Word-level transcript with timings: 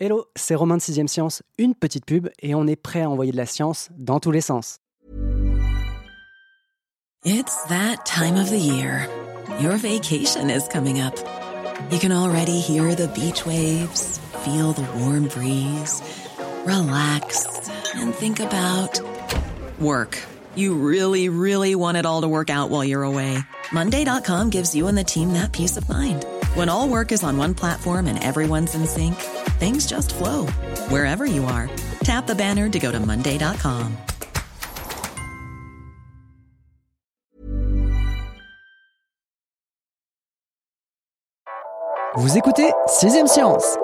Hello, 0.00 0.26
c'est 0.36 0.54
Romain 0.54 0.76
de 0.76 0.80
6ème 0.80 1.08
Science, 1.08 1.42
une 1.58 1.74
petite 1.74 2.04
pub 2.04 2.28
et 2.40 2.54
on 2.54 2.68
est 2.68 2.76
prêt 2.76 3.02
à 3.02 3.10
envoyer 3.10 3.32
de 3.32 3.36
la 3.36 3.46
science 3.46 3.88
dans 3.98 4.20
tous 4.20 4.30
les 4.30 4.40
sens. 4.40 4.78
It's 7.24 7.64
that 7.64 8.04
time 8.04 8.36
of 8.36 8.48
the 8.48 8.60
year. 8.60 9.08
Your 9.60 9.76
vacation 9.76 10.50
is 10.50 10.68
coming 10.68 11.00
up. 11.00 11.16
You 11.90 11.98
can 11.98 12.12
already 12.12 12.60
hear 12.60 12.94
the 12.94 13.08
beach 13.08 13.44
waves, 13.44 14.20
feel 14.44 14.72
the 14.72 14.86
warm 14.98 15.26
breeze, 15.26 16.00
relax 16.64 17.48
and 17.96 18.14
think 18.14 18.38
about 18.38 19.00
work. 19.80 20.16
You 20.54 20.76
really, 20.76 21.28
really 21.28 21.74
want 21.74 21.96
it 21.96 22.06
all 22.06 22.20
to 22.22 22.28
work 22.28 22.50
out 22.50 22.70
while 22.70 22.84
you're 22.84 23.02
away. 23.02 23.36
Monday.com 23.72 24.50
gives 24.50 24.76
you 24.76 24.86
and 24.86 24.96
the 24.96 25.02
team 25.02 25.32
that 25.32 25.50
peace 25.50 25.76
of 25.76 25.88
mind. 25.88 26.24
When 26.54 26.68
all 26.68 26.88
work 26.88 27.10
is 27.10 27.24
on 27.24 27.36
one 27.36 27.54
platform 27.54 28.06
and 28.06 28.22
everyone's 28.22 28.76
in 28.76 28.86
sync, 28.86 29.16
things 29.58 29.86
just 29.86 30.14
flow 30.14 30.46
wherever 30.88 31.26
you 31.26 31.44
are. 31.44 31.68
Tap 32.04 32.26
the 32.26 32.34
banner 32.34 32.68
to 32.68 32.78
go 32.78 32.92
to 32.92 33.00
Monday.com. 33.00 33.96
Vous 42.14 42.36
écoutez 42.36 42.72
6ème 42.88 43.28
Science 43.28 43.76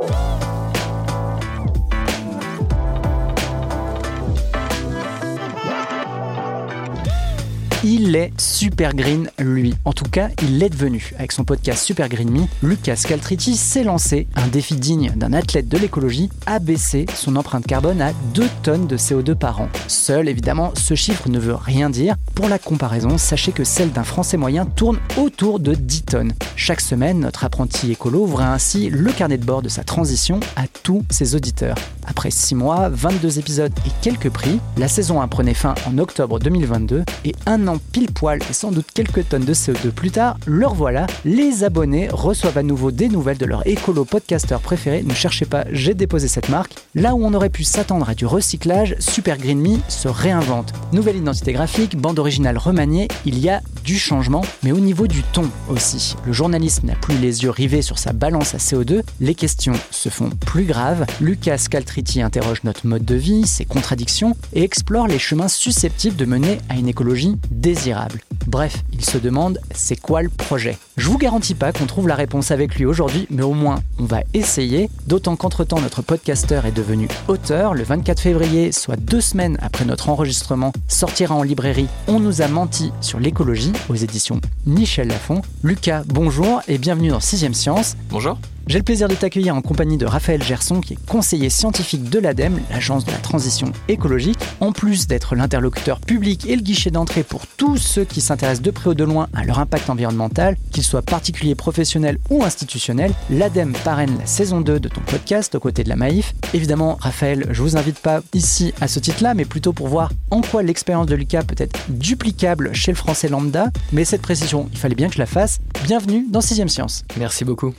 Il 7.87 8.17
est 8.17 8.33
super 8.41 8.95
green, 8.95 9.29
lui. 9.39 9.75
En 9.85 9.93
tout 9.93 10.09
cas, 10.11 10.31
il 10.41 10.59
l'est 10.59 10.71
devenu. 10.71 11.13
Avec 11.19 11.33
son 11.33 11.45
podcast 11.45 11.85
Super 11.85 12.09
Green 12.09 12.31
Me, 12.31 12.47
Lucas 12.67 13.03
Caltriti 13.07 13.57
s'est 13.57 13.85
lancé 13.85 14.27
un 14.37 14.47
défi 14.47 14.77
digne 14.77 15.13
d'un 15.15 15.35
athlète 15.35 15.69
de 15.69 15.77
l'écologie, 15.77 16.31
abaisser 16.47 17.05
son 17.15 17.37
empreinte 17.37 17.67
carbone 17.67 18.01
à 18.01 18.15
2 18.33 18.49
tonnes 18.63 18.87
de 18.87 18.97
CO2 18.97 19.35
par 19.35 19.61
an. 19.61 19.69
Seul, 19.87 20.31
évidemment, 20.31 20.73
ce 20.75 20.95
chiffre 20.95 21.29
ne 21.29 21.39
veut 21.39 21.55
rien 21.55 21.91
dire. 21.91 22.17
Pour 22.35 22.49
la 22.49 22.59
comparaison, 22.59 23.19
sachez 23.19 23.53
que 23.53 23.65
celle 23.65 23.93
d'un 23.93 24.03
Français 24.03 24.39
moyen 24.39 24.65
tourne 24.65 24.99
autour 25.19 25.61
de 25.61 25.75
10 25.75 26.03
tonnes. 26.05 26.33
Chaque 26.57 26.81
semaine, 26.81 27.21
notre 27.21 27.45
apprenti 27.45 27.93
écolo 27.93 28.21
ouvre 28.21 28.41
ainsi 28.41 28.89
le 28.89 29.13
carnet 29.13 29.37
de 29.37 29.45
bord 29.45 29.61
de 29.61 29.69
sa 29.69 29.85
transition 29.85 30.41
à 30.57 30.63
tous 30.83 31.05
ses 31.11 31.35
auditeurs. 31.35 31.77
Après 32.07 32.31
6 32.31 32.55
mois, 32.55 32.89
22 32.89 33.39
épisodes 33.39 33.73
et 33.87 33.91
quelques 34.01 34.31
prix, 34.31 34.59
la 34.79 34.89
saison 34.89 35.21
1 35.21 35.29
prenait 35.29 35.53
fin 35.53 35.75
en 35.87 35.99
octobre 35.99 36.39
2022 36.39 37.05
et 37.27 37.35
un 37.45 37.69
an 37.69 37.74
pile 37.79 38.13
poil 38.13 38.39
et 38.49 38.53
sans 38.53 38.71
doute 38.71 38.87
quelques 38.93 39.29
tonnes 39.29 39.45
de 39.45 39.55
CO2 39.55 39.91
plus 39.91 40.11
tard, 40.11 40.39
leur 40.47 40.75
voilà, 40.75 41.07
les 41.25 41.65
abonnés 41.65 42.09
reçoivent 42.11 42.59
à 42.59 42.63
nouveau 42.63 42.91
des 42.91 43.09
nouvelles 43.09 43.39
de 43.39 43.47
leur 43.47 43.67
écolo 43.67 44.05
podcasteur 44.05 44.61
préféré. 44.61 45.03
Ne 45.03 45.15
cherchez 45.15 45.47
pas, 45.47 45.65
j'ai 45.71 45.95
déposé 45.95 46.29
cette 46.29 46.49
marque. 46.49 46.75
Là 46.95 47.15
où 47.15 47.25
on 47.25 47.35
aurait 47.35 47.51
pu 47.51 47.65
s'attendre 47.65 48.09
à 48.09 48.15
du 48.15 48.27
recyclage, 48.27 48.97
Super 48.99 49.39
Green 49.39 49.61
Me 49.61 49.79
se 49.89 50.09
réinvente. 50.09 50.73
Nouvelle 50.93 51.17
identité 51.17 51.53
graphique, 51.53 51.97
bande 51.97 52.19
originale 52.19 52.59
remaniée, 52.59 53.09
il 53.25 53.39
y 53.39 53.49
a 53.49 53.61
du 53.85 53.99
changement, 53.99 54.43
mais 54.63 54.73
au 54.73 54.81
niveau 54.81 55.07
du 55.07 55.23
ton 55.23 55.51
aussi. 55.69 56.17
Le 56.27 56.33
journaliste 56.33 56.85
n'a 56.85 56.95
plus 56.95 57.19
les 57.19 57.43
yeux 57.43 57.51
rivés 57.51 57.83
sur 57.83 57.99
sa 57.99 58.13
balance 58.13 58.55
à 58.55 58.59
CO2, 58.59 59.03
les 59.21 59.35
questions 59.35 59.75
se 59.91 60.09
font 60.09 60.31
plus 60.31 60.65
graves. 60.65 61.07
Lucas 61.21 61.67
Caltriti 61.71 62.23
interroge 62.23 62.65
notre 62.65 62.87
mode 62.87 63.05
de 63.05 63.15
vie, 63.15 63.47
ses 63.47 63.65
contradictions 63.65 64.37
et 64.53 64.63
explore 64.63 65.07
les 65.07 65.19
chemins 65.19 65.49
susceptibles 65.49 66.17
de 66.17 66.25
mener 66.25 66.59
à 66.69 66.77
une 66.77 66.89
écologie 66.89 67.37
désirable. 67.65 68.21
Bref, 68.47 68.85
il 68.93 69.03
se 69.03 69.17
demande 69.17 69.59
c'est 69.75 69.97
quoi 69.97 70.21
le 70.21 70.29
projet? 70.29 70.77
Je 70.99 71.09
vous 71.09 71.17
garantis 71.17 71.55
pas 71.55 71.73
qu'on 71.73 71.87
trouve 71.87 72.07
la 72.07 72.15
réponse 72.15 72.51
avec 72.51 72.75
lui 72.75 72.85
aujourd'hui, 72.85 73.27
mais 73.31 73.43
au 73.43 73.55
moins 73.55 73.83
on 73.99 74.05
va 74.05 74.21
essayer, 74.35 74.91
d'autant 75.07 75.35
qu'entre-temps 75.35 75.81
notre 75.81 76.03
podcasteur 76.03 76.67
est 76.67 76.73
devenu 76.73 77.09
auteur. 77.27 77.73
Le 77.73 77.83
24 77.83 78.21
février, 78.21 78.71
soit 78.71 78.97
deux 78.97 79.23
semaines 79.23 79.57
après 79.63 79.87
notre 79.87 80.11
enregistrement, 80.11 80.73
sortira 80.89 81.35
en 81.35 81.43
librairie 81.43 81.89
On 82.07 82.21
nous 82.21 82.43
a 82.43 82.49
menti 82.49 82.93
sur 83.01 83.19
l'écologie 83.19 83.73
aux 83.89 83.95
éditions 83.95 84.43
Michel 84.67 85.09
Lafon. 85.09 85.41
Lucas, 85.63 86.03
bonjour 86.07 86.61
et 86.69 86.77
bienvenue 86.77 87.09
dans 87.09 87.19
6ème 87.19 87.55
Science. 87.55 87.97
Bonjour. 88.11 88.37
J'ai 88.67 88.79
le 88.79 88.85
plaisir 88.85 89.09
de 89.09 89.15
t'accueillir 89.15 89.55
en 89.55 89.61
compagnie 89.61 89.99
de 89.99 90.07
Raphaël 90.07 90.43
Gerson, 90.43 90.81
qui 90.81 90.95
est 90.95 91.07
conseiller 91.07 91.51
scientifique 91.51 92.09
de 92.09 92.19
l'ADEME, 92.19 92.61
l'agence 92.71 93.05
de 93.05 93.11
la 93.11 93.19
transition 93.19 93.71
écologique. 93.89 94.39
En 94.61 94.73
plus 94.73 95.07
d'être 95.07 95.35
l'interlocuteur 95.35 96.01
public 96.01 96.47
et 96.49 96.57
le 96.57 96.63
guichet 96.63 96.91
d'entrée 96.91 97.25
pour 97.25 97.47
tous 97.47 97.77
ceux 97.77 98.05
qui 98.05 98.23
s'intéressent 98.23 98.63
de 98.63 98.71
près 98.71 98.89
ou 98.89 98.95
de 98.95 99.05
loin 99.05 99.29
à 99.35 99.45
leur 99.45 99.59
impact 99.59 99.91
environnemental, 99.91 100.57
qu'ils 100.71 100.83
soient 100.83 101.03
particuliers, 101.03 101.55
professionnels 101.55 102.19
ou 102.31 102.43
institutionnels, 102.43 103.13
l'ADEME 103.29 103.75
parraine 103.85 104.17
la 104.19 104.27
saison 104.27 104.63
2 104.63 104.81
de 104.81 104.89
ton 104.89 105.03
podcast 105.03 105.55
aux 105.55 105.61
côtés 105.61 105.85
de 105.85 105.91
la 105.91 105.97
Maïf. 105.97 106.35
Évidemment, 106.55 106.97
Raphaël, 107.01 107.47
je 107.51 107.61
vous 107.61 107.77
invite 107.77 107.99
pas 107.99 108.23
ici 108.33 108.73
à 108.81 108.89
ce 108.89 108.99
titre-là, 108.99 109.35
mais 109.35 109.45
plutôt 109.45 109.75
pour 109.75 109.89
voir 109.89 110.11
en 110.31 110.41
quoi 110.41 110.63
l'expérience 110.63 111.07
de 111.07 111.15
Lucas 111.15 111.43
peut 111.43 111.55
être 111.59 111.79
duplicable 111.91 112.75
chez 112.75 112.93
le 112.93 112.97
français 112.97 113.29
lambda. 113.29 113.69
Mais 113.93 114.07
cette 114.07 114.23
précision, 114.23 114.71
il 114.73 114.79
fallait 114.79 114.95
bien 114.95 115.09
que 115.09 115.15
je 115.15 115.19
la 115.19 115.27
fasse. 115.27 115.59
Bienvenue 115.85 116.25
dans 116.31 116.41
6ème 116.41 116.69
Science. 116.69 117.05
Merci 117.19 117.45
beaucoup. 117.45 117.75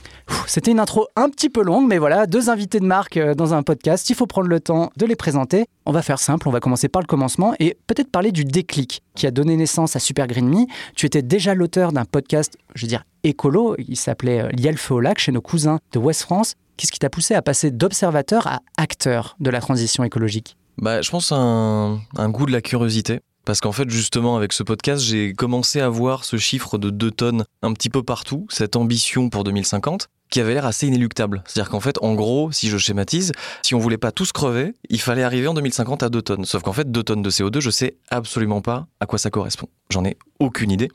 C'était 0.46 0.70
une 0.70 0.80
intro 0.80 1.08
un 1.16 1.28
petit 1.28 1.50
peu 1.50 1.62
longue, 1.62 1.86
mais 1.86 1.98
voilà, 1.98 2.26
deux 2.26 2.50
invités 2.50 2.80
de 2.80 2.86
marque 2.86 3.16
euh, 3.16 3.34
dans 3.34 3.52
un 3.52 3.62
podcast, 3.62 4.08
il 4.10 4.14
faut 4.14 4.26
prendre 4.26 4.48
le 4.48 4.60
temps 4.60 4.90
de 4.96 5.04
les 5.04 5.16
présenter. 5.16 5.66
On 5.84 5.92
va 5.92 6.02
faire 6.02 6.18
simple, 6.18 6.48
on 6.48 6.50
va 6.50 6.60
commencer 6.60 6.88
par 6.88 7.02
le 7.02 7.06
commencement 7.06 7.54
et 7.60 7.76
peut-être 7.86 8.10
parler 8.10 8.32
du 8.32 8.44
déclic 8.44 9.02
qui 9.14 9.26
a 9.26 9.30
donné 9.30 9.56
naissance 9.56 9.96
à 9.96 9.98
Super 9.98 10.26
Green 10.26 10.48
Me. 10.48 10.66
Tu 10.94 11.06
étais 11.06 11.22
déjà 11.22 11.54
l'auteur 11.54 11.92
d'un 11.92 12.04
podcast, 12.04 12.56
je 12.74 12.82
veux 12.82 12.88
dire, 12.88 13.04
écolo, 13.24 13.76
il 13.78 13.96
s'appelait 13.96 14.42
euh, 14.42 14.48
Liel 14.50 14.76
au 14.90 15.00
lac 15.00 15.18
chez 15.18 15.32
nos 15.32 15.40
cousins 15.40 15.78
de 15.92 15.98
West 15.98 16.22
France. 16.22 16.54
Qu'est-ce 16.76 16.92
qui 16.92 16.98
t'a 16.98 17.10
poussé 17.10 17.34
à 17.34 17.42
passer 17.42 17.70
d'observateur 17.70 18.46
à 18.46 18.60
acteur 18.76 19.36
de 19.40 19.50
la 19.50 19.60
transition 19.60 20.04
écologique? 20.04 20.56
Bah, 20.78 21.02
Je 21.02 21.10
pense 21.10 21.32
un, 21.32 22.00
un 22.16 22.28
goût 22.30 22.46
de 22.46 22.52
la 22.52 22.60
curiosité. 22.60 23.20
Parce 23.44 23.60
qu'en 23.60 23.70
fait, 23.70 23.88
justement, 23.88 24.36
avec 24.36 24.52
ce 24.52 24.64
podcast, 24.64 25.02
j'ai 25.02 25.32
commencé 25.32 25.80
à 25.80 25.88
voir 25.88 26.24
ce 26.24 26.36
chiffre 26.36 26.78
de 26.78 26.90
2 26.90 27.10
tonnes 27.12 27.44
un 27.62 27.72
petit 27.74 27.90
peu 27.90 28.02
partout, 28.02 28.46
cette 28.50 28.74
ambition 28.74 29.30
pour 29.30 29.44
2050 29.44 30.08
qui 30.30 30.40
avait 30.40 30.54
l'air 30.54 30.66
assez 30.66 30.86
inéluctable. 30.86 31.42
C'est-à-dire 31.46 31.70
qu'en 31.70 31.80
fait, 31.80 31.98
en 32.02 32.14
gros, 32.14 32.50
si 32.52 32.68
je 32.68 32.78
schématise, 32.78 33.32
si 33.62 33.74
on 33.74 33.78
voulait 33.78 33.98
pas 33.98 34.12
tous 34.12 34.32
crever, 34.32 34.74
il 34.88 35.00
fallait 35.00 35.22
arriver 35.22 35.46
en 35.48 35.54
2050 35.54 36.02
à 36.02 36.08
2 36.08 36.22
tonnes. 36.22 36.44
Sauf 36.44 36.62
qu'en 36.62 36.72
fait, 36.72 36.90
2 36.90 37.02
tonnes 37.02 37.22
de 37.22 37.30
CO2, 37.30 37.60
je 37.60 37.70
sais 37.70 37.96
absolument 38.10 38.60
pas 38.60 38.86
à 39.00 39.06
quoi 39.06 39.18
ça 39.18 39.30
correspond. 39.30 39.68
J'en 39.90 40.04
ai 40.04 40.16
aucune 40.40 40.70
idée. 40.70 40.88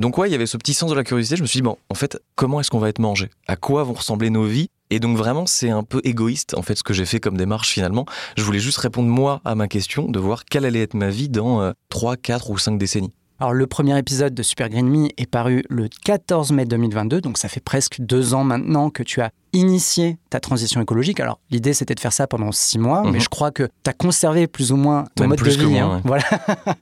Donc 0.00 0.18
ouais, 0.18 0.28
il 0.28 0.32
y 0.32 0.34
avait 0.34 0.46
ce 0.46 0.56
petit 0.56 0.74
sens 0.74 0.90
de 0.90 0.96
la 0.96 1.04
curiosité. 1.04 1.36
Je 1.36 1.42
me 1.42 1.46
suis 1.46 1.58
dit, 1.58 1.62
bon, 1.62 1.78
en 1.88 1.94
fait, 1.94 2.20
comment 2.34 2.60
est-ce 2.60 2.70
qu'on 2.70 2.78
va 2.78 2.88
être 2.88 2.98
mangé? 2.98 3.30
À 3.46 3.56
quoi 3.56 3.84
vont 3.84 3.94
ressembler 3.94 4.30
nos 4.30 4.44
vies? 4.44 4.68
Et 4.90 5.00
donc 5.00 5.16
vraiment, 5.16 5.46
c'est 5.46 5.70
un 5.70 5.82
peu 5.82 6.00
égoïste, 6.04 6.54
en 6.56 6.62
fait, 6.62 6.76
ce 6.76 6.82
que 6.82 6.92
j'ai 6.92 7.06
fait 7.06 7.18
comme 7.18 7.36
démarche 7.36 7.70
finalement. 7.70 8.06
Je 8.36 8.42
voulais 8.42 8.60
juste 8.60 8.78
répondre 8.78 9.08
moi 9.08 9.40
à 9.44 9.54
ma 9.56 9.66
question, 9.66 10.08
de 10.08 10.18
voir 10.20 10.44
quelle 10.44 10.64
allait 10.64 10.82
être 10.82 10.94
ma 10.94 11.10
vie 11.10 11.28
dans 11.28 11.72
3, 11.88 12.16
4 12.16 12.50
ou 12.50 12.58
5 12.58 12.78
décennies. 12.78 13.12
Alors 13.38 13.52
le 13.52 13.66
premier 13.66 13.98
épisode 13.98 14.34
de 14.34 14.42
Super 14.42 14.70
Green 14.70 14.88
Me 14.88 15.08
est 15.18 15.26
paru 15.30 15.62
le 15.68 15.88
14 16.04 16.52
mai 16.52 16.64
2022, 16.64 17.20
donc 17.20 17.36
ça 17.36 17.48
fait 17.48 17.60
presque 17.60 17.96
deux 18.00 18.32
ans 18.32 18.44
maintenant 18.44 18.88
que 18.88 19.02
tu 19.02 19.20
as 19.20 19.30
initié 19.52 20.16
ta 20.30 20.40
transition 20.40 20.80
écologique. 20.80 21.20
Alors 21.20 21.38
l'idée 21.50 21.74
c'était 21.74 21.94
de 21.94 22.00
faire 22.00 22.14
ça 22.14 22.26
pendant 22.26 22.50
six 22.50 22.78
mois, 22.78 23.02
mais 23.04 23.10
Mhm. 23.12 23.20
je 23.20 23.28
crois 23.28 23.50
que 23.50 23.64
tu 23.84 23.90
as 23.90 23.92
conservé 23.92 24.46
plus 24.46 24.72
ou 24.72 24.76
moins 24.76 25.04
ton 25.16 25.24
Même 25.24 25.30
mode 25.30 25.38
de 25.42 25.50
vie. 25.50 25.78
hein. 25.78 25.96
ouais. 25.96 26.00
Voilà. 26.04 26.24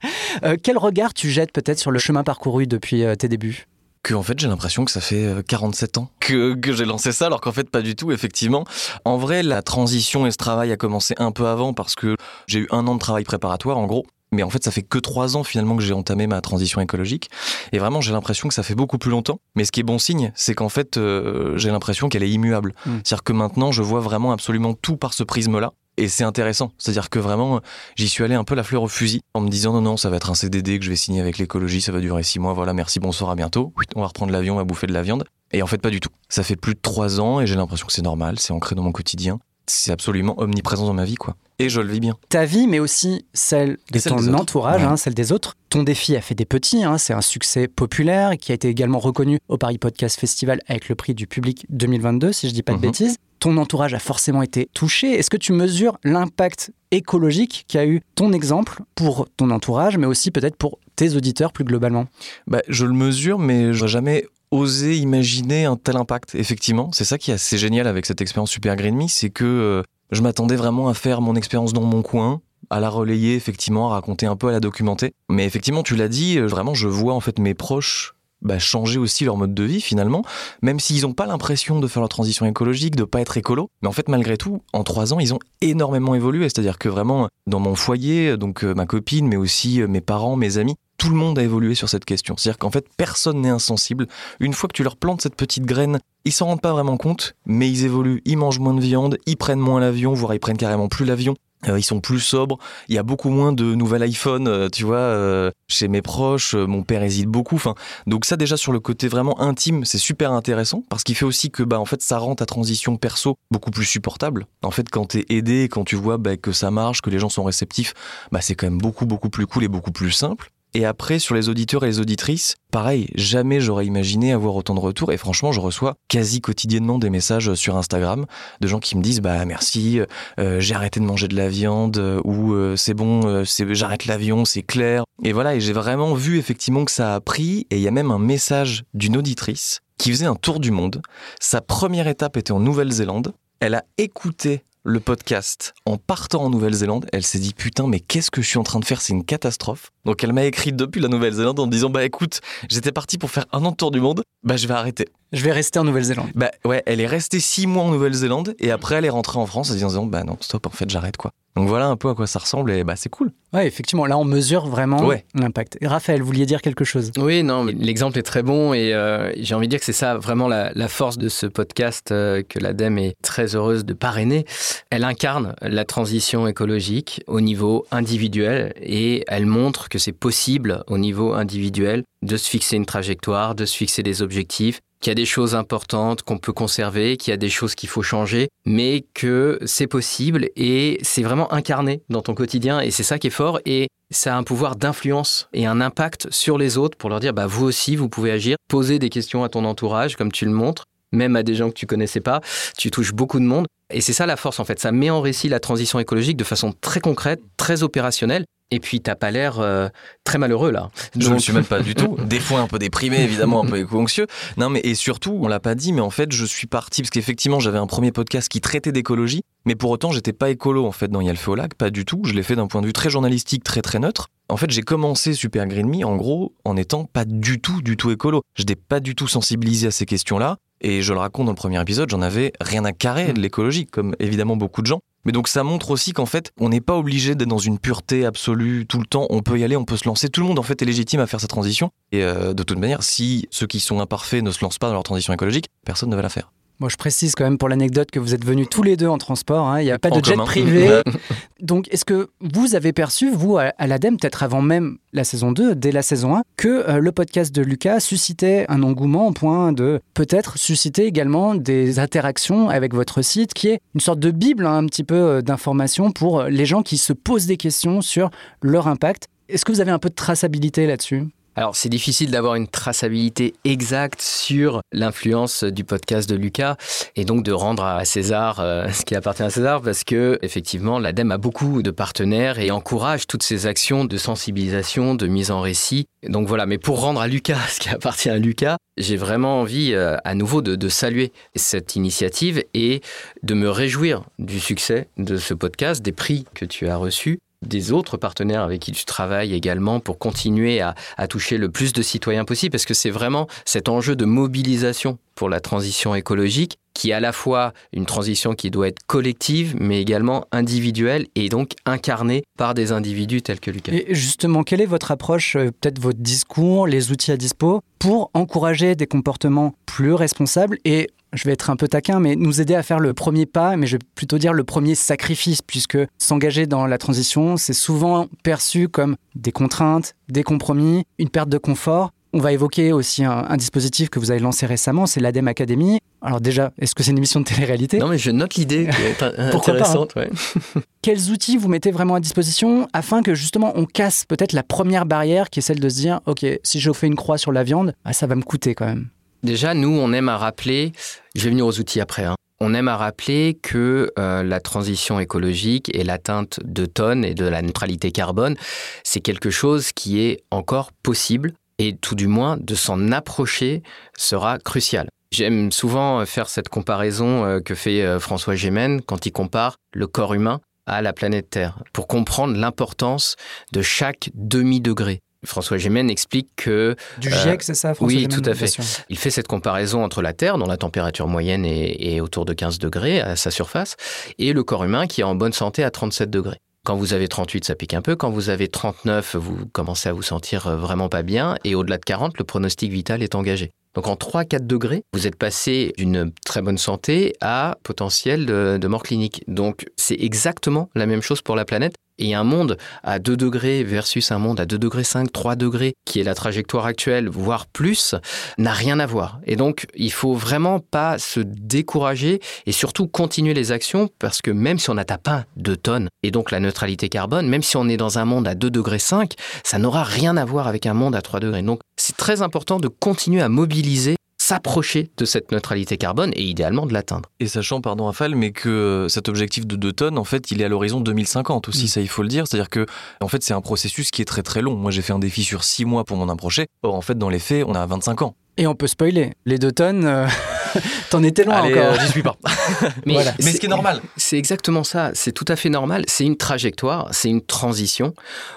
Euh, 0.45 0.57
quel 0.63 0.79
regard 0.79 1.15
tu 1.15 1.31
jettes 1.31 1.53
peut-être 1.53 1.79
sur 1.79 1.91
le 1.93 1.99
chemin 1.99 2.23
parcouru 2.25 2.67
depuis 2.67 3.05
euh, 3.05 3.15
tes 3.15 3.29
débuts? 3.29 3.67
Que 4.03 4.13
en 4.15 4.23
fait 4.23 4.39
j'ai 4.39 4.49
l'impression 4.49 4.85
que 4.85 4.91
ça 4.91 5.01
fait 5.01 5.25
euh, 5.25 5.43
47 5.43 5.97
ans 5.99 6.11
que, 6.21 6.55
que 6.55 6.73
j'ai 6.73 6.85
lancé 6.85 7.11
ça 7.13 7.27
alors 7.27 7.41
qu'en 7.41 7.53
fait 7.53 7.71
pas 7.71 7.81
du 7.83 7.97
tout 7.97 8.13
effectivement. 8.13 8.65
En 9.05 9.17
vrai 9.17 9.43
la 9.43 9.63
transition 9.63 10.27
et 10.27 10.31
ce 10.31 10.37
travail 10.37 10.71
a 10.73 10.77
commencé 10.77 11.15
un 11.19 11.31
peu 11.33 11.47
avant 11.47 11.73
parce 11.73 11.95
que 11.95 12.17
j'ai 12.47 12.61
eu 12.61 12.69
un 12.71 12.87
an 12.87 12.95
de 12.95 13.01
travail 13.01 13.25
préparatoire 13.25 13.79
en 13.79 13.87
gros. 13.87 14.05
Mais 14.35 14.43
en 14.43 14.51
fait, 14.51 14.63
ça 14.63 14.71
fait 14.71 14.83
que 14.83 14.99
trois 14.99 15.37
ans 15.37 15.45
finalement 15.45 15.77
que 15.77 15.83
j'ai 15.83 15.95
entamé 15.95 16.27
ma 16.27 16.41
transition 16.41 16.81
écologique. 16.81 17.31
Et 17.73 17.79
vraiment, 17.79 18.01
j'ai 18.01 18.13
l'impression 18.13 18.49
que 18.49 18.55
ça 18.55 18.63
fait 18.63 18.75
beaucoup 18.75 18.99
plus 18.99 19.11
longtemps. 19.11 19.41
Mais 19.55 19.65
ce 19.65 19.73
qui 19.73 19.81
est 19.81 19.85
bon 19.85 19.99
signe, 19.99 20.33
c'est 20.35 20.55
qu'en 20.55 20.69
fait, 20.69 20.97
euh, 20.97 21.57
j'ai 21.57 21.71
l'impression 21.71 22.09
qu'elle 22.09 22.23
est 22.23 22.31
immuable. 22.31 22.75
Mm. 22.87 22.91
C'est-à-dire 23.05 23.25
que 23.25 23.33
maintenant, 23.33 23.73
je 23.73 23.83
vois 23.83 24.01
vraiment 24.01 24.33
absolument 24.33 24.75
tout 24.75 24.97
par 24.97 25.15
ce 25.15 25.23
prisme-là. 25.23 25.73
Et 25.97 26.09
c'est 26.09 26.25
intéressant. 26.25 26.73
C'est-à-dire 26.77 27.09
que 27.09 27.21
vraiment, 27.21 27.61
j'y 27.95 28.09
suis 28.09 28.25
allé 28.25 28.35
un 28.35 28.43
peu 28.43 28.57
la 28.57 28.65
fleur 28.65 28.83
au 28.83 28.89
fusil 28.89 29.21
en 29.33 29.41
me 29.41 29.49
disant 29.49 29.73
non, 29.73 29.81
non, 29.81 29.97
ça 29.97 30.11
va 30.11 30.17
être 30.17 30.31
un 30.31 30.35
CDD 30.35 30.79
que 30.79 30.85
je 30.85 30.91
vais 30.91 30.97
signer 30.97 31.21
avec 31.21 31.39
l'écologie, 31.39 31.81
ça 31.81 31.93
va 31.93 32.01
durer 32.01 32.25
six 32.25 32.41
mois, 32.41 32.53
voilà, 32.53 32.73
merci, 32.73 32.99
bonsoir, 32.99 33.31
à 33.31 33.37
bientôt. 33.37 33.73
On 33.95 34.01
va 34.01 34.09
reprendre 34.09 34.33
l'avion, 34.33 34.55
on 34.55 34.57
va 34.57 34.65
bouffer 34.65 34.89
de 34.89 34.93
la 34.93 35.03
viande. 35.03 35.25
Et 35.53 35.63
en 35.63 35.69
fait, 35.69 35.79
pas 35.79 35.91
du 35.91 36.01
tout. 36.01 36.11
Ça 36.29 36.43
fait 36.43 36.57
plus 36.57 36.75
de 36.75 36.81
trois 36.83 37.21
ans 37.21 37.41
et 37.41 37.47
j'ai 37.47 37.55
l'impression 37.55 37.87
que 37.87 37.93
c'est 37.93 38.03
normal, 38.03 38.41
c'est 38.41 38.53
ancré 38.53 38.75
dans 38.75 38.83
mon 38.83 38.91
quotidien. 38.91 39.39
C'est 39.67 39.93
absolument 39.93 40.35
omniprésent 40.39 40.87
dans 40.87 40.93
ma 40.95 41.05
vie, 41.05 41.15
quoi. 41.15 41.37
Et 41.59 41.69
je 41.69 41.81
le 41.81 41.91
vis 41.93 42.01
bien. 42.01 42.17
Ta 42.29 42.45
vie, 42.45 42.67
mais 42.67 42.81
aussi 42.81 43.25
celle 43.33 43.79
de 43.93 43.99
celle 43.99 44.13
ton 44.13 44.35
entourage, 44.35 44.83
Ouais. 44.83 44.89
hein, 44.89 44.97
celle 44.97 45.15
des 45.15 45.31
autres. 45.33 45.55
Ton 45.71 45.83
défi 45.85 46.17
a 46.17 46.21
fait 46.21 46.35
des 46.35 46.45
petits, 46.45 46.83
hein, 46.85 46.99
c'est 46.99 47.13
un 47.15 47.21
succès 47.21 47.69
populaire 47.69 48.37
qui 48.39 48.53
a 48.53 48.55
été 48.57 48.69
également 48.69 48.99
reconnu 48.99 49.39
au 49.49 49.57
Paris 49.57 49.79
Podcast 49.79 50.19
Festival 50.19 50.61
avec 50.69 50.89
le 50.89 50.95
prix 50.97 51.15
du 51.15 51.27
public 51.27 51.65
2022, 51.71 52.33
si 52.33 52.49
je 52.49 52.55
dis 52.55 52.63
pas 52.63 52.73
de 52.73 52.79
Mhm. 52.79 52.83
bêtises. 52.83 53.17
Ton 53.39 53.57
entourage 53.57 53.95
a 53.95 53.99
forcément 53.99 54.43
été 54.43 54.69
touché. 54.75 55.13
Est-ce 55.19 55.31
que 55.31 55.37
tu 55.37 55.53
mesures 55.53 55.99
l'impact 56.03 56.73
écologique 56.91 57.65
qu'a 57.69 57.87
eu 57.87 58.01
ton 58.15 58.33
exemple 58.33 58.83
pour 58.95 59.29
ton 59.37 59.51
entourage, 59.51 59.99
mais 59.99 60.07
aussi 60.07 60.31
peut-être 60.31 60.57
pour 60.57 60.79
tes 60.97 61.15
auditeurs 61.15 61.53
plus 61.53 61.65
globalement? 61.65 62.07
Bah, 62.47 62.63
je 62.69 62.87
le 62.87 62.93
mesure, 62.95 63.39
mais 63.39 63.73
j'aurais 63.75 63.91
jamais 63.91 64.27
osé 64.55 64.97
imaginer 64.97 65.65
un 65.65 65.77
tel 65.77 65.97
impact. 65.97 66.35
Effectivement, 66.35 66.91
c'est 66.93 67.05
ça 67.05 67.19
qui 67.19 67.33
est 67.33 67.35
assez 67.35 67.59
génial 67.59 67.87
avec 67.87 68.07
cette 68.07 68.21
expérience 68.21 68.51
Super 68.51 68.77
Green 68.77 68.97
Me, 68.97 69.09
c'est 69.09 69.31
que 69.31 69.45
euh, 69.45 69.83
je 70.13 70.23
m'attendais 70.23 70.57
vraiment 70.57 70.89
à 70.89 70.95
faire 70.95 71.21
mon 71.21 71.35
expérience 71.35 71.73
dans 71.73 71.83
mon 71.83 72.03
coin, 72.03 72.41
à 72.71 72.79
la 72.79 72.89
relayer 72.89 73.35
effectivement, 73.35 73.91
à 73.91 73.95
raconter 73.95 74.27
un 74.27 74.37
peu, 74.37 74.49
à 74.49 74.53
la 74.53 74.61
documenter. 74.61 75.13
Mais 75.29 75.45
effectivement, 75.45 75.83
tu 75.83 75.97
l'as 75.97 76.09
dit, 76.09 76.39
euh, 76.39 76.47
vraiment, 76.47 76.73
je 76.73 76.87
vois 76.87 77.15
en 77.15 77.21
fait 77.21 77.39
mes 77.41 77.55
proches 77.55 78.15
bah, 78.43 78.59
changer 78.59 78.99
aussi 78.99 79.25
leur 79.25 79.37
mode 79.37 79.55
de 79.55 79.65
vie 79.65 79.81
finalement, 79.81 80.23
même 80.63 80.79
s'ils 80.79 81.03
n'ont 81.03 81.15
pas 81.15 81.27
l'impression 81.27 81.81
de 81.81 81.87
faire 81.89 82.01
leur 82.01 82.11
transition 82.11 82.47
écologique, 82.47 82.95
de 82.95 83.05
pas 83.05 83.21
être 83.21 83.37
écolo. 83.37 83.71
Mais 83.83 83.89
en 83.89 83.93
fait, 83.93 84.09
malgré 84.09 84.37
tout, 84.37 84.61
en 84.73 84.85
trois 84.85 85.15
ans, 85.15 85.19
ils 85.19 85.35
ont 85.35 85.39
énormément 85.63 86.15
évolué. 86.15 86.45
C'est-à-dire 86.45 86.79
que 86.79 86.89
vraiment, 86.89 87.29
dans 87.47 87.59
mon 87.59 87.75
foyer, 87.75 88.37
donc 88.37 88.63
euh, 88.63 88.75
ma 88.75 88.87
copine, 88.87 89.27
mais 89.27 89.37
aussi 89.37 89.83
mes 89.83 90.03
parents, 90.03 90.37
mes 90.37 90.59
amis, 90.59 90.77
tout 91.05 91.11
le 91.11 91.17
monde 91.17 91.39
a 91.39 91.43
évolué 91.43 91.75
sur 91.75 91.91
cette 91.91 92.07
question. 92.07 92.35
C'est-à-dire 92.39 92.59
qu'en 92.59 92.71
fait, 92.71 92.87
personne 92.97 93.43
n'est 93.43 93.51
insensible. 93.51 94.07
Une 94.41 94.55
fois 94.55 94.69
que 94.69 94.73
tu 94.73 94.83
leur 94.83 94.97
plantes 94.97 95.21
cette 95.21 95.37
petite 95.37 95.67
graine, 95.67 95.99
ils 96.25 96.33
s'en 96.33 96.47
rendent 96.47 96.63
pas 96.63 96.73
vraiment 96.73 96.97
compte, 96.97 97.35
mais 97.45 97.69
ils 97.71 97.85
évoluent. 97.85 98.23
Ils 98.25 98.39
mangent 98.39 98.59
moins 98.59 98.73
de 98.73 98.81
viande, 98.81 99.19
ils 99.27 99.37
prennent 99.37 99.59
moins 99.59 99.81
l'avion, 99.81 100.15
voire 100.15 100.33
ils 100.33 100.41
prennent 100.41 100.57
carrément 100.57 100.89
plus 100.89 101.05
l'avion. 101.05 101.35
Euh, 101.69 101.79
ils 101.79 101.83
sont 101.83 102.01
plus 102.01 102.21
sobres. 102.21 102.59
Il 102.89 102.95
y 102.95 102.99
a 102.99 103.03
beaucoup 103.03 103.29
moins 103.29 103.53
de 103.53 103.75
nouvel 103.75 104.03
iPhone, 104.03 104.49
euh, 104.49 104.71
tu 104.71 104.85
vois, 104.85 104.97
euh, 104.97 105.51
chez 105.69 105.89
mes 105.89 106.01
proches. 106.01 106.55
mon 106.55 106.83
père 106.83 107.03
hésite 107.03 107.27
beaucoup. 107.27 107.57
Enfin, 107.57 107.75
donc 108.07 108.25
ça 108.25 108.37
déjà 108.37 108.57
sur 108.57 108.73
le 108.73 108.81
côté 108.81 109.07
vraiment 109.09 109.39
intime, 109.43 109.85
c'est 109.85 109.99
super 109.99 110.33
intéressant 110.33 110.85
parce 110.89 111.05
qu'il 111.05 111.17
fait 111.17 111.27
aussi 111.27 111.51
que 111.51 111.63
bah 111.63 111.79
en 111.79 111.85
fait 111.85 112.01
ça 112.01 112.17
rend 112.17 112.35
ta 112.35 112.47
transition 112.47 112.97
perso 112.97 113.37
beaucoup 113.51 113.71
plus 113.71 113.85
supportable. 113.85 114.47
En 114.63 114.71
fait, 114.71 114.89
quand 114.89 115.05
t'es 115.05 115.27
aidé, 115.29 115.69
quand 115.71 115.85
tu 115.85 115.97
vois 115.97 116.17
bah, 116.17 116.39
que 116.39 116.53
ça 116.53 116.71
marche, 116.71 117.03
que 117.03 117.11
les 117.11 117.19
gens 117.19 117.29
sont 117.29 117.45
réceptifs, 117.45 117.93
bah 118.33 118.41
c'est 118.41 118.55
quand 118.55 118.67
même 118.67 118.79
beaucoup 118.79 119.05
beaucoup 119.05 119.29
plus 119.29 119.47
cool 119.47 119.65
et 119.65 119.69
beaucoup 119.69 119.93
plus 119.93 120.11
simple. 120.11 120.51
Et 120.77 120.85
après, 120.85 121.21
sur 121.21 121.37
les 121.37 121.49
auditeurs 121.49 121.85
et 121.85 121.87
les 121.87 122.01
auditrices, 122.01 122.57
pareil, 122.73 123.09
jamais 123.15 123.61
j'aurais 123.61 123.87
imaginé 123.87 124.33
avoir 124.33 124.57
autant 124.57 124.75
de 124.75 124.81
retours. 124.81 125.13
Et 125.13 125.17
franchement, 125.17 125.53
je 125.53 125.61
reçois 125.61 125.95
quasi 126.09 126.41
quotidiennement 126.41 126.99
des 126.99 127.11
messages 127.11 127.55
sur 127.55 127.77
Instagram 127.77 128.27
de 128.61 128.67
gens 128.67 128.81
qui 128.81 128.97
me 128.97 129.03
disent 129.03 129.21
bah 129.21 129.45
merci, 129.45 130.01
euh, 130.41 130.59
j'ai 130.59 130.75
arrêté 130.75 130.99
de 130.99 131.05
manger 131.05 131.29
de 131.29 131.37
la 131.37 131.49
viande 131.49 132.21
ou 132.25 132.55
euh, 132.55 132.75
c'est 132.75 132.95
bon, 132.95 133.21
euh, 133.25 133.45
j'arrête 133.71 134.07
l'avion, 134.07 134.45
c'est 134.45 134.63
clair. 134.63 135.05
Et 135.23 135.33
voilà, 135.33 135.55
et 135.55 135.61
j'ai 135.61 135.73
vraiment 135.73 136.15
vu 136.15 136.39
effectivement 136.39 136.85
que 136.85 136.91
ça 136.91 137.15
a 137.15 137.21
pris. 137.21 137.69
Et 137.71 137.77
il 137.77 137.83
y 137.83 137.89
a 137.89 137.93
même 137.93 138.11
un 138.11 138.19
message 138.19 138.83
d'une 138.95 139.17
auditrice 139.17 139.81
qui 139.97 140.11
faisait 140.11 140.27
un 140.27 140.35
tour 140.35 140.59
du 140.59 140.73
monde. 140.73 141.03
Sa 141.41 141.61
première 141.61 142.09
étape 142.09 142.37
était 142.37 142.53
en 142.53 142.59
Nouvelle-Zélande. 142.59 143.33
Elle 143.61 143.77
a 143.77 143.85
écouté 143.97 144.65
le 144.87 145.01
podcast 145.01 145.75
en 145.87 145.97
partant 145.97 146.43
en 146.43 146.51
Nouvelle-Zélande, 146.51 147.07
elle 147.13 147.25
s'est 147.25 147.39
dit 147.39 147.55
putain 147.55 147.87
mais 147.87 148.01
qu'est-ce 148.01 148.31
que 148.31 148.43
je 148.43 148.49
suis 148.49 148.59
en 148.59 148.63
train 148.63 148.81
de 148.81 148.85
faire, 148.85 149.01
c'est 149.01 149.15
une 149.15 149.25
catastrophe. 149.25 149.91
Donc 150.05 150.23
elle 150.23 150.35
m'a 150.35 150.45
écrit 150.45 150.75
depuis 150.75 151.01
la 151.01 151.09
Nouvelle-Zélande 151.09 151.59
en 151.59 151.67
me 151.67 151.73
disant 151.73 151.89
bah 151.89 152.05
écoute, 152.05 152.43
j'étais 152.69 152.93
parti 152.93 153.17
pour 153.17 153.31
faire 153.31 153.47
un 153.53 153.65
an 153.65 153.73
tour 153.73 153.91
du 153.91 154.01
monde, 154.01 154.23
bah 154.43 154.59
je 154.59 154.69
vais 154.69 154.75
arrêter. 154.75 155.09
Je 155.35 155.43
vais 155.43 155.51
rester 155.51 155.81
en 155.81 155.85
Nouvelle-Zélande. 155.85 156.31
Bah 156.37 156.53
ouais, 156.65 156.85
elle 156.87 157.01
est 157.01 157.09
restée 157.09 157.41
six 157.41 157.67
mois 157.67 157.83
en 157.83 157.91
Nouvelle-Zélande 157.91 158.55
et 158.61 158.71
après 158.71 158.95
elle 158.95 159.05
est 159.05 159.11
rentrée 159.11 159.39
en 159.39 159.47
France 159.47 159.73
en 159.73 159.75
disant 159.75 160.07
bah 160.07 160.23
non 160.23 160.37
stop 160.41 160.67
en 160.67 160.71
fait 160.71 160.89
j'arrête 160.89 161.17
quoi. 161.17 161.33
Donc 161.57 161.69
voilà 161.69 161.87
un 161.87 161.97
peu 161.97 162.09
à 162.09 162.15
quoi 162.15 162.27
ça 162.27 162.41
ressemble 162.41 162.73
et 162.73 162.85
bah 162.85 162.95
c'est 162.97 163.09
cool. 163.09 163.33
Ouais, 163.53 163.67
effectivement, 163.67 164.07
là 164.07 164.17
on 164.17 164.25
mesure 164.25 164.67
vraiment 164.67 165.01
l'impact. 165.35 165.79
Et 165.81 165.87
Raphaël, 165.87 166.21
vous 166.21 166.27
vouliez 166.27 166.47
dire 166.47 166.63
quelque 166.63 166.85
chose? 166.85 167.11
Oui, 167.17 167.43
non, 167.43 167.65
l'exemple 167.65 168.19
est 168.19 168.23
très 168.23 168.43
bon 168.43 168.75
et 168.75 168.93
euh, 168.93 169.33
j'ai 169.37 169.55
envie 169.55 169.67
de 169.67 169.71
dire 169.71 169.79
que 169.79 169.85
c'est 169.85 169.93
ça 169.93 170.17
vraiment 170.17 170.49
la, 170.49 170.73
force 170.89 171.19
de 171.19 171.29
ce 171.29 171.47
podcast 171.47 172.13
euh, 172.13 172.43
que 172.49 172.61
l'ADEME 172.61 172.99
est 172.99 173.17
très 173.23 173.57
heureuse 173.57 173.85
de 173.85 173.93
parrainer. 173.93 174.45
Elle 174.91 175.05
incarne 175.05 175.55
la 175.63 175.85
transition 175.85 176.47
écologique 176.47 177.23
au 177.27 177.41
niveau 177.41 177.87
individuel 177.91 178.73
et 178.81 179.25
elle 179.27 179.47
montre 179.47 179.89
que 179.89 179.99
c'est 179.99 180.13
possible 180.13 180.85
au 180.87 180.99
niveau 180.99 181.33
individuel 181.33 182.05
de 182.23 182.37
se 182.37 182.49
fixer 182.49 182.77
une 182.77 182.87
trajectoire, 182.87 183.55
de 183.55 183.65
se 183.65 183.77
fixer 183.77 184.03
des 184.03 184.23
objectifs 184.23 184.81
qu'il 185.05 185.11
y 185.11 185.13
a 185.13 185.15
des 185.15 185.27
choses 185.27 185.55
importantes 185.55 186.23
qu'on 186.23 186.39
peut 186.39 186.55
conserver, 186.55 187.19
qu'il 187.19 187.31
y 187.31 187.35
a 187.35 187.37
des 187.37 187.51
choses 187.51 187.75
qu'il 187.75 187.91
faut 187.91 188.03
changer, 188.03 188.49
mais 188.65 189.05
que 189.13 189.59
c'est 189.67 189.87
possible 189.87 190.49
et 190.57 190.99
c'est 191.03 191.23
vraiment 191.23 191.53
incarné 191.53 192.01
dans 192.09 192.23
ton 192.23 192.35
quotidien 192.35 192.81
et 192.81 192.91
c'est 192.91 193.03
ça 193.03 193.19
qui 193.19 193.27
est 193.27 193.31
fort 193.31 193.61
et 193.67 193.89
ça 194.11 194.35
a 194.35 194.39
un 194.39 194.45
pouvoir 194.45 194.77
d'influence 194.77 195.51
et 195.53 195.67
un 195.67 195.83
impact 195.83 196.29
sur 196.31 196.57
les 196.57 196.79
autres 196.79 196.97
pour 196.97 197.11
leur 197.11 197.21
dire 197.21 197.35
bah 197.35 197.47
vous 197.47 197.67
aussi 197.67 197.97
vous 197.97 198.09
pouvez 198.09 198.31
agir, 198.31 198.57
poser 198.71 198.99
des 198.99 199.11
questions 199.11 199.45
à 199.45 199.51
ton 199.51 199.67
entourage 199.67 200.17
comme 200.17 200.33
tu 200.33 200.47
le 200.47 200.53
montres 200.53 200.87
même 201.13 201.37
à 201.37 201.43
des 201.43 201.55
gens 201.55 201.69
que 201.69 201.75
tu 201.75 201.87
connaissais 201.87 202.21
pas. 202.21 202.41
Tu 202.77 202.91
touches 202.91 203.13
beaucoup 203.13 203.39
de 203.39 203.45
monde. 203.45 203.67
Et 203.91 204.01
c'est 204.01 204.13
ça 204.13 204.27
la 204.27 204.37
force, 204.37 204.59
en 204.59 204.65
fait. 204.65 204.81
Ça 204.81 204.91
met 204.91 205.11
en 205.11 205.21
récit 205.21 205.49
la 205.49 205.61
transition 205.61 206.01
écologique 206.01 206.37
de 206.37 206.43
façon 206.43 206.75
très 206.81 207.01
concrète, 207.01 207.41
très 207.57 207.85
opérationnelle. 207.85 208.45
Et 208.75 208.81
puis, 208.81 209.01
t'as 209.01 209.15
pas 209.15 209.31
l'air 209.31 209.61
euh, 209.61 209.89
très 210.25 210.37
malheureux 210.37 210.73
là. 210.73 210.91
Je 211.17 211.33
ne 211.33 211.39
suis 211.39 211.53
même 211.53 211.65
pas 211.65 211.79
du 211.79 211.95
tout. 211.95 212.17
Des 212.27 212.41
fois 212.41 212.59
un 212.59 212.67
peu 212.67 212.81
déprimé, 212.81 213.23
évidemment, 213.23 213.63
un 213.63 213.67
peu 213.69 213.79
éco-anxieux. 213.79 214.27
Non, 214.57 214.69
mais 214.69 214.81
et 214.81 214.97
surtout, 214.97 215.39
on 215.41 215.47
l'a 215.47 215.61
pas 215.61 215.77
dit, 215.77 215.93
mais 215.93 216.01
en 216.01 216.11
fait, 216.11 216.33
je 216.33 216.45
suis 216.45 216.67
parti 216.67 217.03
parce 217.03 217.11
qu'effectivement, 217.11 217.61
j'avais 217.61 217.79
un 217.79 217.87
premier 217.87 218.11
podcast 218.11 218.49
qui 218.49 218.61
traitait 218.61 218.91
d'écologie, 218.91 219.43
mais 219.65 219.77
pour 219.77 219.91
autant, 219.91 220.11
j'étais 220.11 220.33
pas 220.33 220.51
écolo 220.51 220.87
en 220.87 220.91
fait 220.91 221.07
dans 221.07 221.21
Yalfé 221.21 221.53
au 221.53 221.55
lac, 221.55 221.75
pas 221.75 221.91
du 221.91 222.05
tout. 222.05 222.23
Je 222.25 222.33
l'ai 222.33 222.43
fait 222.43 222.57
d'un 222.57 222.67
point 222.67 222.81
de 222.81 222.87
vue 222.87 222.93
très 222.93 223.11
journalistique, 223.11 223.63
très 223.63 223.81
très 223.81 224.01
neutre. 224.01 224.27
En 224.49 224.57
fait, 224.57 224.73
j'ai 224.73 224.83
commencé 224.83 225.35
Super 225.35 225.69
Green 225.69 225.89
Me 225.89 226.05
en 226.05 226.17
gros 226.17 226.53
en 226.65 226.77
étant 226.77 227.05
pas 227.05 227.25
du 227.25 227.61
tout, 227.61 227.81
du 227.81 227.97
tout 227.97 228.11
écolo. 228.11 228.43
Je 228.57 228.63
n'étais 228.63 228.75
pas 228.77 228.99
du 228.99 229.15
tout 229.15 229.29
sensibilisé 229.29 229.87
à 229.87 229.91
ces 229.93 230.05
questions-là. 230.05 230.57
Et 230.81 231.01
je 231.01 231.13
le 231.13 231.21
raconte 231.21 231.47
dans 231.47 231.53
le 231.53 231.57
premier 231.57 231.81
épisode, 231.81 232.11
j'en 232.11 232.21
avais 232.21 232.53
rien 232.61 232.85
à 232.85 232.93
carrer 232.93 233.33
de 233.33 233.41
l'écologie, 233.41 233.87
comme 233.87 234.17
évidemment 234.19 234.57
beaucoup 234.57 234.83
de 234.83 234.87
gens. 234.87 235.01
Mais 235.25 235.33
donc 235.33 235.49
ça 235.49 235.63
montre 235.63 235.91
aussi 235.91 236.13
qu'en 236.13 236.27
fait, 236.27 236.53
on 236.59 236.69
n'est 236.69 236.81
pas 236.81 236.97
obligé 236.97 237.35
d'être 237.35 237.49
dans 237.49 237.59
une 237.59 237.79
pureté 237.79 238.25
absolue 238.25 238.87
tout 238.87 238.99
le 238.99 239.07
temps. 239.07 239.27
On 239.31 239.43
peut 239.43 239.59
y 239.59 239.65
aller, 239.65 239.77
on 239.77 239.85
peut 239.85 239.97
se 239.97 240.07
lancer. 240.07 240.29
Tout 240.29 240.43
le 240.43 240.49
monde 240.49 240.59
en 240.59 240.63
fait 240.63 240.81
est 240.83 240.85
légitime 240.85 241.21
à 241.21 241.27
faire 241.27 241.41
sa 241.41 241.49
transition. 241.49 241.91
Et 242.13 242.23
euh, 242.23 242.55
de 242.55 242.63
toute 242.63 242.79
manière, 242.79 243.03
si 243.03 243.49
ceux 243.51 243.67
qui 243.67 243.81
sont 243.81 244.01
imparfaits 244.01 244.43
ne 244.43 244.51
se 244.51 244.63
lancent 244.63 244.79
pas 244.79 244.89
dans 244.89 244.95
leur 244.95 245.03
transition 245.03 245.33
écologique, 245.33 245.69
personne 245.85 246.11
ne 246.11 246.17
va 246.17 246.23
la 246.23 246.29
faire. 246.29 246.53
Moi, 246.81 246.89
je 246.89 246.97
précise 246.97 247.35
quand 247.37 247.45
même 247.45 247.57
pour 247.57 247.69
l'anecdote 247.69 248.11
que 248.11 248.19
vous 248.19 248.35
êtes 248.35 248.45
venus 248.45 248.67
tous 248.69 248.83
les 248.83 248.97
deux 248.97 249.07
en 249.07 249.19
transport. 249.19 249.69
Hein. 249.69 249.81
Il 249.81 249.85
n'y 249.85 249.93
a 249.93 249.99
pas 249.99 250.11
de 250.11 250.25
jet 250.25 250.37
privé. 250.37 251.03
Donc, 251.61 251.87
est-ce 251.93 252.05
que 252.05 252.31
vous 252.41 252.75
avez 252.75 252.93
perçu, 252.93 253.31
vous, 253.31 253.59
à 253.59 253.87
l'ADEME, 253.87 254.17
peut-être 254.17 254.43
avant 254.43 254.61
même 254.61 254.99
la 255.13 255.23
saison 255.23 255.53
2, 255.53 255.77
dès 255.77 255.93
la 255.93 256.03
saison 256.03 256.37
1, 256.37 256.43
que 256.57 256.69
euh, 256.69 256.99
le 256.99 257.13
podcast 257.13 257.55
de 257.55 257.63
Lucas 257.63 258.01
suscitait 258.01 258.67
un 258.69 258.83
engouement 258.83 259.29
au 259.29 259.33
point 259.33 259.73
de 259.73 260.01
peut-être 260.15 260.59
susciter 260.59 261.07
également 261.07 261.55
des 261.55 262.01
interactions 262.01 262.69
avec 262.69 262.93
votre 262.93 263.23
site, 263.23 263.55
qui 263.55 263.69
est 263.69 263.81
une 263.95 264.01
sorte 264.01 264.19
de 264.19 264.33
bible, 264.33 264.67
hein, 264.67 264.79
un 264.79 264.87
petit 264.87 265.05
peu 265.05 265.15
euh, 265.15 265.43
d'informations 265.43 266.11
pour 266.11 266.43
les 266.43 266.67
gens 266.67 266.83
qui 266.83 266.99
se 266.99 267.13
posent 267.13 267.47
des 267.47 267.57
questions 267.57 268.01
sur 268.01 268.31
leur 268.63 268.89
impact. 268.89 269.29
Est-ce 269.49 269.65
que 269.65 269.71
vous 269.71 269.81
avez 269.81 269.93
un 269.93 270.01
peu 270.01 270.09
de 270.09 270.15
traçabilité 270.15 270.87
là-dessus? 270.87 271.29
Alors 271.57 271.77
c'est 271.77 271.89
difficile 271.89 272.31
d'avoir 272.31 272.57
une 272.57 272.67
traçabilité 272.67 273.55
exacte 273.65 274.21
sur 274.21 274.81
l'influence 274.93 275.65
du 275.65 275.85
podcast 275.85 276.29
de 276.29 276.35
Lucas 276.35 276.77
et 277.17 277.25
donc 277.25 277.45
de 277.45 277.53
rendre 277.53 277.85
à 277.85 278.05
César 278.05 278.61
euh, 278.61 278.89
ce 278.91 279.05
qui 279.05 279.15
appartient 279.15 279.43
à 279.43 279.51
César 279.51 279.81
parce 279.81 280.05
que 280.05 280.39
effectivement 280.43 280.99
l'ADEME 280.99 281.33
a 281.33 281.39
beaucoup 281.39 281.83
de 281.83 281.91
partenaires 281.91 282.59
et 282.59 282.71
encourage 282.71 283.27
toutes 283.27 283.43
ces 283.43 283.67
actions 283.67 284.05
de 284.05 284.17
sensibilisation, 284.17 285.15
de 285.15 285.27
mise 285.27 285.51
en 285.51 285.61
récit. 285.61 286.07
Donc 286.29 286.49
voilà, 286.49 286.67
mais 286.67 286.79
pour 286.79 287.01
rendre 287.01 287.21
à 287.21 287.29
Lucas 287.29 287.59
ce 287.69 287.81
qui 287.81 287.89
appartient 287.89 288.31
à 288.31 288.39
Lucas, 288.39 288.77
j'ai 288.97 289.17
vraiment 289.17 289.61
envie 289.61 289.93
euh, 289.93 290.17
à 290.25 290.35
nouveau 290.35 290.63
de, 290.63 290.77
de 290.77 290.89
saluer 290.89 291.33
cette 291.55 291.97
initiative 291.97 292.65
et 292.75 293.01
de 293.43 293.55
me 293.55 293.69
réjouir 293.69 294.25
du 294.39 294.61
succès 294.61 295.09
de 295.19 295.37
ce 295.37 295.55
podcast, 295.55 296.03
des 296.03 296.13
prix 296.13 296.45
que 296.55 296.65
tu 296.65 296.89
as 296.89 296.97
reçus 296.97 297.39
des 297.69 297.93
autres 297.93 298.17
partenaires 298.17 298.63
avec 298.63 298.81
qui 298.81 298.93
tu 298.93 299.05
travailles 299.05 299.55
également 299.55 300.01
pour 300.01 300.19
continuer 300.19 300.81
à, 300.81 300.95
toucher 301.29 301.59
le 301.59 301.71
plus 301.71 301.93
de 301.93 302.03
citoyens 302.03 302.45
possible, 302.45 302.73
parce 302.73 302.85
que 302.85 302.95
c'est 302.95 303.11
vraiment 303.11 303.47
cet 303.65 303.89
enjeu 303.89 304.17
de 304.17 304.25
mobilisation 304.25 305.19
pour 305.35 305.49
la 305.49 305.61
transition 305.61 306.15
écologique, 306.15 306.79
qui 306.93 307.11
est 307.11 307.13
à 307.13 307.21
la 307.21 307.33
fois 307.33 307.73
une 307.93 308.07
transition 308.07 308.55
qui 308.55 308.71
doit 308.71 308.89
être 308.89 309.03
collective, 309.07 309.75
mais 309.79 310.01
également 310.01 310.47
individuelle, 310.53 311.27
et 311.35 311.49
donc 311.49 311.73
incarnée 311.87 312.45
par 312.57 312.75
des 312.75 312.93
individus 312.93 313.43
tels 313.43 313.59
que 313.59 313.71
Lucas. 313.71 313.93
Et 313.93 314.15
justement, 314.15 314.63
quelle 314.63 314.81
est 314.81 314.87
votre 314.87 315.11
approche, 315.11 315.57
euh, 315.57 315.73
peut-être 315.81 315.99
votre 315.99 316.21
discours, 316.21 316.87
les 316.87 317.11
outils 317.11 317.33
à 317.33 317.37
dispo, 317.37 317.81
pour 317.99 318.31
encourager 318.35 318.95
des 318.95 319.07
comportements 319.07 319.75
plus 319.87 320.15
responsables 320.15 320.79
et 320.85 321.09
je 321.35 321.45
vais 321.45 321.53
être 321.53 321.71
un 321.71 321.77
peu 321.77 321.89
taquin, 321.89 322.21
mais 322.21 322.37
nous 322.37 322.61
aider 322.61 322.75
à 322.75 322.83
faire 322.83 323.01
le 323.01 323.13
premier 323.13 323.47
pas, 323.47 323.77
mais 323.77 323.87
je 323.87 323.97
vais 323.97 324.05
plutôt 324.15 324.39
dire 324.39 324.53
le 324.53 324.65
premier 324.65 324.95
sacrifice, 324.95 325.63
puisque 325.63 325.99
s'engager 326.19 326.67
dans 326.67 326.87
la 326.87 326.99
transition, 326.99 327.57
c'est 327.57 327.73
souvent 327.73 328.27
perçu 328.43 328.89
comme 328.89 329.17
des 329.35 329.53
contraintes, 329.53 330.15
des 330.29 330.43
compromis, 330.43 331.05
une 331.19 331.29
perte 331.29 331.49
de 331.49 331.59
confort. 331.59 332.11
On 332.33 332.41
va 332.41 332.53
évoquer 332.53 332.93
aussi 332.93 333.23
un, 333.25 333.57
dispositif 333.57 334.11
que 334.11 334.19
vous 334.19 334.33
avez 334.33 334.41
lancé 334.41 334.67
récemment, 334.67 335.07
c'est 335.07 335.21
l'ADEME 335.21 335.47
Academy. 335.47 336.01
Alors 336.21 336.41
déjà, 336.41 336.73
est-ce 336.81 336.93
que 336.97 337.05
c'est 337.05 337.13
une 337.13 337.19
émission 337.19 337.39
de 337.39 337.45
télé-réalité? 337.45 337.99
Non, 337.99 338.09
mais 338.09 338.19
je 338.19 338.33
note 338.33 338.57
l'idée 338.57 338.89
qui 338.89 339.03
est 339.03 339.23
hein. 339.39 339.51
intéressante. 339.53 340.15
Quels 341.03 341.31
outils 341.31 341.57
vous 341.57 341.69
mettez 341.69 341.93
vraiment 341.93 342.17
à 342.17 342.21
disposition 342.21 342.89
afin 342.93 343.23
que 343.23 343.37
justement 343.37 343.73
on 343.77 343.85
casse 343.85 344.25
peut-être 344.25 344.53
la 344.53 344.65
première 344.65 345.07
barrière 345.07 345.49
qui 345.49 345.61
est 345.61 345.63
celle 345.63 345.79
de 345.79 345.89
se 345.89 345.95
dire, 345.95 346.21
ok, 346.27 346.45
si 346.65 346.81
je 346.81 346.93
fais 346.93 347.07
une 347.07 347.15
croix 347.15 347.39
sur 347.39 347.53
la 347.53 347.63
viande, 347.63 347.95
ah, 348.05 348.13
ça 348.13 348.27
va 348.27 348.35
me 348.35 348.43
coûter 348.43 348.75
quand 348.75 348.87
même? 348.87 349.11
Déjà, 349.45 349.75
nous, 349.75 349.91
on 349.91 350.15
aime 350.15 350.31
à 350.31 350.39
rappeler, 350.39 350.93
je 351.35 351.45
vais 351.45 351.51
venir 351.51 351.67
aux 351.67 351.79
outils 351.79 352.01
après, 352.01 352.25
hein. 352.25 352.35
on 352.61 352.73
aime 352.73 352.89
à 352.89 352.97
rappeler 352.97 353.59
que 353.63 354.11
euh, 354.19 354.43
la 354.43 354.59
transition 354.59 355.21
écologique 355.21 355.95
et 355.95 356.03
l'atteinte 356.03 356.61
de 356.65 356.87
tonnes 356.87 357.27
et 357.27 357.35
de 357.35 357.45
la 357.45 357.61
neutralité 357.61 358.11
carbone, 358.11 358.57
c'est 359.03 359.21
quelque 359.21 359.51
chose 359.51 359.93
qui 359.93 360.19
est 360.23 360.43
encore 360.51 360.93
possible 361.03 361.53
et 361.77 361.95
tout 361.95 362.15
du 362.15 362.27
moins 362.27 362.57
de 362.59 362.75
s'en 362.75 363.13
approcher 363.13 363.83
sera 364.17 364.59
crucial. 364.59 365.11
J'aime 365.31 365.73
souvent 365.73 366.25
faire 366.25 366.49
cette 366.49 366.71
comparaison 366.71 367.45
euh, 367.45 367.61
que 367.61 367.75
fait 367.75 368.01
euh, 368.01 368.19
François 368.19 368.55
Gémen 368.55 369.03
quand 369.03 369.27
il 369.27 369.33
compare 369.33 369.77
le 369.93 370.07
corps 370.07 370.33
humain 370.33 370.63
à 370.87 371.03
la 371.03 371.13
planète 371.13 371.51
Terre, 371.51 371.81
pour 371.93 372.07
comprendre 372.07 372.57
l'importance 372.57 373.37
de 373.73 373.83
chaque 373.83 374.31
demi-degré. 374.33 375.21
François 375.45 375.79
Gémen 375.79 376.11
explique 376.11 376.49
que... 376.57 376.97
Du 377.19 377.31
GIEC, 377.31 377.63
c'est 377.63 377.75
ça, 377.75 377.95
François 377.95 378.07
Oui, 378.15 378.23
Gémen, 378.23 378.43
tout 378.43 378.49
à 378.49 378.55
fait. 378.55 378.77
Il 379.09 379.19
fait 379.19 379.31
cette 379.31 379.49
comparaison 379.49 380.05
entre 380.05 380.23
la 380.23 380.33
Terre, 380.33 380.59
dont 380.59 380.67
la 380.67 380.77
température 380.77 381.29
moyenne 381.29 381.65
est, 381.65 381.97
est 382.01 382.21
autour 382.21 382.45
de 382.45 382.53
15 382.53 382.79
degrés 382.79 383.21
à 383.21 383.37
sa 383.37 383.51
surface, 383.51 383.97
et 384.39 384.53
le 384.53 384.63
corps 384.65 384.85
humain 384.85 385.07
qui 385.07 385.21
est 385.21 385.25
en 385.25 385.35
bonne 385.35 385.53
santé 385.53 385.85
à 385.85 385.91
37 385.91 386.31
degrés. 386.31 386.59
Quand 386.85 386.97
vous 386.97 387.15
avez 387.15 387.29
38, 387.29 387.65
ça 387.65 387.75
pique 387.75 387.95
un 387.95 388.03
peu. 388.03 388.15
Quand 388.15 388.29
vous 388.29 388.51
avez 388.51 388.69
39, 388.69 389.37
vous 389.37 389.65
commencez 389.73 390.11
à 390.11 390.13
vous 390.13 390.23
sentir 390.23 390.67
euh, 390.67 390.77
vraiment 390.77 391.09
pas 391.09 391.23
bien. 391.23 391.57
Et 391.65 391.75
au-delà 391.75 391.97
de 391.97 392.05
40, 392.05 392.37
le 392.37 392.45
pronostic 392.45 392.93
vital 392.93 393.23
est 393.23 393.35
engagé. 393.35 393.71
Donc 393.95 394.07
en 394.07 394.17
3-4 394.17 394.67
degrés, 394.67 395.03
vous 395.15 395.27
êtes 395.27 395.37
passé 395.37 395.95
d'une 395.97 396.31
très 396.45 396.61
bonne 396.61 396.77
santé 396.77 397.33
à 397.41 397.79
potentiel 397.85 398.45
de, 398.45 398.77
de 398.79 398.89
mort 398.89 399.03
clinique. 399.03 399.45
Donc 399.49 399.87
c'est 399.97 400.21
exactement 400.21 400.91
la 400.95 401.07
même 401.07 401.23
chose 401.23 401.41
pour 401.41 401.57
la 401.57 401.65
planète. 401.65 401.95
Et 402.19 402.35
un 402.35 402.45
monde 402.45 402.77
à 403.03 403.19
2 403.19 403.37
degrés 403.37 403.83
versus 403.83 404.31
un 404.31 404.39
monde 404.39 404.61
à 404.61 404.67
2 404.67 404.79
degrés 404.79 405.05
5, 405.05 405.33
3 405.33 405.57
degrés, 405.57 405.95
qui 406.05 406.21
est 406.21 406.25
la 406.25 406.35
trajectoire 406.35 406.87
actuelle, 406.87 407.29
voire 407.29 407.67
plus, 407.67 408.15
n'a 408.57 408.73
rien 408.73 409.01
à 409.01 409.07
voir. 409.07 409.41
Et 409.47 409.57
donc, 409.57 409.87
il 409.95 410.13
faut 410.13 410.35
vraiment 410.35 410.79
pas 410.79 411.19
se 411.19 411.41
décourager 411.41 412.41
et 412.67 412.73
surtout 412.73 413.09
continuer 413.09 413.55
les 413.55 413.73
actions 413.73 414.09
parce 414.19 414.43
que 414.43 414.51
même 414.51 414.79
si 414.79 414.91
on 414.91 414.95
n'atteint 414.95 415.19
pas 415.19 415.45
2 415.57 415.77
tonnes 415.77 416.09
et 416.23 416.31
donc 416.31 416.51
la 416.51 416.61
neutralité 416.61 417.09
carbone, 417.09 417.49
même 417.49 417.63
si 417.63 417.77
on 417.77 417.89
est 417.89 417.97
dans 417.97 418.19
un 418.19 418.25
monde 418.25 418.47
à 418.47 418.55
2 418.55 418.71
degrés 418.71 418.99
5, 418.99 419.33
ça 419.65 419.79
n'aura 419.79 420.05
rien 420.05 420.37
à 420.37 420.45
voir 420.45 420.69
avec 420.69 420.87
un 420.87 420.95
monde 420.95 421.17
à 421.17 421.23
3 421.23 421.41
degrés. 421.41 421.63
Donc, 421.63 421.81
c'est 421.97 422.17
très 422.17 422.43
important 422.43 422.79
de 422.79 422.89
continuer 422.89 423.43
à 423.43 423.49
mobiliser 423.49 424.17
s'approcher 424.49 425.11
de 425.17 425.25
cette 425.25 425.53
neutralité 425.53 425.97
carbone 425.97 426.31
et 426.37 426.43
idéalement 426.43 426.85
de 426.85 426.93
l'atteindre. 426.93 427.31
Et 427.41 427.47
sachant, 427.47 427.81
pardon 427.81 428.05
Rafale, 428.05 428.35
mais 428.35 428.51
que 428.53 429.07
cet 429.09 429.29
objectif 429.31 429.67
de 429.67 429.75
2 429.77 429.93
tonnes, 429.93 430.19
en 430.19 430.25
fait, 430.25 430.51
il 430.51 430.61
est 430.61 430.65
à 430.65 430.69
l'horizon 430.69 431.01
2050 431.01 431.69
aussi, 431.69 431.85
Mm. 431.85 431.89
ça 431.89 432.01
il 432.03 432.09
faut 432.09 432.23
le 432.23 432.29
dire. 432.29 432.47
C'est-à-dire 432.47 432.69
que, 432.69 432.85
en 433.23 433.29
fait, 433.29 433.43
c'est 433.43 433.55
un 433.55 433.63
processus 433.63 434.11
qui 434.11 434.21
est 434.21 434.27
très 434.27 434.43
très 434.43 434.61
long. 434.61 434.75
Moi, 434.77 434.91
j'ai 434.91 435.01
fait 435.01 435.15
un 435.15 435.19
défi 435.19 435.45
sur 435.45 435.65
6 435.65 435.87
mois 435.87 436.05
pour 436.05 436.19
m'en 436.19 436.29
approcher. 436.31 436.67
Or, 436.83 436.95
en 436.95 437.01
fait, 437.01 437.17
dans 437.17 437.31
les 437.31 437.39
faits, 437.39 437.65
on 437.67 437.75
a 437.75 437.87
25 437.87 438.21
ans. 438.23 438.35
Et 438.59 438.67
on 438.67 438.75
peut 438.75 438.87
spoiler. 438.87 439.33
Les 439.47 439.59
deux 439.59 439.73
tonnes, 439.73 440.05
euh, 440.05 440.27
t'en 441.11 441.23
étais 441.23 441.45
loin 441.45 441.55
Allez, 441.57 441.73
encore. 441.73 441.95
euh, 441.95 441.99
j'y 442.01 442.09
suis 442.09 442.23
pas. 442.23 442.37
Mais, 443.07 443.15
Voilà. 443.15 443.33
Mais 443.43 443.51
ce 443.53 443.59
qui 443.59 443.67
est 443.67 443.71
normal. 443.71 444.01
C'est 444.17 444.37
exactement 444.39 444.85
ça, 444.85 445.11
c'est 445.15 445.33
tout 445.33 445.47
à 445.49 445.57
fait 445.57 445.71
normal, 445.71 446.05
c'est 446.07 446.25
une 446.25 446.37
trajectoire, 446.37 447.09
c'est 447.13 447.31
une 447.31 447.41
transition. 447.41 448.15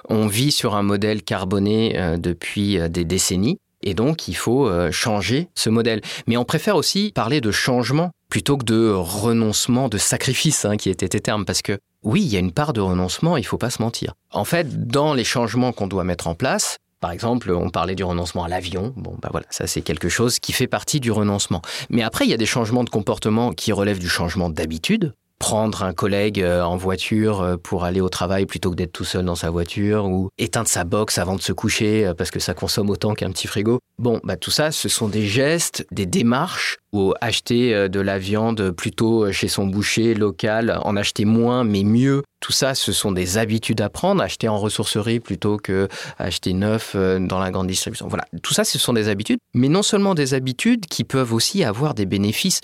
On 0.09 0.27
vit 0.27 0.51
sur 0.51 0.75
un 0.75 0.83
modèle 0.83 1.23
carboné 1.23 1.97
euh, 1.97 2.17
depuis 2.17 2.77
euh, 2.77 2.89
des 2.89 3.05
décennies 3.05 3.57
et 3.87 3.93
donc 3.93 4.27
il 4.27 4.35
faut 4.35 4.67
euh, 4.67 4.91
changer 4.91 5.47
ce 5.55 5.69
modèle. 5.69 6.01
Mais 6.27 6.35
on 6.35 6.43
préfère 6.43 6.75
aussi 6.75 7.13
parler 7.15 7.39
de 7.39 7.51
changement 7.51 8.11
plutôt 8.29 8.57
que 8.57 8.65
de 8.65 8.91
renoncement, 8.91 9.87
de 9.87 9.97
sacrifice, 9.97 10.65
hein, 10.65 10.75
qui 10.75 10.89
était 10.89 11.07
tes 11.07 11.21
termes, 11.21 11.45
parce 11.45 11.61
que 11.61 11.79
oui, 12.03 12.21
il 12.21 12.27
y 12.27 12.35
a 12.35 12.39
une 12.39 12.51
part 12.51 12.73
de 12.73 12.81
renoncement, 12.81 13.37
il 13.37 13.45
faut 13.45 13.57
pas 13.57 13.69
se 13.69 13.81
mentir. 13.81 14.13
En 14.31 14.43
fait, 14.43 14.87
dans 14.87 15.13
les 15.13 15.23
changements 15.23 15.71
qu'on 15.71 15.87
doit 15.87 16.03
mettre 16.03 16.27
en 16.27 16.35
place, 16.35 16.77
par 16.99 17.11
exemple, 17.11 17.51
on 17.51 17.69
parlait 17.69 17.95
du 17.95 18.03
renoncement 18.03 18.43
à 18.43 18.49
l'avion. 18.49 18.93
Bon, 18.97 19.15
bah 19.21 19.29
voilà, 19.31 19.45
ça 19.49 19.67
c'est 19.67 19.81
quelque 19.81 20.09
chose 20.09 20.39
qui 20.39 20.51
fait 20.51 20.67
partie 20.67 20.99
du 20.99 21.11
renoncement. 21.11 21.61
Mais 21.89 22.01
après, 22.01 22.25
il 22.25 22.29
y 22.29 22.33
a 22.33 22.37
des 22.37 22.45
changements 22.45 22.83
de 22.83 22.89
comportement 22.89 23.53
qui 23.53 23.71
relèvent 23.71 23.99
du 23.99 24.09
changement 24.09 24.49
d'habitude. 24.49 25.13
Prendre 25.39 25.83
un 25.83 25.93
collègue 25.93 26.41
euh, 26.41 26.63
en 26.63 26.77
voiture 26.77 27.41
euh, 27.41 27.57
pour 27.57 27.83
aller 27.83 28.01
au 28.01 28.09
travail 28.09 28.47
plutôt 28.47 28.71
que 28.71 28.75
d'être 28.75 28.91
tout 28.91 29.03
seul 29.03 29.23
dans 29.23 29.35
sa 29.35 29.51
voiture 29.51 30.05
ou 30.05 30.29
éteindre 30.39 30.67
sa 30.67 30.83
box 30.83 31.19
avant 31.19 31.35
de 31.35 31.41
se 31.41 31.53
coucher 31.53 32.07
euh, 32.07 32.15
parce 32.15 32.31
que 32.31 32.39
ça 32.39 32.55
consomme 32.55 32.89
autant 32.89 33.13
qu'un 33.13 33.29
petit 33.29 33.45
frigo. 33.45 33.79
Bon, 33.99 34.19
bah 34.23 34.35
tout 34.35 34.49
ça, 34.49 34.71
ce 34.71 34.89
sont 34.89 35.07
des 35.07 35.27
gestes, 35.27 35.85
des 35.91 36.07
démarches 36.07 36.77
ou 36.91 37.13
acheter 37.21 37.89
de 37.89 37.99
la 37.99 38.17
viande 38.17 38.71
plutôt 38.71 39.31
chez 39.31 39.47
son 39.47 39.67
boucher 39.67 40.15
local, 40.15 40.79
en 40.83 40.95
acheter 40.95 41.25
moins 41.25 41.63
mais 41.63 41.83
mieux. 41.83 42.23
Tout 42.39 42.51
ça, 42.51 42.73
ce 42.75 42.91
sont 42.91 43.11
des 43.11 43.37
habitudes 43.37 43.81
à 43.81 43.89
prendre, 43.89 44.21
acheter 44.21 44.47
en 44.47 44.57
ressourcerie 44.57 45.19
plutôt 45.19 45.57
que 45.57 45.87
acheter 46.17 46.53
neuf 46.53 46.95
dans 46.95 47.39
la 47.39 47.51
grande 47.51 47.67
distribution. 47.67 48.07
Voilà, 48.07 48.25
tout 48.41 48.53
ça, 48.53 48.63
ce 48.63 48.79
sont 48.79 48.93
des 48.93 49.09
habitudes, 49.09 49.39
mais 49.53 49.69
non 49.69 49.83
seulement 49.83 50.15
des 50.15 50.33
habitudes 50.33 50.85
qui 50.85 51.03
peuvent 51.03 51.33
aussi 51.33 51.63
avoir 51.63 51.93
des 51.93 52.05
bénéfices 52.05 52.61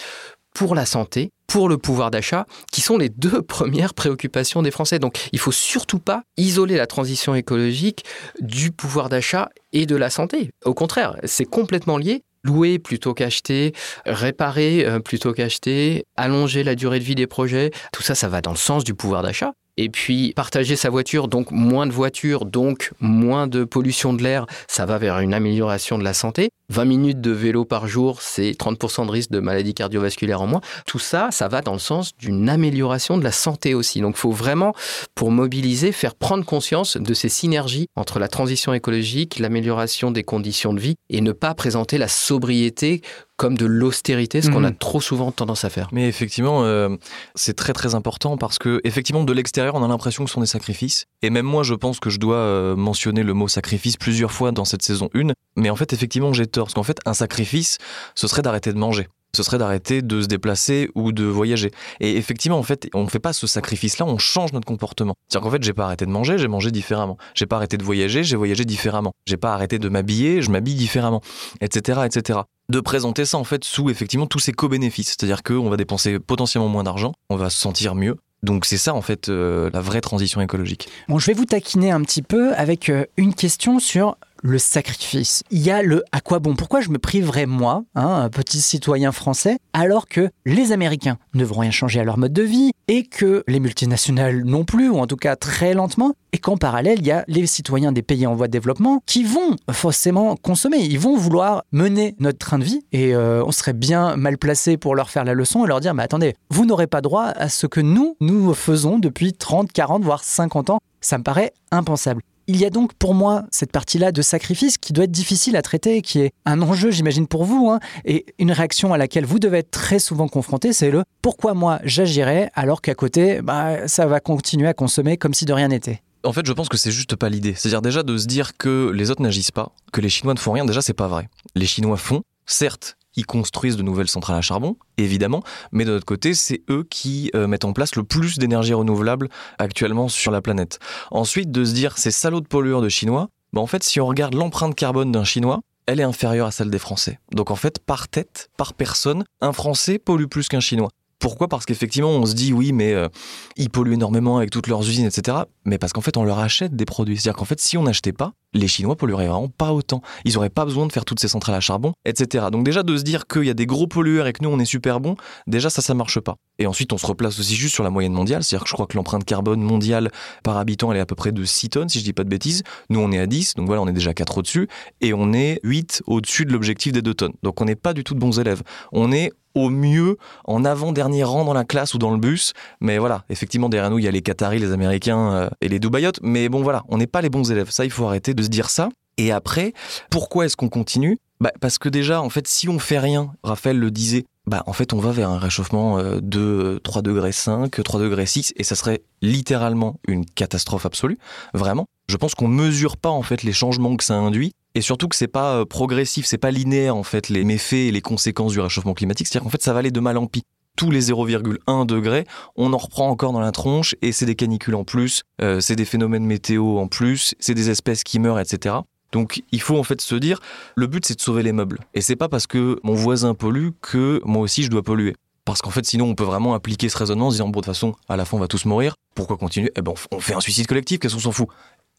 pour 0.53 0.75
la 0.75 0.86
santé, 0.86 1.31
pour 1.48 1.69
le 1.69 1.77
pouvoir 1.77 2.12
d'achat, 2.12 2.45
qui 2.72 2.81
sont 2.81 2.98
les 2.98 3.10
deux 3.10 3.41
premières 3.48 3.93
préoccupations 3.93 4.62
des 4.62 4.72
Français. 4.72 5.00
Donc 5.00 5.29
il 5.31 5.39
faut 5.39 5.51
surtout 5.51 6.00
pas 6.00 6.24
isoler 6.38 6.77
la 6.77 6.88
transition 6.88 7.36
écologique 7.36 8.05
du 8.39 8.72
pouvoir 8.72 9.10
d'achat 9.10 9.50
et 9.72 9.86
de 9.86 9.95
la 9.95 10.10
santé. 10.10 10.51
Au 10.65 10.74
contraire, 10.74 11.17
c'est 11.24 11.45
complètement 11.45 11.98
lié. 11.98 12.24
Louer 12.45 12.77
plutôt 12.77 13.13
qu'acheter, 13.13 13.72
réparer 14.05 14.86
euh, 14.86 15.00
plutôt 15.00 15.31
qu'acheter, 15.31 16.03
allonger 16.17 16.65
la 16.65 16.75
durée 16.75 17.00
de 17.00 17.05
vie 17.05 17.15
des 17.15 17.25
projets, 17.25 17.72
tout 17.93 18.03
ça, 18.03 18.15
ça 18.15 18.27
va 18.27 18.41
dans 18.41 18.51
le 18.51 18.57
sens 18.57 18.83
du 18.83 18.93
pouvoir 18.93 19.24
d'achat. 19.24 19.53
Et 19.77 19.89
puis 19.89 20.34
partager 20.36 20.75
sa 20.75 20.89
voiture, 20.89 21.27
donc 21.27 21.51
moins 21.51 21.88
de 21.88 21.92
voitures, 21.92 22.46
donc 22.46 22.92
moins 23.00 23.48
de 23.48 23.63
pollution 23.63 24.13
de 24.13 24.22
l'air, 24.22 24.46
ça 24.68 24.86
va 24.86 25.00
vers 25.00 25.20
une 25.20 25.34
amélioration 25.34 25.98
de 25.98 26.03
la 26.03 26.13
santé. 26.13 26.50
20 26.70 26.86
minutes 26.86 27.22
de 27.22 27.32
vélo 27.32 27.65
par 27.65 27.88
jour, 27.88 28.22
c'est 28.22 28.51
30% 28.51 29.06
de 29.06 29.12
risque 29.12 29.32
de 29.32 29.39
maladie 29.39 29.74
cardiovasculaire 29.74 30.42
en 30.42 30.48
moins. 30.48 30.62
Tout 30.86 31.00
ça, 31.00 31.30
ça 31.32 31.48
va 31.48 31.62
dans 31.62 31.74
le 31.74 31.80
sens 31.80 32.15
d'une 32.18 32.50
amélioration 32.50 33.18
de 33.18 33.24
la 33.24 33.32
santé 33.32 33.74
aussi. 33.74 34.00
Donc 34.01 34.15
il 34.15 34.20
faut 34.20 34.32
vraiment, 34.32 34.74
pour 35.15 35.32
mobiliser, 35.32 35.92
faire 35.92 36.15
prendre 36.15 36.46
conscience 36.46 36.98
de 36.98 37.13
ces 37.13 37.30
synergies 37.30 37.88
entre 37.96 38.20
la 38.20 38.27
transition 38.27 38.74
écologique, 38.74 39.39
l'amélioration 39.39 40.12
des 40.12 40.24
conditions 40.24 40.74
de 40.74 40.80
vie 40.80 40.96
et 41.10 41.22
ne 41.22 41.32
pas 41.32 41.53
présenter 41.53 41.98
la 41.98 42.08
sobriété 42.08 43.01
comme 43.43 43.57
de 43.57 43.65
l'austérité, 43.65 44.41
ce 44.41 44.50
qu'on 44.50 44.59
Mhm. 44.62 44.65
a 44.65 44.71
trop 44.71 45.01
souvent 45.01 45.31
tendance 45.31 45.65
à 45.65 45.69
faire. 45.69 45.89
Mais 45.91 46.07
effectivement, 46.07 46.63
euh, 46.63 46.95
c'est 47.35 47.55
très 47.55 47.73
très 47.73 47.93
important 47.93 48.38
parce 48.38 48.57
que 48.57 48.79
effectivement 48.85 49.23
de 49.25 49.33
l'extérieur, 49.33 49.75
on 49.75 49.83
a 49.83 49.88
l'impression 49.89 50.23
que 50.23 50.29
ce 50.29 50.33
sont 50.35 50.39
des 50.41 50.47
sacrifices. 50.47 51.05
Et 51.21 51.29
même 51.29 51.45
moi, 51.45 51.63
je 51.63 51.73
pense 51.73 52.00
que 52.00 52.09
je 52.09 52.19
dois 52.19 52.38
euh, 52.38 52.75
mentionner 52.77 53.21
le 53.23 53.33
mot 53.33 53.50
sacrifice 53.50 53.97
plusieurs 53.97 54.31
fois 54.31 54.51
dans 54.53 54.63
cette 54.65 54.81
saison 54.81 55.09
1. 55.13 55.33
Mais 55.57 55.69
en 55.69 55.75
fait, 55.75 55.91
effectivement, 55.91 56.31
j'ai 56.31 56.47
tort. 56.47 56.67
Parce 56.67 56.73
qu'en 56.73 56.83
fait, 56.83 57.00
un 57.05 57.13
sacrifice, 57.13 57.77
ce 58.15 58.27
serait 58.27 58.41
d'arrêter 58.41 58.71
de 58.71 58.77
manger. 58.77 59.07
Ce 59.36 59.44
serait 59.44 59.58
d'arrêter 59.58 60.02
de 60.02 60.22
se 60.22 60.28
déplacer 60.28 60.90
ou 60.96 61.12
de 61.12 61.24
voyager. 61.24 61.72
Et 62.00 62.18
effectivement, 62.18 62.58
en 62.58 62.63
fait, 62.63 62.90
on 62.94 63.04
ne 63.04 63.10
fait 63.10 63.20
pas 63.20 63.34
ce 63.34 63.48
sacrifice-là, 63.48 64.06
on 64.06 64.18
change 64.18 64.54
notre 64.54 64.68
comportement. 64.68 65.16
C'est-à-dire 65.28 65.46
qu'en 65.46 65.52
fait, 65.52 65.63
j'ai 65.63 65.74
pas 65.74 65.86
arrêté 65.86 66.06
de 66.06 66.12
manger, 66.12 66.38
j'ai 66.38 66.48
mangé 66.48 66.72
différemment. 66.72 67.18
J'ai 67.34 67.46
pas 67.46 67.56
arrêté 67.56 67.78
de 67.78 67.84
voyager, 67.84 68.24
j'ai 68.24 68.36
voyagé 68.36 68.66
différemment. 68.66 69.13
J'ai 69.25 69.38
pas 69.38 69.54
arrêté 69.54 69.80
de 69.80 69.90
m'habiller, 69.90 70.42
je 70.42 70.52
m'habille 70.52 70.75
différemment, 70.75 71.22
etc., 71.62 72.02
etc 72.06 72.42
de 72.70 72.80
présenter 72.80 73.25
ça 73.25 73.38
en 73.38 73.44
fait 73.44 73.63
sous 73.63 73.90
effectivement 73.90 74.25
tous 74.25 74.40
ces 74.40 74.54
co-bénéfices. 74.54 75.10
C'est-à-dire 75.10 75.44
qu'on 75.44 75.70
va 75.70 75.78
dépenser 75.78 76.18
potentiellement 76.20 76.70
moins 76.70 76.84
d'argent, 76.84 77.13
on 77.30 77.36
va 77.36 77.50
se 77.50 77.58
sentir 77.58 77.94
mieux. 77.94 78.18
Donc 78.42 78.66
c'est 78.66 78.78
ça 78.78 78.94
en 78.94 79.02
fait 79.02 79.30
euh, 79.30 79.70
la 79.74 79.80
vraie 79.80 80.02
transition 80.02 80.42
écologique. 80.42 80.90
Bon, 81.08 81.18
je 81.18 81.28
vais 81.28 81.34
vous 81.34 81.46
taquiner 81.46 81.92
un 81.92 82.02
petit 82.02 82.22
peu 82.22 82.54
avec 82.56 82.90
euh, 82.90 83.06
une 83.16 83.34
question 83.34 83.80
sur 83.80 84.18
le 84.43 84.59
sacrifice. 84.59 85.43
Il 85.50 85.62
y 85.62 85.71
a 85.71 85.81
le 85.81 86.03
à 86.12 86.21
quoi 86.21 86.39
bon? 86.39 86.53
Pourquoi 86.55 86.81
je 86.81 86.89
me 86.89 87.00
priverais 87.00 87.45
moi, 87.45 87.83
hein, 87.95 88.23
un 88.23 88.29
petit 88.29 88.62
citoyen 88.62 89.12
français, 89.12 89.57
alors 89.71 90.07
que 90.07 90.29
les 90.45 90.71
Américains 90.71 91.17
ne 91.33 91.43
vont 91.45 91.59
rien 91.59 91.71
changer 91.71 92.00
à 92.00 92.03
leur 92.03 92.17
mode 92.17 92.33
de 92.33 92.43
vie 92.43 92.71
et 92.88 93.05
que 93.05 93.43
les 93.47 93.59
multinationales 93.59 94.43
non 94.43 94.65
plus, 94.65 94.89
ou 94.89 94.97
en 94.97 95.07
tout 95.07 95.15
cas 95.15 95.35
très 95.38 95.73
lentement, 95.73 96.13
et 96.33 96.38
qu'en 96.38 96.57
parallèle, 96.57 97.00
il 97.00 97.07
y 97.07 97.12
a 97.12 97.23
les 97.27 97.47
citoyens 97.47 97.93
des 97.93 98.01
pays 98.01 98.27
en 98.27 98.35
voie 98.35 98.47
de 98.47 98.51
développement 98.51 99.01
qui 99.05 99.23
vont 99.23 99.55
forcément 99.71 100.35
consommer, 100.35 100.79
ils 100.79 101.00
vont 101.00 101.15
vouloir 101.15 101.63
mener 101.71 102.15
notre 102.19 102.39
train 102.39 102.59
de 102.59 102.65
vie 102.65 102.81
et 102.91 103.15
euh, 103.15 103.43
on 103.45 103.51
serait 103.51 103.73
bien 103.73 104.17
mal 104.17 104.38
placé 104.38 104.75
pour 104.75 104.95
leur 104.95 105.09
faire 105.09 105.23
la 105.23 105.33
leçon 105.33 105.63
et 105.63 105.67
leur 105.67 105.79
dire, 105.79 105.93
mais 105.93 106.03
attendez, 106.03 106.35
vous 106.50 106.65
n'aurez 106.65 106.88
pas 106.88 107.01
droit 107.01 107.25
à 107.25 107.47
ce 107.47 107.65
que 107.65 107.79
nous, 107.79 108.17
nous 108.19 108.53
faisons 108.53 109.00
depuis 109.00 109.31
30, 109.31 109.71
40, 109.71 110.03
voire 110.03 110.23
50 110.23 110.69
ans. 110.69 110.79
Ça 111.00 111.17
me 111.17 111.23
paraît 111.23 111.53
impensable. 111.71 112.21
Il 112.47 112.57
y 112.57 112.65
a 112.65 112.69
donc 112.69 112.93
pour 112.93 113.13
moi 113.13 113.45
cette 113.51 113.71
partie-là 113.71 114.12
de 114.12 114.21
sacrifice 114.21 114.77
qui 114.77 114.91
doit 114.91 115.05
être 115.05 115.12
difficile 115.12 115.55
à 115.55 115.62
traiter, 115.62 116.01
qui 116.01 116.19
est 116.19 116.31
un 116.45 116.62
enjeu, 116.62 116.91
j'imagine, 116.91 117.25
pour 117.25 117.45
vous, 117.45 117.69
hein, 117.69 117.79
et 118.03 118.25
une 118.38 118.51
réaction 118.51 118.93
à 118.93 118.97
laquelle 118.97 119.25
vous 119.25 119.39
devez 119.39 119.59
être 119.59 119.71
très 119.71 120.00
souvent 120.00 120.27
confronté, 120.27 120.73
c'est 120.73 120.91
le 120.91 121.03
pourquoi 121.21 121.53
moi 121.53 121.79
j'agirais 121.85 122.51
alors 122.53 122.81
qu'à 122.81 122.95
côté, 122.95 123.41
bah, 123.41 123.88
ça 123.88 124.07
va 124.07 124.19
continuer 124.19 124.67
à 124.67 124.73
consommer 124.73 125.15
comme 125.15 125.33
si 125.33 125.45
de 125.45 125.53
rien 125.53 125.69
n'était? 125.69 126.01
En 126.25 126.33
fait, 126.33 126.45
je 126.45 126.53
pense 126.53 126.69
que 126.69 126.77
c'est 126.77 126.91
juste 126.91 127.15
pas 127.15 127.29
l'idée. 127.29 127.53
C'est-à-dire 127.53 127.81
déjà 127.81 128.03
de 128.03 128.17
se 128.17 128.27
dire 128.27 128.57
que 128.57 128.91
les 128.93 129.09
autres 129.09 129.21
n'agissent 129.21 129.51
pas, 129.51 129.71
que 129.91 130.01
les 130.01 130.09
Chinois 130.09 130.33
ne 130.33 130.39
font 130.39 130.51
rien, 130.51 130.65
déjà 130.65 130.81
c'est 130.81 130.93
pas 130.93 131.07
vrai. 131.07 131.29
Les 131.55 131.65
Chinois 131.65 131.97
font, 131.97 132.23
certes, 132.45 132.97
ils 133.15 133.25
construisent 133.25 133.77
de 133.77 133.84
nouvelles 133.84 134.08
centrales 134.08 134.38
à 134.38 134.41
charbon, 134.41 134.77
évidemment, 134.98 135.43
mais 135.72 135.86
de 135.86 135.91
notre 135.91 136.05
côté, 136.05 136.34
c'est 136.34 136.62
eux 136.70 136.86
qui 136.89 137.32
euh, 137.36 137.48
mettent 137.48 137.65
en 137.65 137.74
place 137.74 137.96
le 137.96 138.03
plus 138.03 138.38
d'énergie 138.38 138.74
renouvelable 138.74 139.29
actuellement 139.60 140.08
sur 140.08 140.32
la 140.32 140.41
planète. 140.41 140.79
Ensuite, 141.12 141.51
de 141.51 141.63
se 141.65 141.74
dire 141.74 141.98
ces 141.98 142.12
salauds 142.12 142.41
de 142.41 142.48
pollueurs 142.48 142.82
de 142.82 142.89
Chinois, 142.89 143.29
bah 143.53 143.62
en 143.62 143.67
fait, 143.67 143.84
si 143.84 144.00
on 144.00 144.08
regarde 144.08 144.34
l'empreinte 144.34 144.75
carbone 144.75 145.12
d'un 145.12 145.24
Chinois, 145.24 145.62
elle 145.86 146.00
est 146.00 146.03
inférieure 146.03 146.48
à 146.48 146.51
celle 146.51 146.70
des 146.70 146.79
Français. 146.79 147.20
Donc 147.32 147.51
en 147.51 147.55
fait, 147.55 147.79
par 147.79 148.08
tête, 148.08 148.50
par 148.58 148.74
personne, 148.74 149.25
un 149.41 149.53
Français 149.53 150.00
pollue 150.00 150.25
plus 150.25 150.48
qu'un 150.48 150.60
Chinois. 150.60 150.89
Pourquoi? 151.24 151.48
Parce 151.48 151.65
qu'effectivement, 151.65 152.10
on 152.10 152.25
se 152.25 152.34
dit 152.34 152.51
oui, 152.51 152.74
mais 152.74 152.92
euh, 152.92 153.08
ils 153.56 153.70
polluent 153.70 153.94
énormément 153.94 154.39
avec 154.39 154.50
toutes 154.50 154.68
leurs 154.68 154.82
usines, 154.82 155.06
etc. 155.06 155.38
Mais 155.63 155.77
parce 155.77 155.94
qu'en 155.94 156.01
fait, 156.01 156.18
on 156.18 156.25
leur 156.25 156.38
achète 156.39 156.75
des 156.75 156.84
produits. 156.84 157.15
C'est-à-dire 157.15 157.38
qu'en 157.38 157.46
fait, 157.46 157.62
si 157.62 157.77
on 157.77 157.84
n'achetait 157.84 158.12
pas, 158.12 158.34
les 158.53 158.68
Chinois 158.68 158.98
pollueraient 158.98 159.27
vraiment 159.27 159.48
pas 159.48 159.72
autant. 159.72 160.01
Ils 160.25 160.34
n'auraient 160.34 160.50
pas 160.50 160.65
besoin 160.65 160.86
de 160.86 160.92
faire 160.92 161.06
toutes 161.06 161.22
ces 161.22 161.30
centrales 161.30 161.56
à 161.56 161.62
charbon, 161.62 161.94
etc. 162.03 162.48
Donc 162.51 162.65
déjà, 162.65 162.84
de 162.84 162.98
se 162.98 163.03
dire 163.03 163.25
qu'il 163.25 163.46
y 163.46 163.50
a 163.50 163.53
des 163.53 163.65
gros 163.65 163.88
pollueurs 163.88 164.27
et 164.27 164.34
que 164.34 164.44
nous, 164.44 164.50
on 164.50 164.60
est 164.60 164.65
super 164.65 165.00
bons, 165.00 165.15
déjà, 165.48 165.70
ça, 165.70 165.82
ça 165.82 165.94
marche 165.94 166.20
pas. 166.20 166.36
Et 166.60 166.68
ensuite, 166.68 166.92
on 166.92 166.98
se 166.98 167.06
replace 167.06 167.39
aussi 167.39 167.56
juste 167.56 167.74
sur 167.74 167.86
la 167.86 167.89
moyenne 167.89 168.12
mondiale. 168.12 168.44
C'est-à-dire 168.44 168.65
que 168.65 168.70
je 168.70 168.74
crois 168.74 168.88
que 168.88 168.98
l'empreinte 168.98 169.24
carbone 169.24 169.62
mondiale 169.62 170.12
par 170.44 170.58
habitant, 170.58 170.92
elle 170.92 170.98
est 170.98 171.01
à 171.01 171.06
peu 171.06 171.15
près 171.15 171.32
de 171.32 171.46
6 171.46 171.70
tonnes, 171.70 171.88
si 171.88 172.00
je 172.00 172.03
dis 172.03 172.12
pas 172.12 172.25
de 172.25 172.30
bêtises. 172.30 172.63
Nous, 172.89 173.00
on 173.00 173.13
est 173.13 173.20
à 173.20 173.27
10, 173.27 173.53
donc 173.56 173.68
voilà, 173.68 173.82
on 173.82 173.88
est 173.88 173.94
déjà 173.94 174.13
4 174.13 174.39
au-dessus. 174.39 174.68
Et 175.00 175.13
on 175.13 175.32
est 175.32 175.62
8 175.63 176.03
au-dessus 176.06 176.46
de 176.46 176.51
l'objectif 176.51 176.92
des 176.92 177.01
2 177.01 177.13
tonnes. 177.13 177.34
Donc 177.44 177.62
on 177.62 177.65
n'est 177.65 177.77
pas 177.77 177.94
du 177.94 178.03
tout 178.03 178.13
de 178.13 178.20
bons 178.20 178.42
élèves. 178.42 178.62
On 178.92 179.13
est 179.13 179.32
au 179.55 179.69
mieux 179.69 180.17
en 180.45 180.65
avant-dernier 180.65 181.24
rang 181.24 181.45
dans 181.45 181.53
la 181.53 181.63
classe 181.63 181.93
ou 181.93 181.98
dans 181.98 182.12
le 182.12 182.17
bus. 182.17 182.53
Mais 182.79 182.98
voilà, 182.98 183.24
effectivement, 183.29 183.69
derrière 183.69 183.89
nous, 183.89 184.00
il 184.00 184.05
y 184.05 184.07
a 184.07 184.12
les 184.12 184.22
Qataris, 184.22 184.60
les 184.60 184.72
Américains 184.72 185.33
euh, 185.33 185.50
et 185.62 185.69
les 185.69 185.79
Dubaïotes. 185.79 186.19
Mais 186.22 186.50
bon, 186.50 186.62
voilà, 186.62 186.83
on 186.89 186.98
n'est 186.98 187.07
pas 187.07 187.22
les 187.22 187.29
bons 187.29 187.51
élèves. 187.51 187.69
Ça, 187.69 187.86
il 187.86 187.91
faut 187.91 188.05
arrêter 188.05 188.33
de 188.33 188.43
se 188.43 188.50
dire 188.50 188.69
ça. 188.69 188.89
Et 189.17 189.31
après, 189.31 189.74
pourquoi 190.10 190.45
est-ce 190.45 190.57
qu'on 190.57 190.69
continue? 190.69 191.17
Bah, 191.39 191.51
Parce 191.62 191.77
que 191.77 191.89
déjà, 191.89 192.22
en 192.22 192.29
fait, 192.29 192.48
si 192.48 192.69
on 192.69 192.79
fait 192.79 193.00
rien, 193.00 193.33
Raphaël 193.43 193.77
le 193.77 193.91
disait, 193.91 194.25
bah, 194.45 194.63
en 194.65 194.74
fait, 194.74 194.93
on 194.93 195.00
va 195.00 195.12
vers 195.12 195.29
un 195.29 195.38
réchauffement 195.38 196.00
euh, 196.00 196.19
de 196.22 196.79
3 196.83 197.01
degrés 197.01 197.31
5, 197.31 197.83
3 197.83 198.00
degrés 198.00 198.25
6, 198.25 198.53
et 198.55 198.63
ça 198.63 198.75
serait 198.75 199.03
littéralement 199.22 200.00
une 200.07 200.25
catastrophe 200.25 200.86
absolue, 200.86 201.17
vraiment. 201.53 201.86
Je 202.10 202.17
pense 202.17 202.36
qu'on 202.36 202.48
mesure 202.48 202.98
pas, 202.98 203.10
en 203.10 203.22
fait, 203.22 203.43
les 203.43 203.53
changements 203.53 203.95
que 203.95 204.03
ça 204.03 204.15
induit, 204.15 204.53
et 204.75 204.82
surtout 204.82 205.08
que 205.08 205.15
c'est 205.15 205.27
pas 205.27 205.56
euh, 205.56 205.65
progressif, 205.65 206.25
c'est 206.25 206.38
pas 206.38 206.51
linéaire, 206.51 206.96
en 206.96 207.03
fait, 207.03 207.30
les 207.30 207.44
méfaits 207.44 207.74
et 207.74 207.92
les 207.92 208.01
conséquences 208.01 208.53
du 208.53 208.60
réchauffement 208.60 208.94
climatique. 208.94 209.27
C'est-à-dire 209.27 209.44
qu'en 209.44 209.51
fait, 209.51 209.62
ça 209.62 209.74
va 209.74 209.80
aller 209.80 209.92
de 209.92 210.00
mal 210.00 210.18
en 210.18 210.25
pis 210.25 210.44
tous 210.75 210.89
les 210.89 211.12
0,1 211.12 211.86
degrés, 211.86 212.25
on 212.56 212.74
en 212.74 212.77
reprend 212.77 213.08
encore 213.08 213.32
dans 213.32 213.39
la 213.39 213.51
tronche 213.51 213.96
et 214.01 214.12
c'est 214.12 214.25
des 214.25 214.34
canicules 214.34 214.74
en 214.74 214.84
plus, 214.84 215.22
euh, 215.39 215.60
c'est 215.60 215.75
des 215.75 215.86
phénomènes 215.86 216.25
météo 216.25 216.80
en 216.80 216.88
plus, 216.88 217.36
c'est 217.39 217.53
des 217.53 217.70
espèces 217.70 218.03
qui 218.03 218.18
meurent, 218.18 218.39
etc. 218.39 218.77
Donc 219.12 219.44
il 219.51 219.62
faut 219.62 219.77
en 219.77 219.84
fait 219.84 220.01
se 220.01 220.15
dire, 220.15 220.39
le 220.75 220.88
but 220.88 221.06
c'est 221.06 221.13
de 221.13 221.22
sauver 221.22 221.44
les 221.44 221.51
meubles. 221.51 221.80
Et 221.94 222.01
c'est 222.01 222.15
pas 222.15 222.27
parce 222.27 222.48
que 222.48 222.80
mon 222.82 222.96
voisin 222.96 223.36
pollue 223.36 223.70
que 223.82 224.20
moi 224.25 224.42
aussi 224.42 224.63
je 224.63 224.70
dois 224.70 224.82
polluer. 224.82 225.13
Parce 225.46 225.62
qu'en 225.62 225.72
fait, 225.72 225.86
sinon, 225.86 226.06
on 226.06 226.15
peut 226.15 226.24
vraiment 226.24 226.53
appliquer 226.53 226.88
ce 226.88 226.98
raisonnement 226.98 227.27
en 227.27 227.30
se 227.30 227.36
disant, 227.36 227.50
bon, 227.50 227.60
de 227.60 227.65
toute 227.65 227.74
façon, 227.74 227.96
à 228.08 228.15
la 228.15 228.24
fin, 228.24 228.38
on 228.38 228.39
va 228.39 228.48
tous 228.48 228.63
mourir. 228.63 228.96
Pourquoi 229.13 229.36
continuer? 229.36 229.72
Eh 229.75 229.82
ben, 229.82 229.94
on 230.12 230.20
fait 230.22 230.34
un 230.34 230.39
suicide 230.39 230.68
collectif, 230.68 231.00
qu'est-ce 231.00 231.15
qu'on 231.15 231.20
s'en 231.20 231.32
fout? 231.34 231.50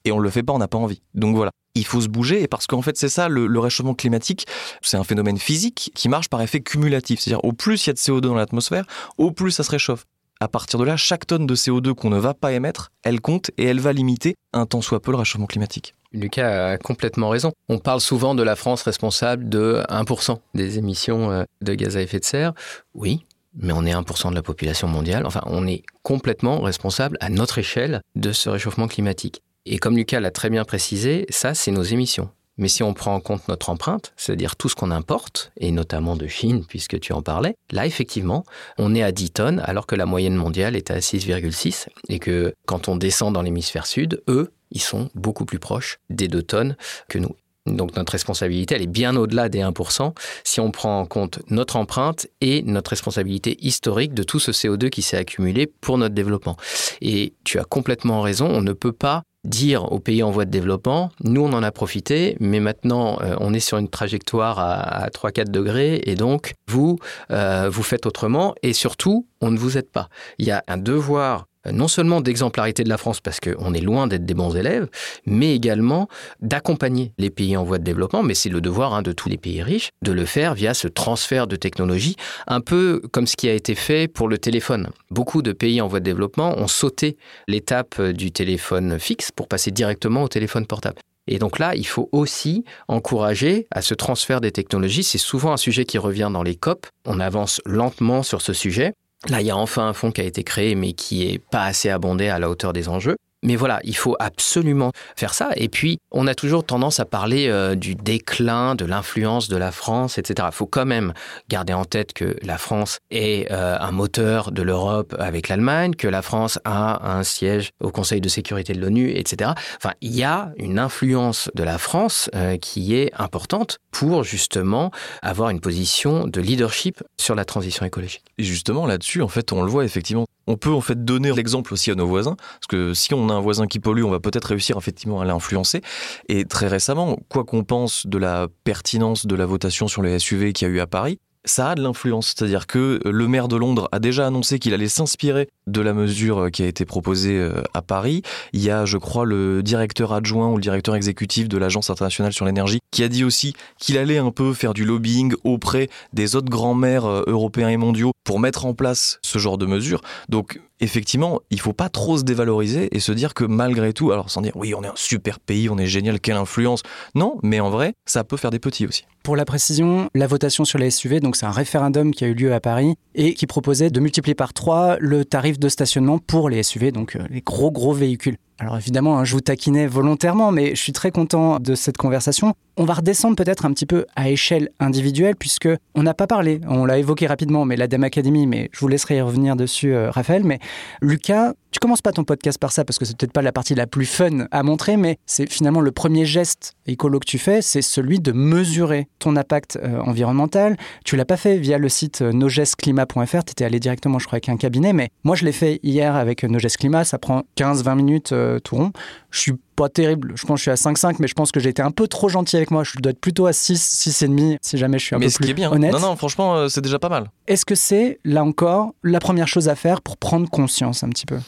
Et 0.05 0.13
on 0.13 0.19
le 0.19 0.31
fait 0.31 0.43
pas, 0.43 0.53
on 0.53 0.59
n'a 0.59 0.69
pas 0.69 0.79
envie. 0.79 1.03
Donc 1.15 1.37
voilà. 1.37 1.51
Il 1.75 1.85
faut 1.85 2.01
se 2.01 2.09
bouger, 2.09 2.43
et 2.43 2.47
parce 2.47 2.67
qu'en 2.67 2.83
fait, 2.83 2.97
c'est 2.97 3.09
ça, 3.09 3.29
le, 3.29 3.47
le, 3.47 3.59
réchauffement 3.59 3.95
climatique, 3.95 4.47
c'est 4.81 4.97
un 4.97 5.03
phénomène 5.03 5.39
physique 5.39 5.91
qui 5.95 6.09
marche 6.09 6.29
par 6.29 6.41
effet 6.41 6.61
cumulatif. 6.61 7.21
C'est-à-dire, 7.21 7.45
au 7.45 7.53
plus 7.53 7.85
il 7.85 7.89
y 7.89 7.91
a 7.91 7.95
de 7.95 7.99
CO2 7.99 8.21
dans 8.21 8.35
l'atmosphère, 8.35 8.85
au 9.19 9.33
plus 9.33 9.51
ça 9.51 9.65
se 9.65 9.71
réchauffe. 9.71 10.05
À 10.41 10.49
partir 10.49 10.79
de 10.79 10.85
là, 10.85 10.97
chaque 10.97 11.27
tonne 11.27 11.47
de 11.47 11.55
CO2 11.55 11.95
qu'on 11.95 12.11
ne 12.11 12.19
va 12.19 12.35
pas 12.35 12.53
émettre, 12.53 12.91
elle 13.03 13.21
compte 13.21 13.51
et 13.57 13.65
elle 13.65 13.81
va 13.81 13.93
limiter 13.93 14.35
un 14.53 14.67
tant 14.67 14.83
soit 14.83 15.01
peu 15.01 15.11
le 15.11 15.17
réchauffement 15.17 15.47
climatique. 15.47 15.95
Lucas 16.13 16.73
a 16.73 16.77
complètement 16.79 17.29
raison. 17.29 17.53
On 17.69 17.79
parle 17.79 18.01
souvent 18.01 18.35
de 18.35 18.43
la 18.43 18.57
France 18.57 18.83
responsable 18.83 19.49
de 19.49 19.83
1% 19.89 20.39
des 20.55 20.79
émissions 20.79 21.31
euh, 21.31 21.45
de 21.63 21.75
gaz 21.75 21.97
à 21.97 22.03
effet 22.03 22.19
de 22.19 22.25
serre. 22.25 22.53
Oui, 22.95 23.25
mais 23.57 23.73
on 23.73 23.85
est 23.85 23.93
1% 23.93 24.31
de 24.31 24.35
la 24.35 24.43
population 24.43 24.89
mondiale. 24.89 25.25
Enfin, 25.27 25.43
on 25.47 25.67
est 25.67 25.83
complètement 26.03 26.61
responsable 26.61 27.17
à 27.21 27.31
notre 27.31 27.59
échelle 27.59 28.01
de 28.15 28.33
ce 28.33 28.49
réchauffement 28.49 28.89
climatique. 28.89 29.43
Et 29.67 29.79
comme 29.79 29.97
Lucas 29.97 30.21
l'a 30.21 30.31
très 30.31 30.51
bien 30.51 30.65
précisé, 30.65 31.25
ça, 31.31 31.55
c'est 31.55 31.71
nos 31.71 31.83
émissions. 31.83 32.29
Mais 32.57 32.69
si 32.69 32.83
on 32.83 32.95
prend 32.95 33.15
en 33.15 33.21
compte 33.21 33.49
notre 33.49 33.71
empreinte, 33.71 34.13
c'est-à-dire 34.17 34.57
tout 34.57 34.69
ce 34.69 34.75
qu'on 34.75 34.91
importe, 34.91 35.53
et 35.59 35.73
notamment 35.73 36.17
de 36.17 36.27
Chine, 36.27 36.65
puisque 36.69 37.01
tu 37.01 37.13
en 37.13 37.23
parlais, 37.23 37.57
là, 37.73 37.87
effectivement, 37.87 38.45
on 38.79 38.95
est 38.95 39.03
à 39.03 39.11
10 39.11 39.31
tonnes, 39.31 39.63
alors 39.65 39.87
que 39.87 39.97
la 39.97 40.07
moyenne 40.07 40.37
mondiale 40.37 40.77
est 40.77 40.91
à 40.91 40.99
6,6, 40.99 41.89
et 42.09 42.19
que 42.19 42.55
quand 42.67 42.89
on 42.89 42.97
descend 42.97 43.35
dans 43.35 43.43
l'hémisphère 43.43 43.87
sud, 43.87 44.23
eux, 44.29 44.53
ils 44.71 44.83
sont 44.83 45.09
beaucoup 45.15 45.47
plus 45.47 45.59
proches 45.59 45.99
des 46.11 46.29
2 46.29 46.43
tonnes 46.43 46.77
que 47.09 47.19
nous. 47.19 47.35
Donc 47.67 47.97
notre 47.97 48.13
responsabilité, 48.13 48.75
elle 48.75 48.83
est 48.83 48.87
bien 48.87 49.17
au-delà 49.17 49.49
des 49.49 49.61
1% 49.61 50.13
si 50.45 50.61
on 50.61 50.71
prend 50.71 51.01
en 51.01 51.07
compte 51.07 51.41
notre 51.49 51.77
empreinte 51.77 52.27
et 52.43 52.61
notre 52.63 52.91
responsabilité 52.91 53.57
historique 53.65 54.13
de 54.13 54.23
tout 54.23 54.39
ce 54.39 54.51
CO2 54.51 54.91
qui 54.91 55.01
s'est 55.01 55.17
accumulé 55.17 55.67
pour 55.67 55.97
notre 55.97 56.15
développement. 56.15 56.59
Et 57.01 57.33
tu 57.43 57.59
as 57.59 57.65
complètement 57.65 58.21
raison, 58.21 58.47
on 58.47 58.61
ne 58.61 58.75
peut 58.75 58.93
pas 58.93 59.23
dire 59.45 59.93
aux 59.93 60.01
pays 60.01 60.23
en 60.23 60.31
voie 60.31 60.45
de 60.45 60.51
développement, 60.51 61.11
nous 61.23 61.43
on 61.43 61.53
en 61.53 61.63
a 61.63 61.71
profité, 61.71 62.37
mais 62.41 62.61
maintenant 62.61 63.19
euh, 63.23 63.37
on 63.41 63.53
est 63.55 63.61
sur 63.61 63.79
une 63.79 63.89
trajectoire 63.89 64.59
à, 64.59 65.05
à 65.05 65.09
3-4 65.09 65.51
degrés 65.51 66.01
et 66.05 66.15
donc 66.15 66.55
vous, 66.69 66.99
euh, 67.31 67.69
vous 67.71 67.83
faites 67.83 68.07
autrement 68.07 68.55
et 68.63 68.73
surtout 68.73 69.27
on 69.41 69.51
ne 69.51 69.59
vous 69.59 69.79
aide 69.79 69.91
pas. 69.91 70.09
Il 70.39 70.47
y 70.47 70.51
a 70.51 70.65
un 70.69 70.79
devoir 70.79 71.47
non 71.71 71.89
seulement 71.89 72.21
d'exemplarité 72.21 72.85
de 72.85 72.89
la 72.89 72.99
France 72.99 73.21
parce 73.21 73.41
qu'on 73.41 73.75
est 73.75 73.81
loin 73.81 74.07
d'être 74.07 74.25
des 74.25 74.35
bons 74.35 74.55
élèves, 74.57 74.89
mais 75.27 75.55
également 75.55 76.09
d'accompagner 76.41 77.13
les 77.19 77.31
pays 77.31 77.57
en 77.57 77.65
voie 77.65 77.79
de 77.79 77.85
développement, 77.85 78.23
mais 78.23 78.35
c'est 78.35 78.49
le 78.49 78.61
devoir 78.61 78.95
hein, 78.95 79.03
de 79.03 79.13
tous 79.13 79.29
les 79.29 79.39
pays 79.39 79.63
riches, 79.63 79.91
de 80.03 80.13
le 80.13 80.25
faire 80.25 80.55
via 80.55 80.75
ce 80.75 80.89
transfert 80.89 81.47
de 81.47 81.57
technologie, 81.57 82.17
un 82.47 82.61
peu 82.61 83.03
comme 83.13 83.27
ce 83.27 83.37
qui 83.37 83.49
a 83.49 83.55
été 83.55 83.75
fait 83.75 84.09
pour 84.09 84.29
le 84.29 84.39
téléphone. 84.39 84.89
Beaucoup 85.11 85.43
de 85.43 85.53
pays 85.53 85.81
en 85.81 85.89
voie 85.89 86.01
de 86.01 86.05
développement 86.05 86.59
ont 86.59 86.69
sauté 86.69 87.17
l'étape 87.49 88.01
du 88.01 88.33
téléphone 88.33 88.99
fixe 88.99 89.31
pour 89.31 89.49
passer 89.49 89.71
directement 89.71 90.23
au 90.23 90.29
téléphone 90.29 90.67
portable. 90.67 91.01
Et 91.27 91.39
donc 91.39 91.59
là, 91.59 91.75
il 91.75 91.87
faut 91.87 92.09
aussi 92.13 92.65
encourager 92.89 93.67
à 93.71 93.81
ce 93.83 93.95
transfert 93.95 94.41
des 94.41 94.53
technologies. 94.53 95.03
C'est 95.03 95.19
souvent 95.19 95.53
un 95.53 95.57
sujet 95.57 95.85
qui 95.85 95.99
revient 95.99 96.31
dans 96.33 96.43
les 96.43 96.55
COP. 96.55 96.87
On 97.07 97.19
avance 97.19 97.63
lentement 97.65 98.23
sur 98.23 98.43
ce 98.43 98.53
sujet. 98.53 98.93
Là, 99.29 99.41
il 99.41 99.47
y 99.47 99.51
a 99.51 99.57
enfin 99.57 99.89
un 99.89 99.93
fonds 99.95 100.11
qui 100.13 100.21
a 100.21 100.25
été 100.25 100.45
créé, 100.45 100.75
mais 100.75 100.93
qui 100.93 101.27
n'est 101.27 101.39
pas 101.39 101.65
assez 101.65 101.89
abondé 101.89 102.29
à 102.29 102.39
la 102.39 102.51
hauteur 102.51 102.73
des 102.73 102.89
enjeux. 102.89 103.17
Mais 103.45 103.57
voilà, 103.57 103.79
il 103.85 103.95
faut 103.95 104.17
absolument 104.19 104.91
faire 105.17 105.35
ça. 105.35 105.51
Et 105.57 105.69
puis, 105.69 105.99
on 106.11 106.27
a 106.27 106.35
toujours 106.35 106.65
tendance 106.65 106.99
à 106.99 107.05
parler 107.05 107.49
euh, 107.49 107.75
du 107.75 107.95
déclin 107.95 108.75
de 108.75 108.87
l'influence 108.87 109.49
de 109.49 109.57
la 109.57 109.71
France, 109.71 110.17
etc. 110.17 110.49
Il 110.51 110.55
faut 110.55 110.67
quand 110.67 110.87
même 110.87 111.13
garder 111.51 111.75
en 111.75 111.85
tête 111.85 112.15
que 112.15 112.37
la 112.43 112.57
France 112.57 113.01
est 113.11 113.53
euh, 113.53 113.77
un 113.79 113.93
moteur 113.93 114.51
de 114.51 114.63
l'Europe 114.63 115.15
avec 115.19 115.49
l'Allemagne, 115.49 115.95
que 115.95 116.09
la 116.09 116.23
France 116.23 116.59
a 116.65 117.07
un 117.17 117.23
siège 117.23 117.71
au 117.81 117.91
Conseil 117.91 118.23
de 118.23 118.29
sécurité 118.31 118.73
de 118.73 118.81
l'ONU, 118.81 119.11
etc. 119.15 119.51
Enfin, 119.77 119.93
il 120.01 120.17
y 120.17 120.25
a 120.25 120.53
une 120.57 120.79
influence 120.79 121.51
de 121.55 121.63
la 121.65 121.77
France 121.77 122.31
euh, 122.35 122.57
qui 122.57 122.97
est 122.97 123.13
importante 123.19 123.79
pour 123.91 124.25
justement 124.25 124.91
avoir 125.21 125.51
une 125.51 125.61
position 125.61 126.27
de 126.27 126.41
leadership 126.41 127.03
sur 127.19 127.35
la 127.35 127.45
transition 127.45 127.85
écologique. 127.85 128.25
Et 128.39 128.43
justement, 128.43 128.87
là-dessus, 128.87 129.21
en 129.21 129.29
fait, 129.29 129.53
on 129.53 129.63
le 129.63 129.71
voit 129.71 129.85
effectivement. 129.85 130.25
On 130.47 130.57
peut 130.57 130.73
en 130.73 130.81
fait 130.81 131.05
donner 131.05 131.33
l'exemple 131.33 131.73
aussi 131.73 131.91
à 131.91 131.95
nos 131.95 132.07
voisins, 132.07 132.37
parce 132.37 132.67
que 132.69 132.95
si 132.95 133.15
on 133.15 133.29
a 133.29 133.33
un 133.35 133.41
voisin 133.41 133.67
qui 133.67 133.81
pollue, 133.81 134.05
on 134.05 134.11
va 134.11 134.21
peut-être 134.21 134.47
réussir 134.47 134.77
effectivement 134.77 135.21
à 135.21 135.25
l'influencer. 135.25 135.81
Et 136.29 136.45
très 136.45 136.69
récemment, 136.69 137.19
quoi 137.29 137.45
qu'on 137.45 137.65
pense 137.65 138.07
de 138.07 138.19
la 138.19 138.49
pertinence 138.65 139.27
de 139.27 139.35
la 139.35 139.47
votation 139.47 139.89
sur 139.89 140.03
les 140.03 140.19
SUV 140.19 140.53
qu'il 140.53 140.69
y 140.69 140.71
a 140.71 140.75
eu 140.75 140.81
à 140.81 140.87
Paris, 140.87 141.19
ça 141.45 141.71
a 141.71 141.75
de 141.75 141.83
l'influence. 141.83 142.35
C'est-à-dire 142.37 142.67
que 142.67 143.01
le 143.05 143.29
maire 143.29 143.49
de 143.49 143.57
Londres 143.57 143.89
a 143.93 143.99
déjà 143.99 144.27
annoncé 144.27 144.59
qu'il 144.59 144.75
allait 144.75 144.89
s'inspirer 144.89 145.49
de 145.67 145.81
la 145.81 145.93
mesure 145.93 146.51
qui 146.51 146.63
a 146.63 146.67
été 146.67 146.85
proposée 146.85 147.39
euh, 147.39 147.63
à 147.73 147.83
Paris. 147.83 148.23
Il 148.53 148.63
y 148.63 148.71
a, 148.71 148.85
je 148.85 148.99
crois, 148.99 149.25
le 149.25 149.63
directeur 149.63 150.13
adjoint 150.13 150.51
ou 150.51 150.57
le 150.57 150.63
directeur 150.63 150.95
exécutif 150.95 151.49
de 151.49 151.59
l'Agence 151.59 151.91
internationale 151.91 152.33
sur 152.33 152.45
l'énergie 152.45 152.81
qui 152.91 153.03
a 153.03 153.09
dit 153.09 153.25
aussi 153.25 153.55
qu'il 153.79 153.99
allait 153.99 154.19
un 154.19 154.31
peu 154.31 154.53
faire 154.53 154.75
du 154.75 154.85
lobbying 154.85 155.35
auprès 155.45 155.89
des 156.13 156.37
autres 156.37 156.51
grands 156.51 156.75
maires 156.75 157.07
euh, 157.07 157.25
européens 157.27 157.69
et 157.69 157.77
mondiaux 157.77 158.13
pour 158.25 158.41
mettre 158.41 158.67
en 158.67 158.75
place 158.75 159.19
ce 159.23 159.39
genre 159.39 159.59
de 159.59 159.67
mesures. 159.67 160.01
Donc, 160.29 160.61
effectivement, 160.81 161.41
il 161.51 161.61
faut 161.61 161.73
pas 161.73 161.89
trop 161.89 162.19
se 162.19 162.23
dévaloriser 162.23 162.95
et 162.95 163.01
se 163.01 163.13
dire 163.13 163.35
que 163.35 163.45
malgré 163.45 163.93
tout, 163.93 164.13
alors 164.13 164.31
sans 164.31 164.41
dire 164.41 164.53
oui, 164.57 164.75
on 164.75 164.83
est 164.83 164.89
un 164.89 164.97
super 164.97 165.41
pays, 165.41 165.69
on 165.69 165.79
est 165.79 165.87
génial, 165.87 166.21
quelle 166.21 166.37
influence. 166.37 166.83
Non, 167.15 167.39
mais 167.43 167.61
en 167.61 167.71
vrai, 167.71 167.95
ça 168.07 168.25
peut 168.25 168.37
faire 168.37 168.51
des 168.51 168.59
petits 168.59 168.87
aussi. 168.87 169.05
Pour 169.23 169.37
la 169.37 169.45
précision, 169.45 170.11
la 170.15 170.27
votation 170.27 170.65
sur 170.65 170.79
les 170.79 170.91
SUV, 170.91 171.21
donc 171.21 171.37
c'est 171.37 171.47
un 171.47 171.51
référendum 171.51 172.13
qui 172.13 172.25
a 172.25 172.29
eu 172.29 172.35
lieu 172.35 172.53
à 172.53 172.61
Paris 172.61 172.95
et 173.15 173.35
qui 173.35 173.47
proposait 173.47 173.91
de 173.91 174.01
multiplier 174.01 174.35
par 174.35 174.53
3 174.53 174.97
le 175.01 175.25
tarif 175.25 175.59
de 175.59 175.69
stationnement 175.69 176.19
pour 176.19 176.51
les 176.51 176.63
SUV, 176.63 176.93
donc 176.93 177.17
euh, 177.17 177.21
les 177.31 177.41
gros 177.41 177.71
gros 177.71 177.93
véhicules. 177.93 178.37
Alors 178.61 178.77
évidemment, 178.77 179.19
hein, 179.19 179.25
je 179.25 179.35
vous 179.35 179.41
taquinais 179.41 179.87
volontairement, 179.87 180.53
mais 180.53 180.77
je 180.77 180.81
suis 180.81 180.93
très 180.93 181.11
content 181.11 181.59
de 181.59 181.75
cette 181.75 181.97
conversation. 181.97 182.55
On 182.77 182.85
va 182.85 182.95
redescendre 182.95 183.37
peut-être 183.37 183.67
un 183.67 183.73
petit 183.73 183.87
peu 183.87 184.07
à 184.15 184.31
échelle 184.31 184.69
individuelle, 184.79 185.35
puisque 185.37 185.69
on 185.97 186.03
n'a 186.05 186.15
pas 186.15 186.29
parlé, 186.29 186.61
on 186.69 186.85
l'a 186.85 186.99
évoqué 186.99 187.27
rapidement, 187.27 187.65
mais 187.65 187.77
la 187.77 187.89
Dame 187.89 188.05
Academy, 188.05 188.47
mais 188.47 188.71
je 188.73 188.79
vous 188.79 188.89
laisserai 188.89 189.21
revenir 189.23 189.57
dessus, 189.57 189.93
euh, 189.93 190.11
Raphaël. 190.11 190.45
Mais 190.45 190.61
Lucas, 191.03 191.55
tu 191.75 191.81
commences 191.81 192.03
pas 192.03 192.13
ton 192.13 192.23
podcast 192.23 192.57
par 192.57 192.71
ça, 192.71 192.85
parce 192.85 193.01
que 193.01 193.05
c'est 193.05 193.17
peut-être 193.17 193.33
pas 193.33 193.43
la 193.43 193.51
partie 193.51 193.75
la 193.75 193.89
plus 193.89 194.07
fun 194.07 194.47
à 194.53 194.63
montrer, 194.63 194.97
mais 194.97 195.19
c'est 195.27 195.51
finalement 195.51 195.81
le 195.81 195.91
premier 195.91 196.25
geste 196.25 196.77
écolo 196.87 197.19
que 197.19 197.27
tu 197.27 197.37
fais, 197.37 197.63
c'est 197.63 197.83
celui 197.83 198.21
de 198.21 198.31
mesurer 198.31 199.09
ton 199.19 199.35
impact 199.35 199.81
euh, 199.83 199.99
environnemental. 199.99 200.77
Tu 201.05 201.17
l'as 201.17 201.25
pas 201.25 201.37
fait 201.37 201.59
via 201.59 201.79
le 201.79 201.89
site 201.89 202.23
euh, 202.23 202.33
nogestclimat.fr, 202.33 203.45
tu 203.45 203.51
étais 203.51 203.65
allé 203.65 203.81
directement, 203.81 204.21
je 204.21 204.27
crois, 204.27 204.37
avec 204.37 204.51
un 204.51 204.57
cabinet, 204.57 204.93
mais 204.93 205.09
moi 205.25 205.35
je 205.35 205.45
l'ai 205.45 205.51
fait 205.51 205.81
hier 205.83 206.15
avec 206.15 206.45
Nogest 206.45 206.77
Climat, 206.77 207.03
ça 207.03 207.19
prend 207.19 207.43
15-20 207.57 207.97
minutes 207.97 208.31
euh, 208.31 208.61
tout 208.61 208.77
rond. 208.77 208.93
Je 209.33 209.41
suis 209.41 209.55
pas 209.75 209.89
terrible. 209.89 210.33
Je 210.37 210.47
pense 210.47 210.57
que 210.65 210.71
je 210.71 210.77
suis 210.77 210.89
à 210.89 210.93
5,5, 210.93 211.17
mais 211.19 211.27
je 211.27 211.35
pense 211.35 211.53
que 211.53 211.61
j'ai 211.61 211.71
été 211.71 211.83
un 211.83 211.91
peu 211.91 212.09
trop 212.09 212.29
gentil 212.29 212.57
avec 212.57 212.71
moi. 212.71 212.85
Je 212.85 212.99
dois 213.01 213.11
être 213.11 213.21
plutôt 213.21 213.47
à 213.47 213.53
6, 213.53 213.75
6,5 214.09 214.59
si 214.63 214.79
jamais 214.79 214.99
je 214.99 215.05
suis 215.07 215.15
un 215.15 215.19
Mais 215.19 215.27
peu 215.27 215.31
ce 215.31 215.37
plus 215.37 215.45
qui 215.47 215.51
est 215.51 215.55
bien. 215.55 215.71
honnête. 215.73 215.93
Non, 215.93 216.01
non, 216.01 216.17
franchement, 216.17 216.57
euh, 216.57 216.69
c'est 216.69 216.81
déjà 216.81 216.99
pas 216.99 217.09
mal. 217.09 217.31
Est-ce 217.47 217.65
que 217.65 217.75
c'est, 217.75 218.19
là 218.25 218.45
encore, 218.45 218.95
la 219.03 219.21
première 219.21 219.49
chose 219.49 219.69
à 219.69 219.75
faire 219.75 220.01
pour 220.03 220.17
prendre 220.17 220.49
conscience 220.49 221.03
un 221.03 221.09
petit 221.09 221.27
peu? 221.27 221.39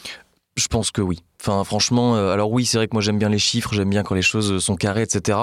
Je 0.56 0.66
pense 0.68 0.90
que 0.90 1.02
oui. 1.02 1.18
Enfin, 1.40 1.64
franchement, 1.64 2.16
euh, 2.16 2.32
alors 2.32 2.50
oui, 2.50 2.64
c'est 2.64 2.78
vrai 2.78 2.88
que 2.88 2.94
moi 2.94 3.02
j'aime 3.02 3.18
bien 3.18 3.28
les 3.28 3.38
chiffres, 3.38 3.74
j'aime 3.74 3.90
bien 3.90 4.02
quand 4.02 4.14
les 4.14 4.22
choses 4.22 4.58
sont 4.64 4.74
carrées, 4.76 5.02
etc. 5.02 5.38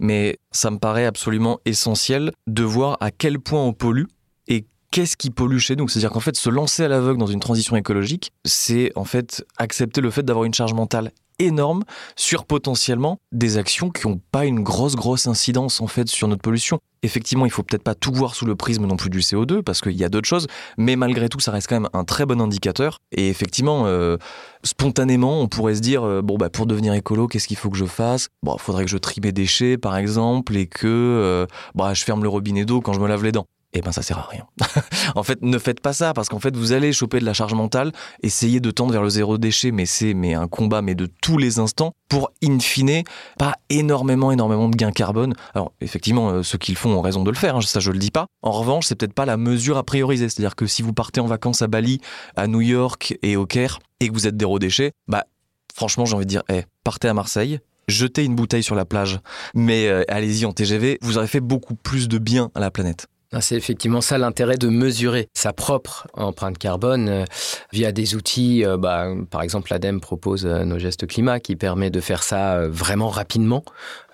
Mais 0.00 0.38
ça 0.50 0.70
me 0.70 0.78
paraît 0.78 1.06
absolument 1.06 1.60
essentiel 1.66 2.32
de 2.48 2.62
voir 2.64 2.96
à 3.00 3.10
quel 3.12 3.38
point 3.38 3.62
on 3.62 3.72
pollue 3.72 4.06
et 4.48 4.64
qu'est-ce 4.90 5.16
qui 5.16 5.30
pollue 5.30 5.58
chez 5.58 5.76
nous. 5.76 5.86
C'est-à-dire 5.88 6.10
qu'en 6.10 6.18
fait, 6.20 6.36
se 6.36 6.50
lancer 6.50 6.82
à 6.84 6.88
l'aveugle 6.88 7.20
dans 7.20 7.28
une 7.28 7.38
transition 7.38 7.76
écologique, 7.76 8.32
c'est 8.44 8.90
en 8.96 9.04
fait 9.04 9.44
accepter 9.56 10.00
le 10.00 10.10
fait 10.10 10.24
d'avoir 10.24 10.44
une 10.44 10.54
charge 10.54 10.74
mentale 10.74 11.12
énorme 11.40 11.82
sur 12.16 12.44
potentiellement 12.44 13.18
des 13.32 13.56
actions 13.56 13.90
qui 13.90 14.06
n'ont 14.06 14.20
pas 14.30 14.44
une 14.44 14.60
grosse 14.60 14.94
grosse 14.94 15.26
incidence 15.26 15.80
en 15.80 15.86
fait 15.86 16.08
sur 16.08 16.28
notre 16.28 16.42
pollution. 16.42 16.78
Effectivement, 17.02 17.46
il 17.46 17.50
faut 17.50 17.62
peut-être 17.62 17.82
pas 17.82 17.94
tout 17.94 18.12
voir 18.12 18.34
sous 18.34 18.44
le 18.44 18.54
prisme 18.56 18.86
non 18.86 18.96
plus 18.96 19.08
du 19.08 19.20
CO2 19.20 19.62
parce 19.62 19.80
qu'il 19.80 19.96
y 19.96 20.04
a 20.04 20.10
d'autres 20.10 20.28
choses, 20.28 20.46
mais 20.76 20.96
malgré 20.96 21.30
tout, 21.30 21.40
ça 21.40 21.50
reste 21.50 21.66
quand 21.66 21.80
même 21.80 21.88
un 21.94 22.04
très 22.04 22.26
bon 22.26 22.40
indicateur. 22.42 22.98
Et 23.10 23.28
effectivement, 23.28 23.86
euh, 23.86 24.18
spontanément, 24.64 25.40
on 25.40 25.48
pourrait 25.48 25.76
se 25.76 25.80
dire 25.80 26.04
euh, 26.04 26.20
bon 26.20 26.36
bah 26.36 26.50
pour 26.50 26.66
devenir 26.66 26.92
écolo, 26.92 27.26
qu'est-ce 27.26 27.48
qu'il 27.48 27.56
faut 27.56 27.70
que 27.70 27.78
je 27.78 27.86
fasse? 27.86 28.28
Bon, 28.42 28.54
il 28.58 28.60
faudrait 28.60 28.84
que 28.84 28.90
je 28.90 28.98
trie 28.98 29.20
mes 29.22 29.32
déchets 29.32 29.78
par 29.78 29.96
exemple 29.96 30.56
et 30.56 30.66
que 30.66 30.86
euh, 30.86 31.46
bah 31.74 31.94
je 31.94 32.04
ferme 32.04 32.22
le 32.22 32.28
robinet 32.28 32.66
d'eau 32.66 32.82
quand 32.82 32.92
je 32.92 33.00
me 33.00 33.08
lave 33.08 33.24
les 33.24 33.32
dents. 33.32 33.46
Eh 33.72 33.82
ben 33.82 33.92
ça 33.92 34.02
sert 34.02 34.18
à 34.18 34.26
rien. 34.28 34.46
en 35.14 35.22
fait, 35.22 35.42
ne 35.42 35.58
faites 35.58 35.80
pas 35.80 35.92
ça 35.92 36.12
parce 36.12 36.28
qu'en 36.28 36.40
fait, 36.40 36.56
vous 36.56 36.72
allez 36.72 36.92
choper 36.92 37.20
de 37.20 37.24
la 37.24 37.32
charge 37.32 37.54
mentale, 37.54 37.92
essayez 38.22 38.58
de 38.58 38.70
tendre 38.72 38.92
vers 38.92 39.02
le 39.02 39.08
zéro 39.08 39.38
déchet, 39.38 39.70
mais 39.70 39.86
c'est 39.86 40.12
mais 40.12 40.34
un 40.34 40.48
combat 40.48 40.82
mais 40.82 40.96
de 40.96 41.06
tous 41.06 41.38
les 41.38 41.60
instants 41.60 41.92
pour 42.08 42.32
in 42.42 42.58
fine 42.58 43.04
pas 43.38 43.54
énormément 43.68 44.32
énormément 44.32 44.68
de 44.68 44.76
gains 44.76 44.90
carbone. 44.90 45.34
Alors 45.54 45.72
effectivement, 45.80 46.30
euh, 46.30 46.42
ceux 46.42 46.58
qui 46.58 46.72
le 46.72 46.76
font 46.76 46.90
ont 46.90 47.00
raison 47.00 47.22
de 47.22 47.30
le 47.30 47.36
faire, 47.36 47.56
hein, 47.56 47.60
ça 47.60 47.78
je 47.78 47.92
le 47.92 47.98
dis 47.98 48.10
pas. 48.10 48.26
En 48.42 48.50
revanche, 48.50 48.86
c'est 48.86 48.96
peut-être 48.96 49.14
pas 49.14 49.26
la 49.26 49.36
mesure 49.36 49.76
à 49.76 49.84
prioriser, 49.84 50.28
c'est-à-dire 50.28 50.56
que 50.56 50.66
si 50.66 50.82
vous 50.82 50.92
partez 50.92 51.20
en 51.20 51.26
vacances 51.26 51.62
à 51.62 51.68
Bali, 51.68 52.00
à 52.34 52.48
New 52.48 52.60
York 52.60 53.16
et 53.22 53.36
au 53.36 53.46
Caire 53.46 53.78
et 54.00 54.08
que 54.08 54.12
vous 54.12 54.26
êtes 54.26 54.38
zéro 54.38 54.58
déchet, 54.58 54.92
bah 55.06 55.26
franchement, 55.74 56.04
j'ai 56.06 56.16
envie 56.16 56.26
de 56.26 56.30
dire, 56.30 56.42
eh, 56.48 56.64
partez 56.82 57.06
à 57.06 57.14
Marseille, 57.14 57.60
jetez 57.86 58.24
une 58.24 58.34
bouteille 58.34 58.62
sur 58.62 58.74
la 58.74 58.84
plage, 58.84 59.20
mais 59.54 59.86
euh, 59.86 60.02
allez-y 60.08 60.44
en 60.44 60.52
TGV, 60.52 60.98
vous 61.02 61.18
aurez 61.18 61.28
fait 61.28 61.40
beaucoup 61.40 61.74
plus 61.74 62.08
de 62.08 62.18
bien 62.18 62.50
à 62.54 62.60
la 62.60 62.70
planète. 62.70 63.06
Ah, 63.32 63.40
C'est 63.40 63.54
effectivement 63.54 64.00
ça 64.00 64.18
l'intérêt 64.18 64.56
de 64.56 64.66
mesurer 64.68 65.28
sa 65.34 65.52
propre 65.52 66.08
empreinte 66.14 66.58
carbone 66.58 67.08
euh, 67.08 67.24
via 67.72 67.92
des 67.92 68.16
outils. 68.16 68.64
euh, 68.64 68.76
bah, 68.76 69.06
par 69.30 69.42
exemple, 69.42 69.70
l'ADEME 69.70 70.00
propose 70.00 70.46
euh, 70.46 70.64
nos 70.64 70.80
gestes 70.80 71.06
climat 71.06 71.38
qui 71.38 71.54
permet 71.54 71.90
de 71.90 72.00
faire 72.00 72.24
ça 72.24 72.66
vraiment 72.66 73.08
rapidement. 73.08 73.64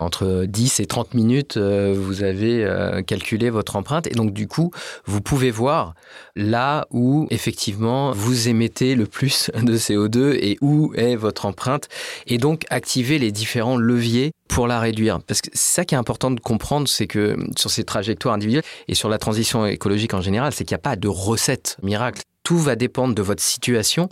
Entre 0.00 0.44
10 0.46 0.80
et 0.80 0.86
30 0.86 1.14
minutes, 1.14 1.56
vous 1.56 2.22
avez 2.22 3.02
calculé 3.06 3.48
votre 3.48 3.76
empreinte 3.76 4.06
et 4.06 4.10
donc 4.10 4.34
du 4.34 4.46
coup, 4.46 4.70
vous 5.06 5.22
pouvez 5.22 5.50
voir 5.50 5.94
là 6.36 6.86
où 6.90 7.26
effectivement 7.30 8.12
vous 8.12 8.48
émettez 8.48 8.94
le 8.94 9.06
plus 9.06 9.50
de 9.54 9.76
CO2 9.76 10.34
et 10.34 10.58
où 10.60 10.92
est 10.94 11.16
votre 11.16 11.46
empreinte 11.46 11.88
et 12.26 12.38
donc 12.38 12.64
activer 12.70 13.18
les 13.18 13.32
différents 13.32 13.76
leviers 13.76 14.32
pour 14.48 14.66
la 14.66 14.78
réduire. 14.78 15.20
Parce 15.22 15.40
que 15.40 15.50
ça 15.54 15.84
qui 15.84 15.94
est 15.94 15.98
important 15.98 16.30
de 16.30 16.40
comprendre, 16.40 16.86
c'est 16.88 17.06
que 17.06 17.36
sur 17.56 17.70
ces 17.70 17.84
trajectoires 17.84 18.34
individuelles 18.34 18.64
et 18.88 18.94
sur 18.94 19.08
la 19.08 19.18
transition 19.18 19.66
écologique 19.66 20.14
en 20.14 20.20
général, 20.20 20.52
c'est 20.52 20.64
qu'il 20.64 20.74
n'y 20.74 20.80
a 20.80 20.82
pas 20.82 20.96
de 20.96 21.08
recette 21.08 21.76
miracle. 21.82 22.22
Tout 22.46 22.58
va 22.58 22.76
dépendre 22.76 23.12
de 23.12 23.22
votre 23.22 23.42
situation 23.42 24.08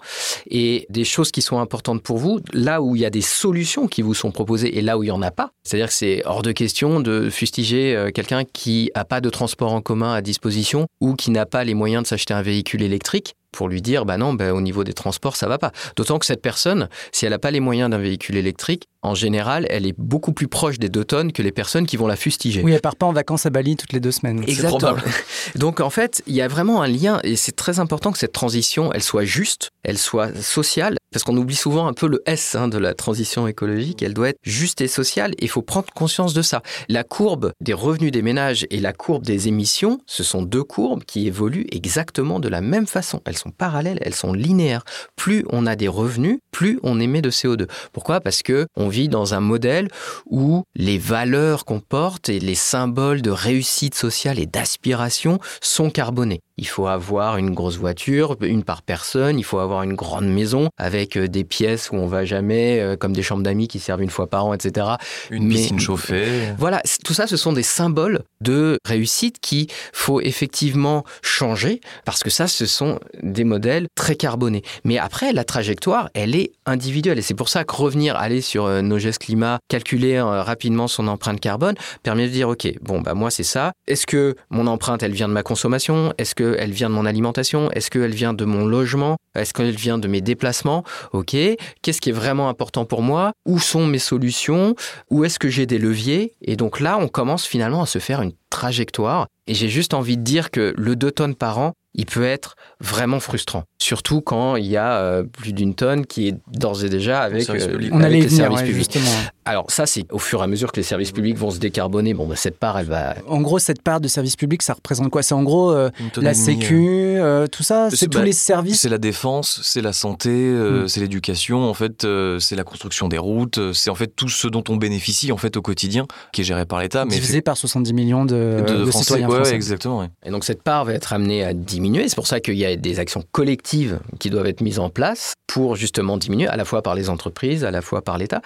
et 0.51 0.87
des 0.91 1.05
choses 1.05 1.31
qui 1.31 1.41
sont 1.41 1.61
importantes 1.61 2.03
pour 2.03 2.19
vous, 2.19 2.41
là 2.53 2.83
où 2.83 2.97
il 2.97 3.03
y 3.03 3.05
a 3.05 3.11
des 3.11 3.21
solutions 3.21 3.87
qui 3.87 4.03
vous 4.03 4.13
sont 4.13 4.33
proposées 4.33 4.77
et 4.77 4.83
là 4.83 4.99
où 4.99 5.05
il 5.05 5.07
n'y 5.07 5.13
en 5.13 5.23
a 5.23 5.31
pas. 5.31 5.53
C'est-à-dire 5.63 5.87
que 5.87 5.95
c'est 5.95 6.21
hors 6.25 6.43
de 6.43 6.51
question 6.51 6.99
de 6.99 7.31
fustiger 7.31 7.95
euh, 7.95 8.11
quelqu'un 8.11 8.43
qui 8.43 8.91
n'a 8.97 9.05
pas 9.05 9.21
de 9.21 9.31
transport 9.31 9.73
en 9.73 9.81
commun 9.81 10.13
à 10.15 10.21
disposition 10.21 10.89
ou 11.01 11.15
qui 11.15 11.31
n'a 11.31 11.47
pas 11.47 11.63
les 11.63 11.75
moyens 11.75 12.03
de 12.03 12.09
s'acheter 12.09 12.35
un 12.35 12.43
véhicule 12.43 12.83
électrique 12.83 13.37
pour 13.55 13.69
lui 13.69 13.83
dire 13.83 14.05
bah 14.05 14.17
non 14.17 14.35
bah, 14.35 14.53
au 14.53 14.61
niveau 14.61 14.85
des 14.85 14.93
transports 14.93 15.37
ça 15.37 15.49
va 15.49 15.59
pas 15.59 15.73
d'autant 15.97 16.19
que 16.19 16.27
cette 16.27 16.43
personne 16.43 16.89
si 17.13 17.25
elle 17.25 17.33
n'a 17.33 17.39
pas 17.39 17.51
les 17.51 17.61
moyens 17.61 17.91
d'un 17.91 17.99
véhicule 17.99 18.37
électrique 18.37 18.89
en 19.03 19.15
général 19.15 19.67
elle 19.71 19.87
est 19.87 19.95
beaucoup 19.99 20.33
plus 20.33 20.49
proche 20.49 20.79
des 20.79 20.89
deux 20.89 21.05
tonnes 21.05 21.33
que 21.33 21.43
les 21.43 21.53
personnes 21.53 21.87
qui 21.87 21.97
vont 21.97 22.07
la 22.07 22.17
fustiger 22.17 22.63
Oui, 22.63 22.73
elle 22.73 22.81
part 22.81 22.97
pas 22.97 23.07
en 23.07 23.13
vacances 23.13 23.47
à 23.47 23.51
Bali 23.51 23.77
toutes 23.77 23.93
les 23.93 24.01
deux 24.01 24.13
semaines. 24.13 24.43
Exactement. 24.43 24.79
probable. 24.79 25.03
Donc 25.55 25.81
en 25.81 25.91
fait, 25.91 26.23
il 26.27 26.35
y 26.35 26.43
a 26.43 26.49
vraiment 26.49 26.83
un 26.83 26.89
lien 26.89 27.21
et 27.23 27.37
c'est 27.37 27.57
très 27.57 27.81
important 27.81 28.13
que 28.13 28.19
cette 28.19 28.33
transition, 28.33 28.93
elle 28.93 29.03
soit 29.03 29.25
juste, 29.25 29.71
elle 29.83 29.99
soit 29.99 30.35
sociale, 30.41 30.97
parce 31.13 31.23
qu'on 31.23 31.37
oublie 31.37 31.55
souvent 31.55 31.87
un 31.87 31.93
peu 31.93 32.09
le 32.09 32.23
S 32.27 32.55
hein, 32.55 32.69
de 32.69 32.79
la 32.79 32.95
transition 32.95 33.47
écologique. 33.47 34.03
Elle 34.03 34.15
doit 34.15 34.31
être 34.31 34.39
juste 34.43 34.81
et 34.81 34.89
sociale 34.89 35.33
et 35.39 35.45
il 35.45 35.49
faut 35.49 35.63
prendre 35.63 35.87
conscience 35.95 36.35
de 36.35 36.43
ça. 36.43 36.63
La 36.89 37.05
courbe 37.05 37.53
des 37.61 37.73
revenus 37.73 38.11
des 38.11 38.23
ménages 38.23 38.67
et 38.71 38.81
la 38.81 38.93
courbe 38.93 39.25
des 39.25 39.49
émissions, 39.49 40.01
ce 40.07 40.25
sont 40.25 40.43
deux 40.43 40.65
courbes 40.65 41.05
qui 41.05 41.27
évoluent 41.27 41.67
exactement 41.71 42.41
de 42.41 42.49
la 42.49 42.61
même 42.61 42.87
façon. 42.87 43.21
Elles 43.27 43.39
sont 43.39 43.44
parallèles, 43.51 43.99
elles 44.03 44.15
sont 44.15 44.33
linéaires. 44.33 44.85
Plus 45.17 45.45
on 45.51 45.67
a 45.67 45.77
des 45.77 45.89
revenus, 45.89 46.39
plus 46.51 46.79
on 46.83 47.01
émet 47.01 47.23
de 47.23 47.31
CO2. 47.31 47.69
Pourquoi? 47.93 48.21
Parce 48.21 48.43
que 48.43 48.67
on 48.77 48.89
vit 48.89 49.09
dans 49.09 49.35
un 49.35 49.41
modèle 49.41 49.89
où 50.27 50.65
les 50.75 50.99
valeurs 50.99 51.65
qu'on 51.65 51.81
porte 51.81 52.29
et 52.29 52.41
les 52.41 52.55
symboles 52.55 53.23
de 53.23 53.31
réussite 53.31 53.95
sociale 53.95 54.39
et 54.39 54.47
d'aspiration 54.47 55.39
sont 55.61 55.91
carbonés. 55.91 56.41
Il 56.57 56.69
faut 56.69 56.87
avoir 56.87 57.37
une 57.37 57.51
grosse 57.53 57.77
voiture, 57.77 58.37
une 58.41 58.63
par 58.63 58.83
personne, 58.83 59.39
il 59.39 59.45
faut 59.45 59.59
avoir 59.59 59.83
une 59.83 59.95
grande 59.95 60.27
maison 60.29 60.69
avec 60.77 61.17
euh, 61.17 61.27
des 61.27 61.43
pièces 61.43 61.91
où 61.91 61.97
on 61.97 62.07
va 62.07 62.25
jamais, 62.25 62.81
euh, 62.81 62.97
comme 62.97 63.13
des 63.13 63.23
chambres 63.23 63.43
d'amis 63.43 63.67
qui 63.67 63.81
servent 63.81 64.03
une 64.03 64.11
fois 64.11 64.29
par 64.29 64.47
an, 64.47 64.55
etc. 64.55 64.87
Une 65.31 65.49
Mais- 65.49 65.55
piscine 65.55 65.81
chauffée. 65.81 66.25
Voilà, 66.59 66.81
tout 67.05 67.13
ça, 67.15 67.27
ce 67.27 67.37
sont 67.37 67.53
des 67.53 67.63
symboles 67.65 68.21
de 68.41 68.79
réussite 68.85 69.39
qui 69.41 69.67
faut 69.93 70.21
effectivement 70.21 71.05
changer 71.23 71.81
parce 72.05 72.23
que 72.23 72.31
ça, 72.31 72.47
ce 72.47 72.67
sont 72.67 73.01
des 73.23 73.45
modèles 73.45 73.89
très 73.97 74.15
carbonés. 74.15 74.63
Mais 74.85 74.99
après, 74.99 75.33
la 75.33 75.45
trajectoire, 75.45 76.09
elle 76.15 76.37
est 76.37 76.53
individuelle 76.67 77.19
et 77.19 77.23
c'est 77.23 77.35
pour 77.35 77.49
ça 77.49 77.65
que 77.65 77.75
revenir, 77.75 78.17
aller 78.17 78.41
sur 78.41 78.67
euh, 78.67 78.81
nos 78.81 78.99
gestes 78.99 79.23
climat, 79.23 79.59
calculer 79.69 80.21
rapidement 80.21 80.87
son 80.87 81.09
empreinte 81.09 81.41
carbone 81.41 81.75
permet 82.03 82.29
de 82.29 82.33
dire, 82.33 82.49
ok, 82.49 82.69
bon, 82.81 83.01
bah 83.01 83.15
moi 83.15 83.31
c'est 83.31 83.43
ça. 83.43 83.73
Est-ce 83.89 84.07
que 84.07 84.37
mon 84.51 84.67
empreinte, 84.69 85.03
elle 85.03 85.13
vient 85.13 85.29
de 85.29 85.33
ma 85.33 85.43
consommation? 85.43 86.13
Est-ce 86.19 86.35
qu'elle 86.53 86.73
vient 86.73 86.91
de 86.91 86.95
mon 86.95 87.07
alimentation? 87.07 87.71
Est-ce 87.71 87.91
qu'elle 87.91 88.15
vient 88.15 88.35
de 88.35 88.45
mon 88.45 88.67
logement? 88.67 89.17
Est-ce 89.35 89.53
qu'elle 89.53 89.75
vient 89.75 89.99
de 89.99 90.09
mes 90.09 90.21
déplacements? 90.21 90.85
Ok. 91.13 91.37
Qu'est-ce 91.83 92.01
qui 92.01 92.11
est 92.11 92.13
vraiment 92.13 92.49
important 92.49 92.85
pour 92.85 93.03
moi? 93.03 93.33
Où 93.47 93.59
sont 93.59 93.87
mes 93.87 93.99
solutions? 93.99 94.75
Où 95.11 95.25
est-ce 95.25 95.39
que 95.39 95.49
j'ai 95.49 95.67
des 95.67 95.79
leviers? 95.79 96.35
Et 96.43 96.57
donc 96.57 96.81
là, 96.81 96.99
on 97.01 97.09
commence 97.09 97.47
finalement 97.47 97.83
à 97.83 97.87
se 97.87 97.99
faire 97.99 98.23
une 98.23 98.33
trajectoire. 98.51 99.27
Et 99.47 99.55
j'ai 99.55 99.69
juste 99.69 99.95
envie 99.95 100.17
de 100.17 100.23
dire 100.23 100.51
que 100.51 100.75
le 100.77 100.97
2 100.97 101.11
tonnes 101.11 101.35
par 101.35 101.59
an, 101.59 101.73
il 101.95 102.07
peut 102.07 102.25
être 102.25 102.57
vraiment 102.81 103.21
frustrant. 103.21 103.65
Surtout 103.79 104.21
quand 104.21 104.57
il 104.57 104.67
y 104.67 104.77
a 104.77 104.97
euh, 104.99 105.23
plus 105.23 105.53
d'une 105.53 105.75
tonne 105.75 106.07
qui 106.07 106.29
est 106.29 106.35
d'ores 106.53 106.85
et 106.85 106.89
déjà 106.89 107.21
avec, 107.21 107.43
service 107.45 107.65
euh. 107.65 107.89
On 107.93 108.01
avec 108.01 108.13
les 108.23 108.27
venir, 108.27 108.37
services 108.37 108.59
ouais, 108.61 108.67
publics. 108.67 108.93
justement. 108.93 109.11
Alors 109.45 109.71
ça, 109.71 109.85
c'est 109.87 110.11
au 110.11 110.19
fur 110.19 110.41
et 110.41 110.45
à 110.45 110.47
mesure 110.47 110.73
que 110.73 110.77
les 110.81 110.83
services 110.85 111.13
publics 111.13 111.37
vont 111.37 111.51
se 111.51 111.59
décarboner. 111.59 112.15
Bon, 112.15 112.27
bah, 112.27 112.35
cette 112.37 112.59
part, 112.59 112.79
elle 112.79 112.87
va... 112.87 113.15
En 113.29 113.41
gros, 113.43 113.59
cette 113.59 113.83
part 113.83 114.01
de 114.01 114.09
service 114.09 114.37
public, 114.37 114.63
ça 114.63 114.73
représente 114.73 115.11
quoi? 115.11 115.23
C'est 115.23 115.35
en 115.35 115.43
gros 115.43 115.71
euh, 115.73 115.91
la 116.17 116.33
Sécu, 116.35 116.87
euh, 117.19 117.47
tout 117.47 117.63
ça? 117.63 117.89
C'est- 117.91 118.09
tous 118.09 118.19
bah, 118.19 118.25
les 118.25 118.33
services? 118.33 118.81
C'est 118.81 118.89
la 118.89 118.99
défense, 118.99 119.61
c'est 119.63 119.83
la 119.83 119.93
santé, 119.93 120.31
euh, 120.31 120.85
Mm. 120.85 120.89
c'est 120.89 121.01
l'éducation, 121.01 121.69
en 121.69 121.75
fait, 121.75 122.05
euh, 122.05 122.39
c'est 122.39 122.57
la 122.57 122.65
construction 122.65 123.09
des 123.09 123.19
routes, 123.19 123.61
c'est 123.73 123.91
en 123.91 123.95
fait 123.95 124.09
tout 124.17 124.29
ce 124.29 124.49
dont 124.49 124.65
on 124.69 124.77
bénéficie 124.77 125.31
en 125.31 125.37
fait 125.37 125.57
au 125.57 125.63
quotidien, 125.63 126.07
qui 126.33 126.41
est 126.41 126.45
géré 126.45 126.65
par 126.65 126.81
l'État, 126.81 127.05
mais 127.05 127.13
divisé 127.15 127.43
par 127.43 127.57
70 127.57 127.93
millions 127.93 128.25
de, 128.25 128.63
de, 128.67 128.75
de 128.79 128.85
Français. 128.87 129.05
citoyens 129.05 129.29
Ouais, 129.29 129.55
exactement. 129.55 130.01
ouais. 130.01 130.09
Et 130.25 130.31
donc 130.31 130.45
cette 130.45 130.63
part 130.63 130.85
va 130.87 130.95
être 130.95 131.13
amenée 131.13 131.45
à 131.45 131.53
diminuer. 131.55 131.84
C'est 131.85 132.15
pour 132.15 132.27
ça 132.27 132.41
qu'il 132.41 132.55
y 132.55 132.65
a 132.65 132.77
des 132.77 132.99
actions 132.99 133.23
collectives 133.33 134.01
qui 134.19 134.31
doivent 134.31 134.47
être 134.47 134.61
mises 134.61 134.79
en 134.79 134.91
place 134.91 135.35
pour 135.47 135.77
justement 135.77 136.17
diminuer, 136.17 136.49
à 136.49 136.57
la 136.57 136.65
fois 136.65 136.83
par 136.83 136.95
les 136.95 137.11
entreprises, 137.11 137.65
à 137.65 137.71
la 137.71 137.83
fois 137.83 138.03
par 138.03 138.19
l'État. 138.19 138.41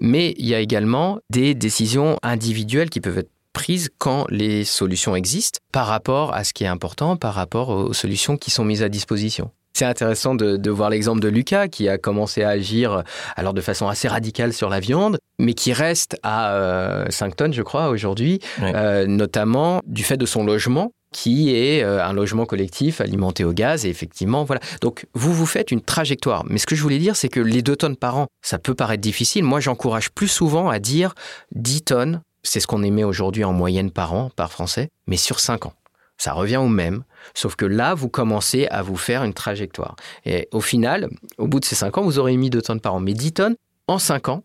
Mais 0.00 0.34
il 0.38 0.46
y 0.46 0.54
a 0.54 0.60
également 0.60 1.18
des 1.30 1.54
décisions 1.54 2.18
individuelles 2.22 2.90
qui 2.90 3.00
peuvent 3.00 3.18
être 3.18 3.30
prises 3.52 3.88
quand 3.98 4.26
les 4.30 4.64
solutions 4.64 5.16
existent 5.16 5.58
par 5.72 5.86
rapport 5.86 6.34
à 6.34 6.44
ce 6.44 6.52
qui 6.52 6.64
est 6.64 6.68
important, 6.68 7.16
par 7.16 7.34
rapport 7.34 7.70
aux 7.70 7.92
solutions 7.92 8.36
qui 8.36 8.50
sont 8.50 8.64
mises 8.64 8.82
à 8.82 8.88
disposition. 8.88 9.50
C'est 9.76 9.84
intéressant 9.84 10.36
de, 10.36 10.56
de 10.56 10.70
voir 10.70 10.88
l'exemple 10.88 11.20
de 11.20 11.26
Lucas 11.26 11.66
qui 11.66 11.88
a 11.88 11.98
commencé 11.98 12.44
à 12.44 12.50
agir 12.50 13.02
alors 13.34 13.54
de 13.54 13.60
façon 13.60 13.88
assez 13.88 14.06
radicale 14.06 14.52
sur 14.52 14.68
la 14.68 14.78
viande, 14.78 15.18
mais 15.40 15.54
qui 15.54 15.72
reste 15.72 16.16
à 16.22 16.54
euh, 16.54 17.06
5 17.10 17.34
tonnes, 17.34 17.52
je 17.52 17.62
crois, 17.62 17.88
aujourd'hui, 17.88 18.38
euh, 18.62 19.06
notamment 19.06 19.80
du 19.84 20.04
fait 20.04 20.16
de 20.16 20.26
son 20.26 20.44
logement 20.44 20.92
qui 21.14 21.54
est 21.54 21.84
euh, 21.84 22.04
un 22.04 22.12
logement 22.12 22.44
collectif 22.44 23.00
alimenté 23.00 23.44
au 23.44 23.52
gaz 23.52 23.86
et 23.86 23.88
effectivement 23.88 24.42
voilà. 24.42 24.60
Donc 24.80 25.06
vous 25.14 25.32
vous 25.32 25.46
faites 25.46 25.70
une 25.70 25.80
trajectoire. 25.80 26.44
Mais 26.46 26.58
ce 26.58 26.66
que 26.66 26.74
je 26.74 26.82
voulais 26.82 26.98
dire 26.98 27.14
c'est 27.14 27.28
que 27.28 27.40
les 27.40 27.62
2 27.62 27.76
tonnes 27.76 27.96
par 27.96 28.18
an, 28.18 28.26
ça 28.42 28.58
peut 28.58 28.74
paraître 28.74 29.00
difficile. 29.00 29.44
Moi 29.44 29.60
j'encourage 29.60 30.10
plus 30.10 30.28
souvent 30.28 30.68
à 30.68 30.80
dire 30.80 31.14
10 31.54 31.82
tonnes, 31.82 32.22
c'est 32.42 32.58
ce 32.58 32.66
qu'on 32.66 32.82
émet 32.82 33.04
aujourd'hui 33.04 33.44
en 33.44 33.52
moyenne 33.52 33.92
par 33.92 34.12
an 34.12 34.30
par 34.34 34.50
français, 34.50 34.90
mais 35.06 35.16
sur 35.16 35.38
5 35.38 35.66
ans. 35.66 35.74
Ça 36.16 36.32
revient 36.32 36.58
au 36.58 36.68
même, 36.68 37.04
sauf 37.34 37.56
que 37.56 37.64
là, 37.64 37.94
vous 37.94 38.08
commencez 38.08 38.66
à 38.68 38.82
vous 38.82 38.96
faire 38.96 39.24
une 39.24 39.34
trajectoire. 39.34 39.96
Et 40.24 40.48
au 40.52 40.60
final, 40.60 41.08
au 41.38 41.48
bout 41.48 41.58
de 41.58 41.64
ces 41.64 41.74
5 41.74 41.98
ans, 41.98 42.02
vous 42.02 42.18
aurez 42.18 42.32
émis 42.32 42.50
2 42.50 42.62
tonnes 42.62 42.80
par 42.80 42.94
an. 42.94 43.00
Mais 43.00 43.14
10 43.14 43.32
tonnes, 43.32 43.56
en 43.88 43.98
5 43.98 44.28
ans, 44.28 44.44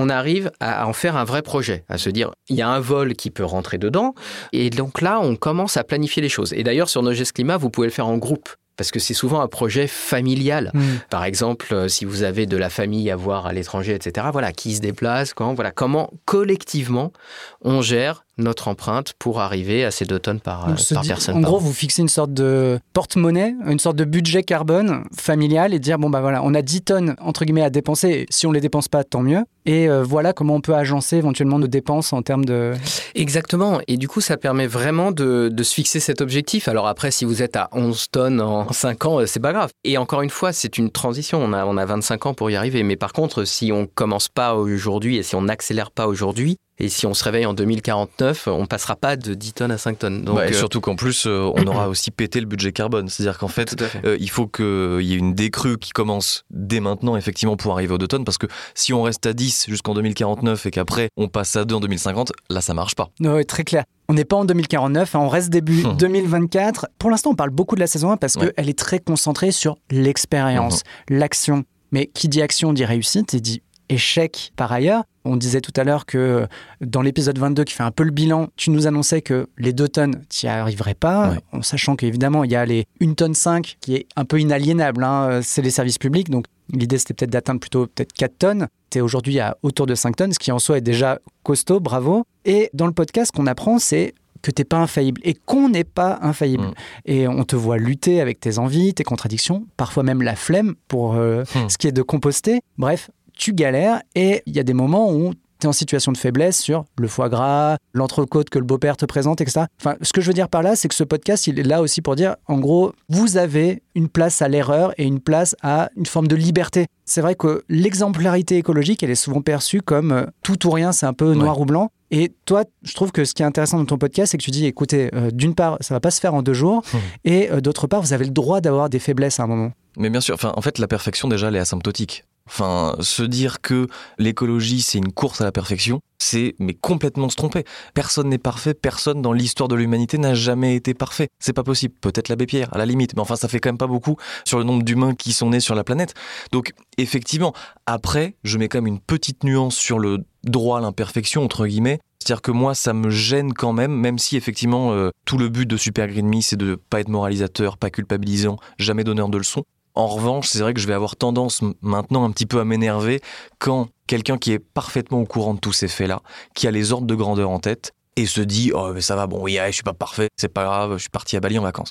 on 0.00 0.08
arrive 0.08 0.52
à 0.60 0.86
en 0.86 0.92
faire 0.92 1.16
un 1.16 1.24
vrai 1.24 1.42
projet, 1.42 1.84
à 1.88 1.98
se 1.98 2.08
dire, 2.08 2.30
il 2.48 2.54
y 2.54 2.62
a 2.62 2.68
un 2.68 2.78
vol 2.78 3.14
qui 3.14 3.30
peut 3.30 3.44
rentrer 3.44 3.78
dedans. 3.78 4.14
Et 4.52 4.70
donc 4.70 5.00
là, 5.00 5.18
on 5.20 5.34
commence 5.34 5.76
à 5.76 5.82
planifier 5.82 6.22
les 6.22 6.28
choses. 6.28 6.52
Et 6.52 6.62
d'ailleurs, 6.62 6.88
sur 6.88 7.02
nos 7.02 7.12
gestes 7.12 7.32
climat, 7.32 7.56
vous 7.56 7.68
pouvez 7.68 7.88
le 7.88 7.92
faire 7.92 8.06
en 8.06 8.16
groupe 8.16 8.48
parce 8.76 8.92
que 8.92 9.00
c'est 9.00 9.12
souvent 9.12 9.40
un 9.40 9.48
projet 9.48 9.88
familial. 9.88 10.70
Mm. 10.72 10.80
Par 11.10 11.24
exemple, 11.24 11.74
euh, 11.74 11.88
si 11.88 12.04
vous 12.04 12.22
avez 12.22 12.46
de 12.46 12.56
la 12.56 12.70
famille 12.70 13.10
à 13.10 13.16
voir 13.16 13.46
à 13.46 13.52
l'étranger, 13.52 13.92
etc., 13.92 14.28
voilà, 14.30 14.52
qui 14.52 14.76
se 14.76 14.80
déplace, 14.80 15.34
quand, 15.34 15.52
voilà, 15.54 15.72
comment 15.72 16.12
collectivement 16.26 17.12
on 17.60 17.82
gère 17.82 18.24
notre 18.38 18.68
empreinte 18.68 19.12
pour 19.18 19.40
arriver 19.40 19.84
à 19.84 19.90
ces 19.90 20.04
deux 20.04 20.18
tonnes 20.18 20.40
par, 20.40 20.66
par 20.66 20.74
dit- 21.02 21.08
personne. 21.08 21.36
en 21.36 21.40
par 21.42 21.50
gros, 21.50 21.56
an. 21.58 21.60
vous 21.60 21.72
fixez 21.72 22.02
une 22.02 22.08
sorte 22.08 22.32
de 22.32 22.78
porte-monnaie, 22.92 23.54
une 23.66 23.78
sorte 23.78 23.96
de 23.96 24.04
budget 24.04 24.42
carbone 24.42 25.04
familial 25.16 25.74
et 25.74 25.78
dire 25.78 25.98
bon 25.98 26.08
bah 26.10 26.20
voilà, 26.20 26.42
on 26.44 26.54
a 26.54 26.62
10 26.62 26.82
tonnes 26.82 27.14
entre 27.20 27.44
guillemets 27.44 27.62
à 27.62 27.70
dépenser. 27.70 28.26
Si 28.30 28.46
on 28.46 28.52
les 28.52 28.60
dépense 28.60 28.88
pas, 28.88 29.04
tant 29.04 29.22
mieux. 29.22 29.44
Et 29.66 29.88
euh, 29.88 30.02
voilà 30.02 30.32
comment 30.32 30.54
on 30.54 30.60
peut 30.62 30.74
agencer 30.74 31.16
éventuellement 31.16 31.58
nos 31.58 31.66
dépenses 31.66 32.12
en 32.14 32.22
termes 32.22 32.44
de. 32.46 32.72
Exactement. 33.14 33.80
Et 33.86 33.96
du 33.96 34.08
coup, 34.08 34.20
ça 34.20 34.36
permet 34.36 34.66
vraiment 34.66 35.12
de, 35.12 35.50
de 35.52 35.62
se 35.62 35.74
fixer 35.74 36.00
cet 36.00 36.20
objectif. 36.20 36.68
Alors 36.68 36.86
après, 36.86 37.10
si 37.10 37.24
vous 37.24 37.42
êtes 37.42 37.56
à 37.56 37.68
11 37.72 38.06
tonnes 38.10 38.40
en 38.40 38.72
5 38.72 39.04
ans, 39.06 39.20
euh, 39.20 39.26
c'est 39.26 39.40
pas 39.40 39.52
grave. 39.52 39.70
Et 39.84 39.98
encore 39.98 40.22
une 40.22 40.30
fois, 40.30 40.52
c'est 40.52 40.78
une 40.78 40.90
transition. 40.90 41.42
On 41.42 41.52
a, 41.52 41.66
on 41.66 41.76
a 41.76 41.84
25 41.84 42.26
ans 42.26 42.34
pour 42.34 42.50
y 42.50 42.56
arriver. 42.56 42.82
Mais 42.82 42.96
par 42.96 43.12
contre, 43.12 43.44
si 43.44 43.72
on 43.72 43.86
commence 43.86 44.28
pas 44.28 44.54
aujourd'hui 44.54 45.16
et 45.16 45.22
si 45.22 45.34
on 45.34 45.42
n'accélère 45.42 45.90
pas 45.90 46.06
aujourd'hui, 46.06 46.56
et 46.78 46.88
si 46.88 47.06
on 47.06 47.14
se 47.14 47.24
réveille 47.24 47.46
en 47.46 47.54
2049, 47.54 48.46
on 48.48 48.66
passera 48.66 48.96
pas 48.96 49.16
de 49.16 49.34
10 49.34 49.52
tonnes 49.54 49.70
à 49.70 49.78
5 49.78 49.98
tonnes. 49.98 50.22
Donc, 50.22 50.36
Ouais, 50.38 50.50
et 50.50 50.54
euh, 50.54 50.58
surtout 50.58 50.80
qu'en 50.80 50.96
plus, 50.96 51.26
euh, 51.26 51.50
on 51.56 51.66
aura 51.66 51.88
aussi 51.88 52.10
pété 52.10 52.40
le 52.40 52.46
budget 52.46 52.72
carbone. 52.72 53.08
C'est-à-dire 53.08 53.38
qu'en 53.38 53.48
fait, 53.48 53.82
euh, 54.04 54.16
il 54.20 54.30
faut 54.30 54.46
qu'il 54.46 55.00
y 55.02 55.14
ait 55.14 55.18
une 55.18 55.34
décrue 55.34 55.78
qui 55.78 55.90
commence 55.90 56.44
dès 56.50 56.80
maintenant, 56.80 57.16
effectivement, 57.16 57.56
pour 57.56 57.72
arriver 57.72 57.94
aux 57.94 57.98
2 57.98 58.06
tonnes. 58.06 58.24
Parce 58.24 58.38
que 58.38 58.46
si 58.74 58.92
on 58.92 59.02
reste 59.02 59.26
à 59.26 59.32
10 59.32 59.66
jusqu'en 59.68 59.94
2049 59.94 60.66
et 60.66 60.70
qu'après 60.70 61.08
on 61.16 61.28
passe 61.28 61.56
à 61.56 61.64
2 61.64 61.74
en 61.74 61.80
2050, 61.80 62.32
là, 62.50 62.60
ça 62.60 62.74
marche 62.74 62.94
pas. 62.94 63.08
Ouais, 63.20 63.44
très 63.44 63.64
clair. 63.64 63.84
On 64.10 64.14
n'est 64.14 64.24
pas 64.24 64.36
en 64.36 64.44
2049, 64.46 65.14
hein, 65.14 65.18
on 65.20 65.28
reste 65.28 65.50
début 65.50 65.82
Hmm. 65.84 65.96
2024. 65.98 66.86
Pour 66.98 67.10
l'instant, 67.10 67.30
on 67.30 67.34
parle 67.34 67.50
beaucoup 67.50 67.74
de 67.74 67.80
la 67.80 67.86
saison 67.86 68.10
1 68.10 68.16
parce 68.16 68.36
Ouais. 68.36 68.52
qu'elle 68.56 68.68
est 68.70 68.78
très 68.78 69.00
concentrée 69.00 69.50
sur 69.52 69.76
l'expérience, 69.90 70.82
l'action. 71.10 71.64
Mais 71.92 72.06
qui 72.06 72.28
dit 72.28 72.42
action 72.42 72.72
dit 72.74 72.84
réussite 72.84 73.32
et 73.34 73.40
dit 73.40 73.62
échec 73.88 74.52
par 74.56 74.72
ailleurs. 74.72 75.04
On 75.24 75.36
disait 75.36 75.60
tout 75.60 75.72
à 75.76 75.84
l'heure 75.84 76.06
que 76.06 76.18
euh, 76.18 76.46
dans 76.80 77.02
l'épisode 77.02 77.38
22 77.38 77.64
qui 77.64 77.74
fait 77.74 77.82
un 77.82 77.90
peu 77.90 78.02
le 78.04 78.10
bilan, 78.10 78.48
tu 78.56 78.70
nous 78.70 78.86
annonçais 78.86 79.20
que 79.20 79.48
les 79.58 79.72
2 79.72 79.88
tonnes, 79.88 80.22
tu 80.30 80.46
n'y 80.46 80.50
arriverais 80.50 80.94
pas, 80.94 81.30
Ouais. 81.30 81.38
en 81.52 81.62
sachant 81.62 81.96
qu'évidemment, 81.96 82.44
il 82.44 82.50
y 82.50 82.56
a 82.56 82.64
les 82.64 82.86
1 83.02 83.14
tonne 83.14 83.34
5 83.34 83.76
qui 83.80 83.94
est 83.96 84.06
un 84.16 84.24
peu 84.24 84.40
inaliénable, 84.40 85.04
hein, 85.04 85.28
euh, 85.30 85.40
c'est 85.42 85.62
les 85.62 85.70
services 85.70 85.98
publics. 85.98 86.30
Donc 86.30 86.46
l'idée, 86.72 86.98
c'était 86.98 87.14
peut-être 87.14 87.30
d'atteindre 87.30 87.60
plutôt 87.60 87.86
peut-être 87.86 88.12
4 88.14 88.38
tonnes. 88.38 88.68
Tu 88.90 88.98
es 88.98 89.00
aujourd'hui 89.02 89.38
à 89.40 89.56
autour 89.62 89.86
de 89.86 89.94
5 89.94 90.16
tonnes, 90.16 90.32
ce 90.32 90.38
qui 90.38 90.50
en 90.52 90.58
soi 90.58 90.78
est 90.78 90.82
déjà 90.82 91.18
costaud, 91.42 91.80
bravo. 91.80 92.24
Et 92.46 92.70
dans 92.72 92.86
le 92.86 92.92
podcast, 92.92 93.30
ce 93.34 93.36
qu'on 93.36 93.46
apprend, 93.46 93.78
c'est 93.78 94.14
que 94.40 94.52
t'es 94.52 94.62
pas 94.64 94.76
infaillible 94.78 95.20
et 95.24 95.34
qu'on 95.34 95.68
n'est 95.68 95.82
pas 95.82 96.20
infaillible. 96.22 96.62
Mm. 96.68 96.72
Et 97.06 97.26
on 97.28 97.42
te 97.42 97.56
voit 97.56 97.76
lutter 97.76 98.20
avec 98.20 98.38
tes 98.38 98.58
envies, 98.58 98.94
tes 98.94 99.02
contradictions, 99.02 99.66
parfois 99.76 100.04
même 100.04 100.22
la 100.22 100.36
flemme 100.36 100.76
pour 100.86 101.16
euh, 101.16 101.42
Mm. 101.56 101.68
ce 101.68 101.76
qui 101.76 101.88
est 101.88 101.92
de 101.92 102.02
composter. 102.02 102.60
Bref, 102.78 103.10
tu 103.38 103.54
galères 103.54 104.02
et 104.14 104.42
il 104.46 104.54
y 104.54 104.58
a 104.60 104.62
des 104.64 104.74
moments 104.74 105.10
où 105.12 105.32
tu 105.60 105.66
es 105.66 105.68
en 105.68 105.72
situation 105.72 106.12
de 106.12 106.16
faiblesse 106.18 106.60
sur 106.60 106.84
le 106.98 107.08
foie 107.08 107.28
gras, 107.28 107.78
l'entrecôte 107.92 108.48
que 108.48 108.60
le 108.60 108.64
beau-père 108.64 108.96
te 108.96 109.04
présente, 109.06 109.40
etc. 109.40 109.66
Enfin, 109.80 109.96
ce 110.02 110.12
que 110.12 110.20
je 110.20 110.26
veux 110.28 110.32
dire 110.34 110.48
par 110.48 110.62
là, 110.62 110.76
c'est 110.76 110.86
que 110.86 110.94
ce 110.94 111.02
podcast, 111.02 111.48
il 111.48 111.58
est 111.58 111.64
là 111.64 111.80
aussi 111.82 112.00
pour 112.00 112.14
dire, 112.14 112.36
en 112.46 112.58
gros, 112.60 112.92
vous 113.08 113.38
avez 113.38 113.82
une 113.96 114.08
place 114.08 114.40
à 114.40 114.46
l'erreur 114.46 114.92
et 114.98 115.04
une 115.04 115.18
place 115.18 115.56
à 115.62 115.90
une 115.96 116.06
forme 116.06 116.28
de 116.28 116.36
liberté. 116.36 116.86
C'est 117.06 117.22
vrai 117.22 117.34
que 117.34 117.64
l'exemplarité 117.68 118.56
écologique, 118.56 119.02
elle 119.02 119.10
est 119.10 119.14
souvent 119.16 119.40
perçue 119.40 119.82
comme 119.82 120.12
euh, 120.12 120.26
tout 120.42 120.64
ou 120.66 120.70
rien, 120.70 120.92
c'est 120.92 121.06
un 121.06 121.12
peu 121.12 121.34
noir 121.34 121.58
ou 121.60 121.64
blanc. 121.64 121.90
Et 122.10 122.32
toi, 122.44 122.62
je 122.84 122.94
trouve 122.94 123.10
que 123.12 123.24
ce 123.24 123.34
qui 123.34 123.42
est 123.42 123.46
intéressant 123.46 123.78
dans 123.78 123.84
ton 123.84 123.98
podcast, 123.98 124.30
c'est 124.30 124.38
que 124.38 124.44
tu 124.44 124.50
dis, 124.52 124.64
écoutez, 124.66 125.10
euh, 125.14 125.30
d'une 125.32 125.54
part, 125.56 125.76
ça 125.80 125.92
va 125.94 126.00
pas 126.00 126.10
se 126.12 126.20
faire 126.20 126.34
en 126.34 126.42
deux 126.42 126.54
jours, 126.54 126.82
Mhm. 126.94 127.00
et 127.24 127.50
euh, 127.50 127.60
d'autre 127.60 127.86
part, 127.88 128.00
vous 128.00 128.12
avez 128.12 128.24
le 128.24 128.30
droit 128.30 128.60
d'avoir 128.60 128.88
des 128.88 128.98
faiblesses 129.00 129.40
à 129.40 129.42
un 129.42 129.46
moment. 129.48 129.72
Mais 129.96 130.08
bien 130.08 130.20
sûr, 130.20 130.34
enfin, 130.36 130.52
en 130.56 130.60
fait, 130.62 130.78
la 130.78 130.86
perfection, 130.86 131.26
déjà, 131.28 131.48
elle 131.48 131.56
est 131.56 131.60
asymptotique. 131.60 132.24
Enfin, 132.48 132.96
se 133.00 133.22
dire 133.22 133.60
que 133.60 133.88
l'écologie, 134.18 134.80
c'est 134.80 134.96
une 134.98 135.12
course 135.12 135.42
à 135.42 135.44
la 135.44 135.52
perfection, 135.52 136.00
c'est 136.18 136.54
mais 136.58 136.72
complètement 136.72 137.28
se 137.28 137.36
tromper. 137.36 137.64
Personne 137.92 138.30
n'est 138.30 138.38
parfait, 138.38 138.72
personne 138.72 139.20
dans 139.20 139.34
l'histoire 139.34 139.68
de 139.68 139.74
l'humanité 139.74 140.16
n'a 140.16 140.34
jamais 140.34 140.74
été 140.74 140.94
parfait. 140.94 141.28
C'est 141.38 141.52
pas 141.52 141.62
possible. 141.62 141.94
Peut-être 142.00 142.30
l'abbé 142.30 142.46
Pierre, 142.46 142.68
à 142.72 142.78
la 142.78 142.86
limite, 142.86 143.14
mais 143.14 143.20
enfin, 143.20 143.36
ça 143.36 143.48
fait 143.48 143.60
quand 143.60 143.68
même 143.68 143.78
pas 143.78 143.86
beaucoup 143.86 144.16
sur 144.46 144.58
le 144.58 144.64
nombre 144.64 144.82
d'humains 144.82 145.14
qui 145.14 145.32
sont 145.32 145.50
nés 145.50 145.60
sur 145.60 145.74
la 145.74 145.84
planète. 145.84 146.14
Donc, 146.50 146.72
effectivement, 146.96 147.52
après, 147.84 148.34
je 148.44 148.56
mets 148.56 148.68
quand 148.68 148.78
même 148.78 148.86
une 148.86 149.00
petite 149.00 149.44
nuance 149.44 149.76
sur 149.76 149.98
le 149.98 150.24
droit 150.44 150.78
à 150.78 150.80
l'imperfection, 150.80 151.44
entre 151.44 151.66
guillemets. 151.66 152.00
C'est-à-dire 152.18 152.42
que 152.42 152.50
moi, 152.50 152.74
ça 152.74 152.94
me 152.94 153.10
gêne 153.10 153.52
quand 153.52 153.72
même, 153.72 153.92
même 153.92 154.18
si 154.18 154.36
effectivement, 154.36 154.92
euh, 154.92 155.10
tout 155.24 155.38
le 155.38 155.48
but 155.48 155.66
de 155.66 155.76
Super 155.76 156.08
Green 156.08 156.26
Me, 156.26 156.40
c'est 156.40 156.56
de 156.56 156.74
pas 156.74 157.00
être 157.00 157.08
moralisateur, 157.08 157.76
pas 157.76 157.90
culpabilisant, 157.90 158.56
jamais 158.78 159.04
donneur 159.04 159.28
de 159.28 159.38
leçons. 159.38 159.64
En 159.98 160.06
revanche, 160.06 160.46
c'est 160.46 160.60
vrai 160.60 160.74
que 160.74 160.80
je 160.80 160.86
vais 160.86 160.94
avoir 160.94 161.16
tendance 161.16 161.60
maintenant 161.82 162.24
un 162.24 162.30
petit 162.30 162.46
peu 162.46 162.60
à 162.60 162.64
m'énerver 162.64 163.20
quand 163.58 163.88
quelqu'un 164.06 164.38
qui 164.38 164.52
est 164.52 164.60
parfaitement 164.60 165.18
au 165.18 165.24
courant 165.24 165.54
de 165.54 165.58
tous 165.58 165.72
ces 165.72 165.88
faits-là, 165.88 166.22
qui 166.54 166.68
a 166.68 166.70
les 166.70 166.92
ordres 166.92 167.08
de 167.08 167.16
grandeur 167.16 167.50
en 167.50 167.58
tête, 167.58 167.90
et 168.14 168.24
se 168.26 168.40
dit 168.40 168.70
Oh, 168.72 168.92
mais 168.94 169.00
ça 169.00 169.16
va, 169.16 169.26
bon, 169.26 169.42
oui, 169.42 169.58
je 169.66 169.72
suis 169.72 169.82
pas 169.82 169.94
parfait, 169.94 170.28
c'est 170.36 170.54
pas 170.54 170.62
grave, 170.62 170.92
je 170.92 171.00
suis 171.00 171.10
parti 171.10 171.36
à 171.36 171.40
Bali 171.40 171.58
en 171.58 171.62
vacances. 171.62 171.90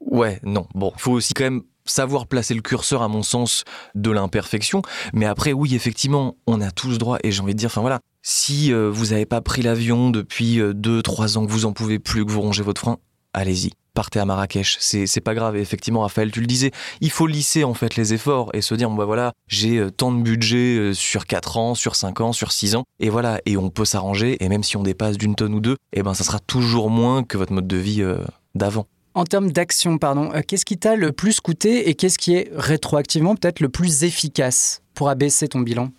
Ouais, 0.00 0.40
non, 0.42 0.66
bon, 0.74 0.92
faut 0.96 1.12
aussi 1.12 1.32
quand 1.32 1.44
même 1.44 1.62
savoir 1.84 2.26
placer 2.26 2.52
le 2.52 2.62
curseur, 2.62 3.00
à 3.00 3.06
mon 3.06 3.22
sens, 3.22 3.62
de 3.94 4.10
l'imperfection. 4.10 4.82
Mais 5.12 5.26
après, 5.26 5.52
oui, 5.52 5.76
effectivement, 5.76 6.36
on 6.48 6.60
a 6.60 6.72
tous 6.72 6.98
droit, 6.98 7.18
et 7.22 7.30
j'ai 7.30 7.42
envie 7.42 7.54
de 7.54 7.60
dire, 7.60 7.68
enfin 7.68 7.80
voilà, 7.80 8.00
si 8.22 8.72
euh, 8.72 8.90
vous 8.90 9.10
n'avez 9.10 9.24
pas 9.24 9.40
pris 9.40 9.62
l'avion 9.62 10.10
depuis 10.10 10.58
2-3 10.58 11.38
ans, 11.38 11.46
que 11.46 11.52
vous 11.52 11.64
en 11.64 11.72
pouvez 11.72 12.00
plus, 12.00 12.24
que 12.26 12.32
vous 12.32 12.40
rongez 12.40 12.64
votre 12.64 12.80
frein, 12.80 12.98
allez-y. 13.34 13.70
Partez 14.00 14.18
à 14.18 14.24
Marrakech, 14.24 14.78
c'est 14.80 15.20
pas 15.20 15.34
grave. 15.34 15.58
Et 15.58 15.60
effectivement, 15.60 16.00
Raphaël, 16.00 16.30
tu 16.30 16.40
le 16.40 16.46
disais, 16.46 16.70
il 17.02 17.10
faut 17.10 17.26
lisser 17.26 17.64
en 17.64 17.74
fait 17.74 17.96
les 17.96 18.14
efforts 18.14 18.48
et 18.54 18.62
se 18.62 18.74
dire 18.74 18.88
bon 18.88 18.96
bah 18.96 19.04
voilà, 19.04 19.34
j'ai 19.46 19.76
euh, 19.76 19.90
tant 19.90 20.10
de 20.10 20.22
budget 20.22 20.78
euh, 20.78 20.94
sur 20.94 21.26
4 21.26 21.58
ans, 21.58 21.74
sur 21.74 21.94
5 21.94 22.22
ans, 22.22 22.32
sur 22.32 22.50
6 22.50 22.76
ans, 22.76 22.84
et 22.98 23.10
voilà, 23.10 23.42
et 23.44 23.58
on 23.58 23.68
peut 23.68 23.84
s'arranger. 23.84 24.42
Et 24.42 24.48
même 24.48 24.62
si 24.62 24.78
on 24.78 24.82
dépasse 24.82 25.18
d'une 25.18 25.34
tonne 25.34 25.52
ou 25.52 25.60
deux, 25.60 25.76
et 25.92 26.02
ben 26.02 26.14
ça 26.14 26.24
sera 26.24 26.38
toujours 26.38 26.88
moins 26.88 27.24
que 27.24 27.36
votre 27.36 27.52
mode 27.52 27.68
de 27.68 27.76
vie 27.76 28.00
euh, 28.00 28.24
d'avant. 28.54 28.86
En 29.12 29.24
termes 29.24 29.52
d'action, 29.52 29.98
pardon, 29.98 30.30
qu'est-ce 30.48 30.64
qui 30.64 30.78
t'a 30.78 30.96
le 30.96 31.12
plus 31.12 31.40
coûté 31.40 31.90
et 31.90 31.94
qu'est-ce 31.94 32.16
qui 32.16 32.32
est 32.32 32.50
rétroactivement 32.56 33.34
peut-être 33.34 33.60
le 33.60 33.68
plus 33.68 34.02
efficace 34.04 34.80
pour 34.94 35.10
abaisser 35.10 35.46
ton 35.46 35.60
bilan? 35.60 35.90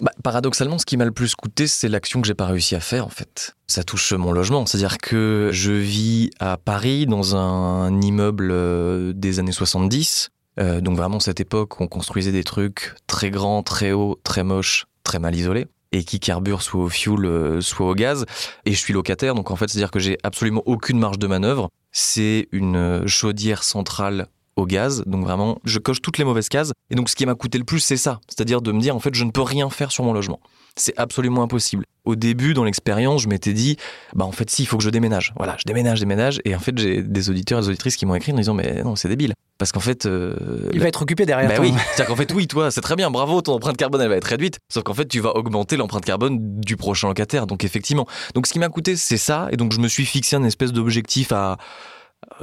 Bah, 0.00 0.10
paradoxalement, 0.24 0.78
ce 0.78 0.86
qui 0.86 0.96
m'a 0.96 1.04
le 1.04 1.12
plus 1.12 1.36
coûté, 1.36 1.68
c'est 1.68 1.88
l'action 1.88 2.20
que 2.20 2.26
j'ai 2.26 2.34
pas 2.34 2.46
réussi 2.46 2.74
à 2.74 2.80
faire 2.80 3.06
en 3.06 3.10
fait. 3.10 3.54
Ça 3.68 3.84
touche 3.84 4.12
mon 4.12 4.32
logement, 4.32 4.66
c'est-à-dire 4.66 4.98
que 4.98 5.50
je 5.52 5.70
vis 5.70 6.30
à 6.40 6.56
Paris 6.56 7.06
dans 7.06 7.36
un 7.36 8.00
immeuble 8.00 8.50
euh, 8.50 9.12
des 9.14 9.38
années 9.38 9.52
70. 9.52 10.30
Euh, 10.58 10.80
donc 10.80 10.96
vraiment 10.96 11.20
cette 11.20 11.38
époque, 11.40 11.80
on 11.80 11.86
construisait 11.86 12.32
des 12.32 12.42
trucs 12.42 12.94
très 13.06 13.30
grands, 13.30 13.62
très 13.62 13.92
hauts, 13.92 14.18
très 14.24 14.42
moches, 14.42 14.86
très 15.04 15.20
mal 15.20 15.34
isolés 15.34 15.66
et 15.92 16.02
qui 16.02 16.18
carburent 16.18 16.62
soit 16.62 16.82
au 16.82 16.88
fioul, 16.88 17.24
euh, 17.24 17.60
soit 17.60 17.86
au 17.86 17.94
gaz. 17.94 18.26
Et 18.64 18.72
je 18.72 18.78
suis 18.78 18.92
locataire, 18.92 19.36
donc 19.36 19.52
en 19.52 19.56
fait, 19.56 19.68
c'est-à-dire 19.68 19.92
que 19.92 20.00
j'ai 20.00 20.18
absolument 20.24 20.62
aucune 20.66 20.98
marge 20.98 21.20
de 21.20 21.28
manœuvre. 21.28 21.70
C'est 21.92 22.48
une 22.50 23.06
chaudière 23.06 23.62
centrale 23.62 24.26
au 24.56 24.66
gaz, 24.66 25.02
donc 25.06 25.24
vraiment, 25.24 25.58
je 25.64 25.78
coche 25.78 26.00
toutes 26.00 26.18
les 26.18 26.24
mauvaises 26.24 26.48
cases. 26.48 26.72
Et 26.90 26.94
donc, 26.94 27.08
ce 27.08 27.16
qui 27.16 27.26
m'a 27.26 27.34
coûté 27.34 27.58
le 27.58 27.64
plus, 27.64 27.80
c'est 27.80 27.96
ça, 27.96 28.20
c'est-à-dire 28.28 28.62
de 28.62 28.72
me 28.72 28.80
dire, 28.80 28.94
en 28.94 29.00
fait, 29.00 29.14
je 29.14 29.24
ne 29.24 29.30
peux 29.30 29.42
rien 29.42 29.70
faire 29.70 29.90
sur 29.90 30.04
mon 30.04 30.12
logement. 30.12 30.40
C'est 30.76 30.94
absolument 30.96 31.42
impossible. 31.42 31.84
Au 32.04 32.16
début, 32.16 32.52
dans 32.52 32.64
l'expérience, 32.64 33.22
je 33.22 33.28
m'étais 33.28 33.52
dit, 33.52 33.76
bah 34.14 34.24
en 34.24 34.32
fait, 34.32 34.50
si, 34.50 34.62
il 34.62 34.66
faut 34.66 34.76
que 34.76 34.82
je 34.82 34.90
déménage. 34.90 35.32
Voilà, 35.36 35.56
je 35.58 35.64
déménage, 35.66 36.00
déménage. 36.00 36.40
Et 36.44 36.54
en 36.54 36.58
fait, 36.58 36.76
j'ai 36.76 37.02
des 37.02 37.30
auditeurs 37.30 37.60
et 37.60 37.62
des 37.62 37.68
auditrices 37.68 37.96
qui 37.96 38.06
m'ont 38.06 38.14
écrit 38.16 38.32
en 38.32 38.36
disant, 38.36 38.54
mais 38.54 38.82
non, 38.82 38.96
c'est 38.96 39.08
débile. 39.08 39.34
Parce 39.56 39.70
qu'en 39.70 39.80
fait, 39.80 40.04
euh, 40.04 40.68
Il 40.72 40.80
va 40.80 40.88
être 40.88 41.02
occupé 41.02 41.26
derrière 41.26 41.48
bah 41.48 41.56
oui, 41.60 41.72
c'est-à-dire 41.94 42.06
qu'en 42.06 42.16
fait, 42.16 42.32
oui, 42.34 42.48
toi, 42.48 42.72
c'est 42.72 42.80
très 42.80 42.96
bien, 42.96 43.10
bravo, 43.10 43.40
ton 43.40 43.54
empreinte 43.54 43.76
carbone, 43.76 44.00
elle 44.00 44.08
va 44.08 44.16
être 44.16 44.24
réduite. 44.24 44.58
Sauf 44.68 44.82
qu'en 44.82 44.94
fait, 44.94 45.06
tu 45.06 45.20
vas 45.20 45.36
augmenter 45.36 45.76
l'empreinte 45.76 46.04
carbone 46.04 46.60
du 46.60 46.76
prochain 46.76 47.06
locataire. 47.06 47.46
Donc, 47.46 47.62
effectivement. 47.62 48.06
Donc, 48.34 48.48
ce 48.48 48.52
qui 48.52 48.58
m'a 48.58 48.68
coûté, 48.68 48.96
c'est 48.96 49.16
ça. 49.16 49.48
Et 49.52 49.56
donc, 49.56 49.72
je 49.72 49.78
me 49.78 49.86
suis 49.86 50.04
fixé 50.04 50.34
un 50.34 50.44
espèce 50.44 50.72
d'objectif 50.72 51.30
à. 51.30 51.56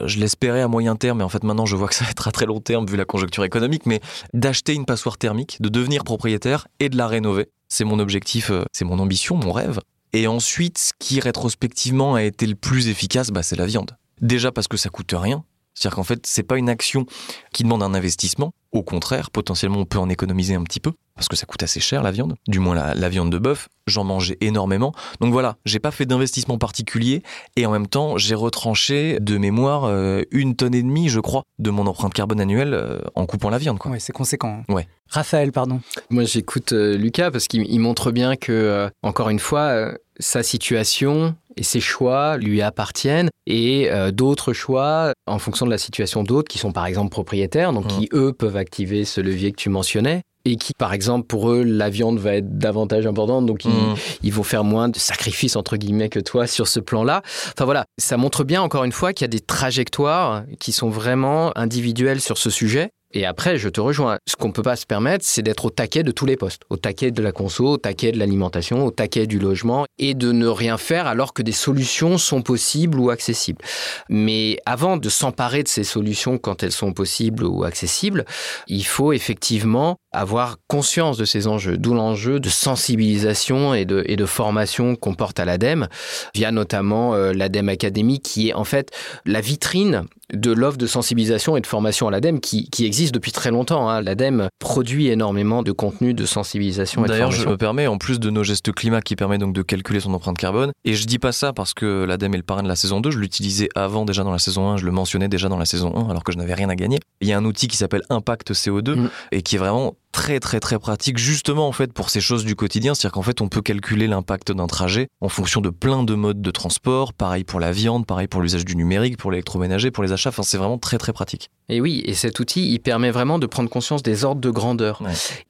Je 0.06 0.19
l'espérais 0.19 0.62
à 0.62 0.67
moyen 0.67 0.95
terme, 0.95 1.19
mais 1.19 1.23
en 1.23 1.30
fait, 1.30 1.43
maintenant, 1.43 1.65
je 1.65 1.75
vois 1.75 1.88
que 1.88 1.95
ça 1.95 2.06
va 2.06 2.12
être 2.12 2.27
à 2.27 2.32
très 2.32 2.45
long 2.45 2.60
terme 2.60 2.86
vu 2.86 2.97
la 2.97 3.06
conjoncture 3.06 3.43
économique. 3.43 3.86
Mais 3.86 3.99
d'acheter 4.34 4.73
une 4.73 4.86
passoire 4.86 5.17
thermique, 5.17 5.62
de 5.62 5.69
devenir 5.69 6.04
propriétaire 6.04 6.67
et 6.80 6.89
de 6.89 6.97
la 6.97 7.08
rénover. 7.08 7.49
C'est 7.67 7.84
mon 7.84 7.99
objectif, 7.99 8.51
euh, 8.51 8.63
c'est 8.71 8.86
mon 8.86 8.99
ambition, 8.99 9.36
mon 9.36 9.51
rêve. 9.51 9.80
Et 10.13 10.27
ensuite, 10.27 10.77
ce 10.77 10.91
qui 10.99 11.19
rétrospectivement 11.19 12.15
a 12.15 12.23
été 12.23 12.45
le 12.45 12.56
plus 12.56 12.89
efficace, 12.89 13.30
bah, 13.30 13.43
c'est 13.43 13.56
la 13.56 13.65
viande. 13.65 13.91
Déjà 14.21 14.51
parce 14.51 14.67
que 14.67 14.77
ça 14.77 14.89
coûte 14.89 15.13
rien. 15.15 15.43
C'est-à-dire 15.73 15.95
qu'en 15.95 16.04
fait, 16.04 16.25
c'est 16.27 16.43
pas 16.43 16.58
une 16.58 16.69
action 16.69 17.06
qui 17.54 17.63
demande 17.63 17.82
un 17.82 17.93
investissement. 17.93 18.54
Au 18.71 18.84
contraire, 18.84 19.31
potentiellement, 19.31 19.79
on 19.79 19.86
peut 19.86 19.99
en 19.99 20.10
économiser 20.10 20.55
un 20.55 20.63
petit 20.63 20.79
peu 20.79 20.93
parce 21.15 21.27
que 21.27 21.36
ça 21.36 21.45
coûte 21.45 21.62
assez 21.62 21.79
cher 21.79 22.01
la 22.03 22.12
viande, 22.12 22.36
du 22.47 22.60
moins 22.60 22.73
la, 22.73 23.10
viande 23.10 23.31
de 23.31 23.38
bœuf. 23.38 23.67
J'en 23.86 24.03
mangeais 24.03 24.38
énormément. 24.41 24.93
Donc 25.19 25.34
voilà, 25.34 25.57
j'ai 25.65 25.79
pas 25.79 25.91
fait 25.91 26.05
d'investissement 26.05 26.57
particulier 26.57 27.21
et 27.55 27.65
en 27.65 27.71
même 27.71 27.88
temps, 27.88 28.17
j'ai 28.17 28.34
retranché 28.34 29.19
de 29.19 29.38
mémoire 29.38 29.84
euh, 29.84 30.23
une 30.31 30.55
tonne 30.55 30.73
et 30.73 30.81
demie, 30.81 31.10
je 31.10 31.19
crois, 31.19 31.43
de 31.60 31.69
mon 31.69 31.86
empreinte 31.86 32.13
carbone 32.13 32.39
annuelle 32.39 32.73
euh, 32.73 33.01
en 33.13 33.25
coupant 33.25 33.49
la 33.49 33.57
viande. 33.57 33.77
Oui, 33.86 33.99
c'est 33.99 34.13
conséquent. 34.13 34.63
Ouais. 34.69 34.88
Raphaël, 35.10 35.51
pardon. 35.51 35.81
Moi, 36.10 36.23
j'écoute 36.23 36.71
euh, 36.71 36.97
Lucas 36.97 37.29
parce 37.29 37.47
qu'il 37.47 37.79
montre 37.79 38.12
bien 38.12 38.36
que, 38.36 38.89
encore 39.03 39.29
une 39.29 39.39
fois, 39.39 39.93
sa 40.17 40.43
situation 40.43 41.36
et 41.57 41.63
ses 41.63 41.79
choix 41.79 42.37
lui 42.37 42.61
appartiennent 42.61 43.29
et 43.47 43.89
d'autres 44.13 44.53
choix 44.53 45.13
en 45.27 45.39
fonction 45.39 45.65
de 45.65 45.71
la 45.71 45.77
situation 45.77 46.23
d'autres 46.23 46.47
qui 46.47 46.57
sont 46.57 46.71
par 46.71 46.85
exemple 46.85 47.09
propriétaires, 47.09 47.73
donc 47.73 47.85
mmh. 47.85 47.87
qui 47.87 48.09
eux 48.13 48.33
peuvent 48.33 48.57
activer 48.57 49.05
ce 49.05 49.21
levier 49.21 49.51
que 49.51 49.57
tu 49.57 49.69
mentionnais 49.69 50.21
et 50.45 50.55
qui, 50.55 50.73
par 50.77 50.93
exemple, 50.93 51.27
pour 51.27 51.51
eux, 51.51 51.63
la 51.63 51.89
viande 51.89 52.19
va 52.19 52.35
être 52.35 52.57
davantage 52.57 53.05
importante, 53.05 53.45
donc 53.45 53.65
ils, 53.65 53.71
mmh. 53.71 53.95
ils, 54.23 54.33
vont 54.33 54.43
faire 54.43 54.63
moins 54.63 54.89
de 54.89 54.97
sacrifices, 54.97 55.55
entre 55.55 55.77
guillemets, 55.77 56.09
que 56.09 56.19
toi 56.19 56.47
sur 56.47 56.67
ce 56.67 56.79
plan-là. 56.79 57.21
Enfin 57.49 57.65
voilà, 57.65 57.85
ça 57.99 58.17
montre 58.17 58.43
bien, 58.43 58.61
encore 58.61 58.83
une 58.83 58.91
fois, 58.91 59.13
qu'il 59.13 59.23
y 59.23 59.25
a 59.25 59.29
des 59.29 59.39
trajectoires 59.39 60.43
qui 60.59 60.71
sont 60.71 60.89
vraiment 60.89 61.55
individuelles 61.55 62.21
sur 62.21 62.37
ce 62.37 62.49
sujet. 62.49 62.89
Et 63.13 63.26
après, 63.26 63.58
je 63.58 63.69
te 63.69 63.82
rejoins. 63.82 64.17
Ce 64.28 64.36
qu'on 64.36 64.47
ne 64.47 64.54
peut 64.54 64.62
pas 64.62 64.76
se 64.76 64.86
permettre, 64.86 65.26
c'est 65.28 65.41
d'être 65.41 65.65
au 65.65 65.69
taquet 65.69 66.04
de 66.04 66.12
tous 66.12 66.26
les 66.26 66.38
postes. 66.38 66.63
Au 66.69 66.78
taquet 66.78 67.12
de 67.12 67.21
la 67.21 67.32
conso, 67.32 67.67
au 67.67 67.78
taquet 67.78 68.12
de 68.12 68.19
l'alimentation, 68.19 68.86
au 68.86 68.91
taquet 68.91 69.28
du 69.28 69.39
logement, 69.39 69.86
et 69.97 70.13
de 70.13 70.32
ne 70.32 70.47
rien 70.47 70.78
faire 70.78 71.08
alors 71.08 71.34
que 71.34 71.41
des 71.41 71.52
solutions 71.52 72.17
sont 72.17 72.41
possibles 72.41 73.00
ou 73.00 73.10
accessibles. 73.10 73.63
Mais 74.10 74.58
avant 74.65 74.97
de 74.97 75.10
s'emparer 75.10 75.63
de 75.63 75.67
ces 75.67 75.84
solutions 75.84 76.38
quand 76.38 76.63
elles 76.63 76.71
sont 76.71 76.93
possibles 76.93 77.43
ou 77.43 77.63
accessibles, 77.63 78.26
il 78.67 78.86
faut 78.86 79.13
effectivement 79.13 79.97
avoir 80.12 80.58
conscience 80.67 81.17
de 81.17 81.26
ces 81.26 81.47
enjeux, 81.47 81.78
d'où 81.78 81.93
l'enjeu 81.93 82.39
de 82.39 82.50
sensibilisation 82.50 83.74
et 83.74 83.86
de, 83.86 84.04
et 84.08 84.15
de 84.15 84.26
formation 84.26 84.95
qu'on 84.95 85.15
porte 85.15 85.39
à 85.39 85.45
l'ADEME, 85.45 85.88
via 86.36 86.52
notamment 86.52 87.15
euh, 87.15 87.34
l'ADEME 87.34 87.69
Academy, 87.69 88.19
qui 88.19 88.50
est 88.50 88.54
en 88.54 88.63
fait 88.63 88.91
la 89.26 89.41
vitrine 89.41 90.06
de 90.34 90.52
l'offre 90.52 90.78
de 90.78 90.88
sensibilisation 90.88 91.58
et 91.58 91.62
de 91.62 91.67
formation 91.67 92.08
à 92.08 92.12
l'ADEME 92.12 92.39
qui, 92.39 92.69
qui 92.69 92.86
existe 92.86 93.13
depuis 93.13 93.32
très 93.32 93.52
longtemps. 93.52 93.89
Hein. 93.89 94.02
L'ADEME 94.02 94.47
produit 94.60 95.08
énormément 95.08 95.62
de 95.63 95.71
contenu 95.71 96.13
de 96.13 96.26
sensibilisation 96.26 97.02
D'ailleurs, 97.02 97.32
je 97.32 97.47
me 97.47 97.58
permets, 97.58 97.88
en 97.88 97.97
plus 97.97 98.19
de 98.19 98.30
nos 98.30 98.43
gestes 98.43 98.71
climat 98.71 99.02
qui 99.02 99.15
permet 99.15 99.38
donc 99.38 99.54
de 99.54 99.62
calculer 99.62 100.00
son 100.00 100.13
empreinte 100.13 100.38
carbone, 100.38 100.71
et 100.86 100.93
je 100.93 101.06
dis 101.06 101.19
pas 101.19 101.32
ça 101.32 101.54
parce 101.54 101.74
que 101.74 102.06
l'ADEME 102.06 102.34
est 102.36 102.38
le 102.38 102.43
parrain 102.43 102.63
de 102.63 102.67
la 102.67 102.76
saison 102.76 103.02
2, 103.02 103.12
je 103.12 103.19
l'utilisais 103.19 103.69
avant 103.76 104.06
déjà 104.06 104.24
dans 104.24 104.32
la 104.32 104.39
saison 104.39 104.69
1, 104.69 104.78
je 104.78 104.86
le 104.86 104.91
mentionnais 104.91 105.28
déjà 105.28 105.50
dans 105.50 105.58
la 105.58 105.65
saison 105.65 105.93
1 105.95 106.10
alors 106.10 106.24
que 106.24 106.32
je 106.32 106.38
n'avais 106.38 106.54
rien 106.54 106.69
à 106.69 106.76
gagner. 106.76 107.00
Il 107.21 107.28
y 107.28 107.34
a 107.34 107.38
un 107.38 107.45
outil 107.45 107.67
qui 107.67 107.78
s'appelle 107.78 108.04
Impact 108.10 108.54
CO2 108.54 108.95
mm. 108.95 109.10
et 109.32 109.41
qui 109.41 109.56
est 109.56 109.60
vraiment 109.60 109.95
très 110.12 110.39
très 110.39 110.60
très 110.60 110.80
pratique 110.80 111.17
justement 111.17 111.67
en 111.67 111.71
fait 111.71 111.93
pour 111.93 112.10
ces 112.10 112.21
choses 112.21 112.45
du 112.45 112.56
quotidien, 112.56 112.93
c'est-à-dire 112.93 113.13
qu'en 113.13 113.21
fait 113.21 113.41
on 113.41 113.50
peut 113.50 113.62
calculer 113.62 114.08
l'impact 114.08 114.52
d'un 114.52 114.67
trajet 114.67 115.08
en 115.21 115.30
fonction 115.30 115.62
de 115.62 115.69
plein 115.69 116.04
de 116.04 116.13
modes 116.13 116.41
de 116.41 116.52
transport, 116.52 117.13
pareil 117.13 117.43
pour 117.43 117.60
la 117.60 117.71
viande, 117.71 118.06
pareil 118.06 118.28
pour 118.28 118.41
l'usage 118.41 118.65
du 118.65 118.76
numérique, 118.76 119.17
pour 119.17 119.32
l'électroménager, 119.32 119.91
pour 119.91 120.04
les 120.04 120.12
achats, 120.12 120.30
enfin 120.30 120.43
c'est 120.43 120.58
vraiment 120.58 120.78
très 120.78 120.97
très 120.97 121.13
pratique. 121.13 121.50
Et 121.69 121.82
oui, 121.82 122.02
et 122.06 122.13
cet 122.13 122.39
outil 122.39 122.71
il 122.71 122.80
permet 122.80 123.12
vraiment 123.12 123.39
de 123.39 123.47
prendre 123.47 123.69
conscience 123.69 124.04
des 124.04 124.26
ordres 124.26 124.41
de 124.41 124.50
grandeur. 124.50 125.02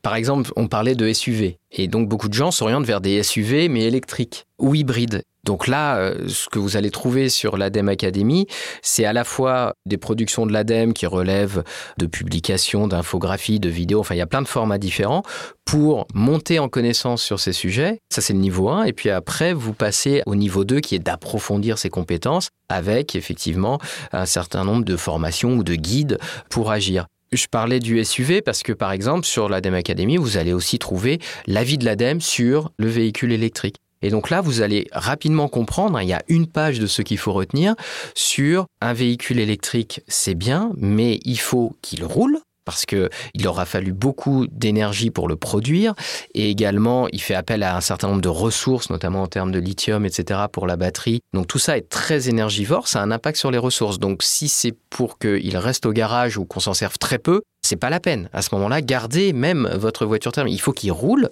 Par 0.01 0.15
exemple, 0.15 0.51
on 0.55 0.67
parlait 0.67 0.95
de 0.95 1.11
SUV 1.11 1.57
et 1.71 1.87
donc 1.87 2.07
beaucoup 2.07 2.29
de 2.29 2.33
gens 2.33 2.51
s'orientent 2.51 2.85
vers 2.85 3.01
des 3.01 3.23
SUV 3.23 3.69
mais 3.69 3.83
électriques 3.83 4.45
ou 4.59 4.75
hybrides. 4.75 5.23
Donc 5.43 5.67
là, 5.67 5.97
euh, 5.97 6.27
ce 6.27 6.49
que 6.49 6.59
vous 6.59 6.77
allez 6.77 6.91
trouver 6.91 7.29
sur 7.29 7.57
l'ADEME 7.57 7.89
Academy, 7.89 8.47
c'est 8.81 9.05
à 9.05 9.13
la 9.13 9.23
fois 9.23 9.73
des 9.85 9.97
productions 9.97 10.45
de 10.45 10.53
l'ADEME 10.53 10.93
qui 10.93 11.05
relèvent 11.07 11.63
de 11.97 12.05
publications, 12.05 12.87
d'infographies, 12.87 13.59
de 13.59 13.69
vidéos, 13.69 13.99
enfin 14.01 14.15
il 14.15 14.19
y 14.19 14.21
a 14.21 14.27
plein 14.27 14.41
de 14.41 14.47
formats 14.47 14.77
différents 14.77 15.23
pour 15.65 16.05
monter 16.13 16.59
en 16.59 16.69
connaissance 16.69 17.23
sur 17.23 17.39
ces 17.39 17.53
sujets. 17.53 17.99
Ça 18.09 18.21
c'est 18.21 18.33
le 18.33 18.39
niveau 18.39 18.69
1 18.69 18.83
et 18.83 18.93
puis 18.93 19.09
après 19.09 19.53
vous 19.53 19.73
passez 19.73 20.21
au 20.25 20.35
niveau 20.35 20.63
2 20.63 20.79
qui 20.79 20.95
est 20.95 20.99
d'approfondir 20.99 21.77
ces 21.77 21.89
compétences 21.89 22.49
avec 22.69 23.15
effectivement 23.15 23.79
un 24.11 24.25
certain 24.25 24.63
nombre 24.63 24.85
de 24.85 24.95
formations 24.95 25.53
ou 25.53 25.63
de 25.63 25.75
guides 25.75 26.19
pour 26.49 26.71
agir. 26.71 27.07
Je 27.33 27.47
parlais 27.49 27.79
du 27.79 28.03
SUV 28.03 28.41
parce 28.41 28.61
que, 28.61 28.73
par 28.73 28.91
exemple, 28.91 29.25
sur 29.25 29.47
l'ADEME 29.47 29.75
Academy, 29.75 30.17
vous 30.17 30.35
allez 30.35 30.51
aussi 30.51 30.79
trouver 30.79 31.19
l'avis 31.47 31.77
de 31.77 31.85
l'ADEME 31.85 32.19
sur 32.19 32.71
le 32.77 32.89
véhicule 32.89 33.31
électrique. 33.31 33.77
Et 34.01 34.09
donc 34.09 34.29
là, 34.29 34.41
vous 34.41 34.61
allez 34.61 34.87
rapidement 34.91 35.47
comprendre, 35.47 35.97
hein, 35.97 36.03
il 36.03 36.09
y 36.09 36.13
a 36.13 36.23
une 36.27 36.47
page 36.47 36.79
de 36.79 36.87
ce 36.87 37.01
qu'il 37.01 37.17
faut 37.17 37.33
retenir 37.33 37.75
sur 38.15 38.65
un 38.81 38.93
véhicule 38.93 39.39
électrique, 39.39 40.01
c'est 40.07 40.35
bien, 40.35 40.71
mais 40.77 41.19
il 41.23 41.39
faut 41.39 41.75
qu'il 41.81 42.03
roule, 42.03 42.39
parce 42.65 42.85
qu'il 42.85 43.47
aura 43.47 43.65
fallu 43.65 43.91
beaucoup 43.91 44.47
d'énergie 44.47 45.09
pour 45.09 45.27
le 45.27 45.35
produire 45.35 45.93
et 46.33 46.49
également 46.49 47.07
il 47.11 47.21
fait 47.21 47.33
appel 47.33 47.63
à 47.63 47.75
un 47.75 47.81
certain 47.81 48.07
nombre 48.07 48.21
de 48.21 48.29
ressources, 48.29 48.89
notamment 48.89 49.23
en 49.23 49.27
termes 49.27 49.51
de 49.51 49.59
lithium, 49.59 50.05
etc. 50.05 50.41
pour 50.51 50.67
la 50.67 50.77
batterie. 50.77 51.21
Donc 51.33 51.47
tout 51.47 51.59
ça 51.59 51.77
est 51.77 51.89
très 51.89 52.29
énergivore, 52.29 52.87
ça 52.87 53.01
a 53.01 53.03
un 53.03 53.11
impact 53.11 53.37
sur 53.37 53.51
les 53.51 53.57
ressources. 53.57 53.99
Donc 53.99 54.23
si 54.23 54.47
c'est 54.47 54.75
pour 54.89 55.17
qu'il 55.17 55.57
reste 55.57 55.85
au 55.85 55.91
garage 55.91 56.37
ou 56.37 56.45
qu'on 56.45 56.59
s'en 56.59 56.73
serve 56.73 56.97
très 56.97 57.17
peu, 57.17 57.41
c'est 57.71 57.77
pas 57.77 57.89
la 57.89 58.01
peine. 58.01 58.29
À 58.33 58.41
ce 58.41 58.53
moment-là, 58.55 58.81
gardez 58.81 59.31
même 59.31 59.69
votre 59.75 60.05
voiture 60.05 60.33
thermique. 60.33 60.55
Il 60.55 60.59
faut 60.59 60.73
qu'il 60.73 60.91
roule 60.91 61.29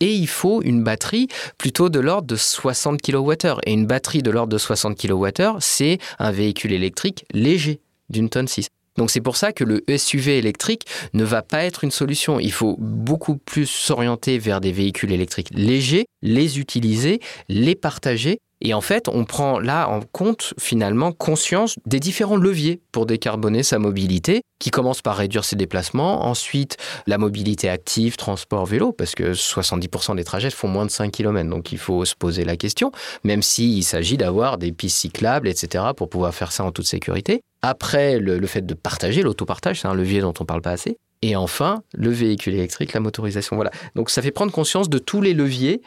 et 0.00 0.12
il 0.12 0.28
faut 0.28 0.60
une 0.60 0.84
batterie 0.84 1.28
plutôt 1.56 1.88
de 1.88 1.98
l'ordre 1.98 2.26
de 2.26 2.36
60 2.36 3.00
kWh. 3.00 3.60
Et 3.64 3.72
une 3.72 3.86
batterie 3.86 4.22
de 4.22 4.30
l'ordre 4.30 4.52
de 4.52 4.58
60 4.58 5.00
kWh, 5.00 5.56
c'est 5.60 5.96
un 6.18 6.30
véhicule 6.30 6.74
électrique 6.74 7.24
léger 7.32 7.80
d'une 8.10 8.28
tonne 8.28 8.48
6. 8.48 8.68
Donc 8.98 9.10
c'est 9.10 9.22
pour 9.22 9.36
ça 9.36 9.52
que 9.52 9.64
le 9.64 9.82
SUV 9.96 10.36
électrique 10.36 10.84
ne 11.14 11.24
va 11.24 11.40
pas 11.40 11.64
être 11.64 11.84
une 11.84 11.90
solution. 11.90 12.38
Il 12.38 12.52
faut 12.52 12.76
beaucoup 12.78 13.36
plus 13.36 13.64
s'orienter 13.64 14.38
vers 14.38 14.60
des 14.60 14.72
véhicules 14.72 15.12
électriques 15.12 15.48
légers, 15.54 16.04
les 16.20 16.58
utiliser, 16.58 17.20
les 17.48 17.76
partager 17.76 18.40
et 18.60 18.74
en 18.74 18.80
fait, 18.80 19.08
on 19.08 19.24
prend 19.24 19.60
là 19.60 19.88
en 19.88 20.00
compte 20.00 20.54
finalement 20.58 21.12
conscience 21.12 21.76
des 21.86 22.00
différents 22.00 22.36
leviers 22.36 22.80
pour 22.92 23.06
décarboner 23.06 23.62
sa 23.62 23.78
mobilité, 23.78 24.42
qui 24.58 24.70
commence 24.70 25.02
par 25.02 25.16
réduire 25.16 25.44
ses 25.44 25.56
déplacements, 25.56 26.26
ensuite 26.26 26.76
la 27.06 27.18
mobilité 27.18 27.68
active, 27.68 28.16
transport, 28.16 28.66
vélo, 28.66 28.92
parce 28.92 29.14
que 29.14 29.32
70% 29.32 30.16
des 30.16 30.24
trajets 30.24 30.50
font 30.50 30.68
moins 30.68 30.86
de 30.86 30.90
5 30.90 31.12
km, 31.12 31.48
donc 31.48 31.70
il 31.70 31.78
faut 31.78 32.04
se 32.04 32.16
poser 32.16 32.44
la 32.44 32.56
question, 32.56 32.90
même 33.22 33.42
s'il 33.42 33.84
s'agit 33.84 34.16
d'avoir 34.16 34.58
des 34.58 34.72
pistes 34.72 34.98
cyclables, 34.98 35.48
etc., 35.48 35.84
pour 35.96 36.08
pouvoir 36.08 36.34
faire 36.34 36.50
ça 36.50 36.64
en 36.64 36.72
toute 36.72 36.86
sécurité. 36.86 37.42
Après, 37.62 38.18
le, 38.18 38.46
fait 38.46 38.64
de 38.64 38.74
partager, 38.74 39.22
l'autopartage, 39.22 39.80
c'est 39.80 39.88
un 39.88 39.94
levier 39.94 40.20
dont 40.20 40.34
on 40.38 40.44
ne 40.44 40.46
parle 40.46 40.62
pas 40.62 40.70
assez. 40.70 40.96
Et 41.22 41.34
enfin, 41.34 41.82
le 41.94 42.10
véhicule 42.10 42.54
électrique, 42.54 42.92
la 42.92 43.00
motorisation. 43.00 43.56
Voilà. 43.56 43.70
Donc 43.94 44.10
ça 44.10 44.22
fait 44.22 44.30
prendre 44.30 44.52
conscience 44.52 44.88
de 44.88 44.98
tous 44.98 45.20
les 45.20 45.34
leviers 45.34 45.82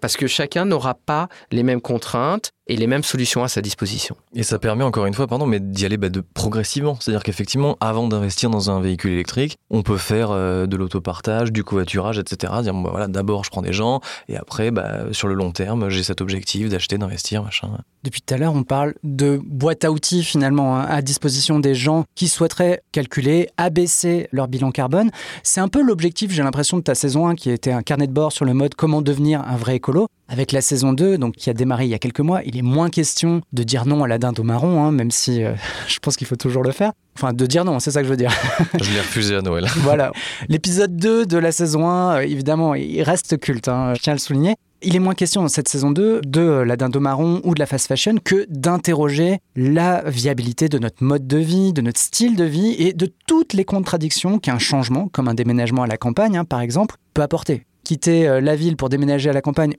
parce 0.00 0.16
que 0.16 0.26
chacun 0.26 0.64
n'aura 0.64 0.94
pas 0.94 1.28
les 1.50 1.62
mêmes 1.62 1.80
contraintes 1.80 2.52
et 2.66 2.76
les 2.76 2.86
mêmes 2.86 3.02
solutions 3.02 3.44
à 3.44 3.48
sa 3.48 3.60
disposition. 3.60 4.16
Et 4.34 4.42
ça 4.42 4.58
permet 4.58 4.84
encore 4.84 5.06
une 5.06 5.14
fois, 5.14 5.26
pardon, 5.26 5.46
mais 5.46 5.60
d'y 5.60 5.84
aller 5.84 5.96
bah, 5.96 6.08
de 6.08 6.20
progressivement. 6.20 6.96
C'est-à-dire 7.00 7.22
qu'effectivement, 7.22 7.76
avant 7.80 8.08
d'investir 8.08 8.50
dans 8.50 8.70
un 8.70 8.80
véhicule 8.80 9.12
électrique, 9.12 9.56
on 9.70 9.82
peut 9.82 9.98
faire 9.98 10.30
euh, 10.30 10.66
de 10.66 10.76
l'autopartage, 10.76 11.52
du 11.52 11.64
covoiturage, 11.64 12.18
etc. 12.18 12.52
Dire 12.62 12.74
bah, 12.74 12.90
voilà, 12.90 13.08
d'abord 13.08 13.44
je 13.44 13.50
prends 13.50 13.62
des 13.62 13.72
gens 13.72 14.00
et 14.28 14.36
après, 14.36 14.70
bah, 14.70 15.12
sur 15.12 15.28
le 15.28 15.34
long 15.34 15.52
terme, 15.52 15.88
j'ai 15.88 16.02
cet 16.02 16.20
objectif 16.20 16.68
d'acheter, 16.68 16.98
d'investir, 16.98 17.42
machin. 17.42 17.68
Depuis 18.02 18.20
tout 18.20 18.34
à 18.34 18.36
l'heure, 18.36 18.54
on 18.54 18.62
parle 18.62 18.94
de 19.02 19.40
boîte 19.44 19.84
à 19.84 19.90
outils 19.90 20.22
finalement 20.22 20.76
hein, 20.76 20.86
à 20.88 21.02
disposition 21.02 21.58
des 21.58 21.74
gens 21.74 22.04
qui 22.14 22.28
souhaiteraient 22.28 22.82
calculer, 22.92 23.48
abaisser 23.56 24.28
leur 24.32 24.48
bilan 24.48 24.70
carbone. 24.70 25.10
C'est 25.42 25.60
un 25.60 25.68
peu 25.68 25.82
l'objectif, 25.82 26.30
j'ai 26.30 26.42
l'impression, 26.42 26.76
de 26.76 26.82
ta 26.82 26.94
saison 26.94 27.26
1 27.26 27.34
qui 27.34 27.50
était 27.50 27.72
un 27.72 27.82
carnet 27.82 28.06
de 28.06 28.12
bord 28.12 28.32
sur 28.32 28.44
le 28.44 28.54
mode 28.54 28.74
comment 28.74 29.02
devenir 29.02 29.40
un 29.40 29.56
vrai 29.56 29.76
écolo. 29.76 30.08
Avec 30.28 30.50
la 30.50 30.60
saison 30.60 30.92
2, 30.92 31.18
donc 31.18 31.36
qui 31.36 31.50
a 31.50 31.54
démarré 31.54 31.84
il 31.84 31.90
y 31.90 31.94
a 31.94 32.00
quelques 32.00 32.20
mois, 32.20 32.42
il 32.44 32.56
est 32.56 32.62
moins 32.62 32.90
question 32.90 33.42
de 33.52 33.62
dire 33.62 33.86
non 33.86 34.02
à 34.02 34.08
la 34.08 34.18
dinde 34.18 34.40
au 34.40 34.42
marron, 34.42 34.82
hein, 34.84 34.90
même 34.90 35.12
si 35.12 35.44
euh, 35.44 35.54
je 35.88 35.98
pense 36.00 36.16
qu'il 36.16 36.26
faut 36.26 36.36
toujours 36.36 36.64
le 36.64 36.72
faire. 36.72 36.92
Enfin, 37.16 37.32
de 37.32 37.46
dire 37.46 37.64
non, 37.64 37.78
c'est 37.78 37.92
ça 37.92 38.00
que 38.00 38.06
je 38.06 38.10
veux 38.10 38.16
dire. 38.16 38.32
je 38.82 38.92
l'ai 38.92 39.00
refusé 39.00 39.36
à 39.36 39.42
Noël. 39.42 39.66
voilà. 39.78 40.10
L'épisode 40.48 40.96
2 40.96 41.26
de 41.26 41.38
la 41.38 41.52
saison 41.52 41.88
1, 41.88 42.16
euh, 42.16 42.20
évidemment, 42.20 42.74
il 42.74 43.02
reste 43.02 43.38
culte, 43.38 43.68
hein, 43.68 43.94
je 43.94 44.02
tiens 44.02 44.12
à 44.12 44.16
le 44.16 44.20
souligner. 44.20 44.56
Il 44.82 44.94
est 44.94 45.00
moins 45.00 45.14
question 45.14 45.42
dans 45.42 45.48
cette 45.48 45.68
saison 45.68 45.90
2 45.90 46.20
de 46.26 46.40
la 46.40 46.76
dinde 46.76 46.94
au 46.96 47.00
marron 47.00 47.40
ou 47.44 47.54
de 47.54 47.60
la 47.60 47.66
fast 47.66 47.86
fashion 47.86 48.16
que 48.22 48.46
d'interroger 48.50 49.38
la 49.54 50.02
viabilité 50.06 50.68
de 50.68 50.78
notre 50.78 51.02
mode 51.02 51.26
de 51.26 51.38
vie, 51.38 51.72
de 51.72 51.80
notre 51.80 51.98
style 51.98 52.36
de 52.36 52.44
vie 52.44 52.74
et 52.78 52.92
de 52.92 53.10
toutes 53.26 53.54
les 53.54 53.64
contradictions 53.64 54.38
qu'un 54.38 54.58
changement, 54.58 55.08
comme 55.08 55.28
un 55.28 55.34
déménagement 55.34 55.82
à 55.82 55.86
la 55.86 55.96
campagne, 55.96 56.36
hein, 56.36 56.44
par 56.44 56.60
exemple, 56.60 56.96
peut 57.14 57.22
apporter 57.22 57.64
quitter 57.86 58.26
euh, 58.26 58.40
la 58.40 58.56
ville 58.56 58.76
pour 58.76 58.88
déménager 58.88 59.30
à 59.30 59.32
la 59.32 59.40
campagne 59.40 59.76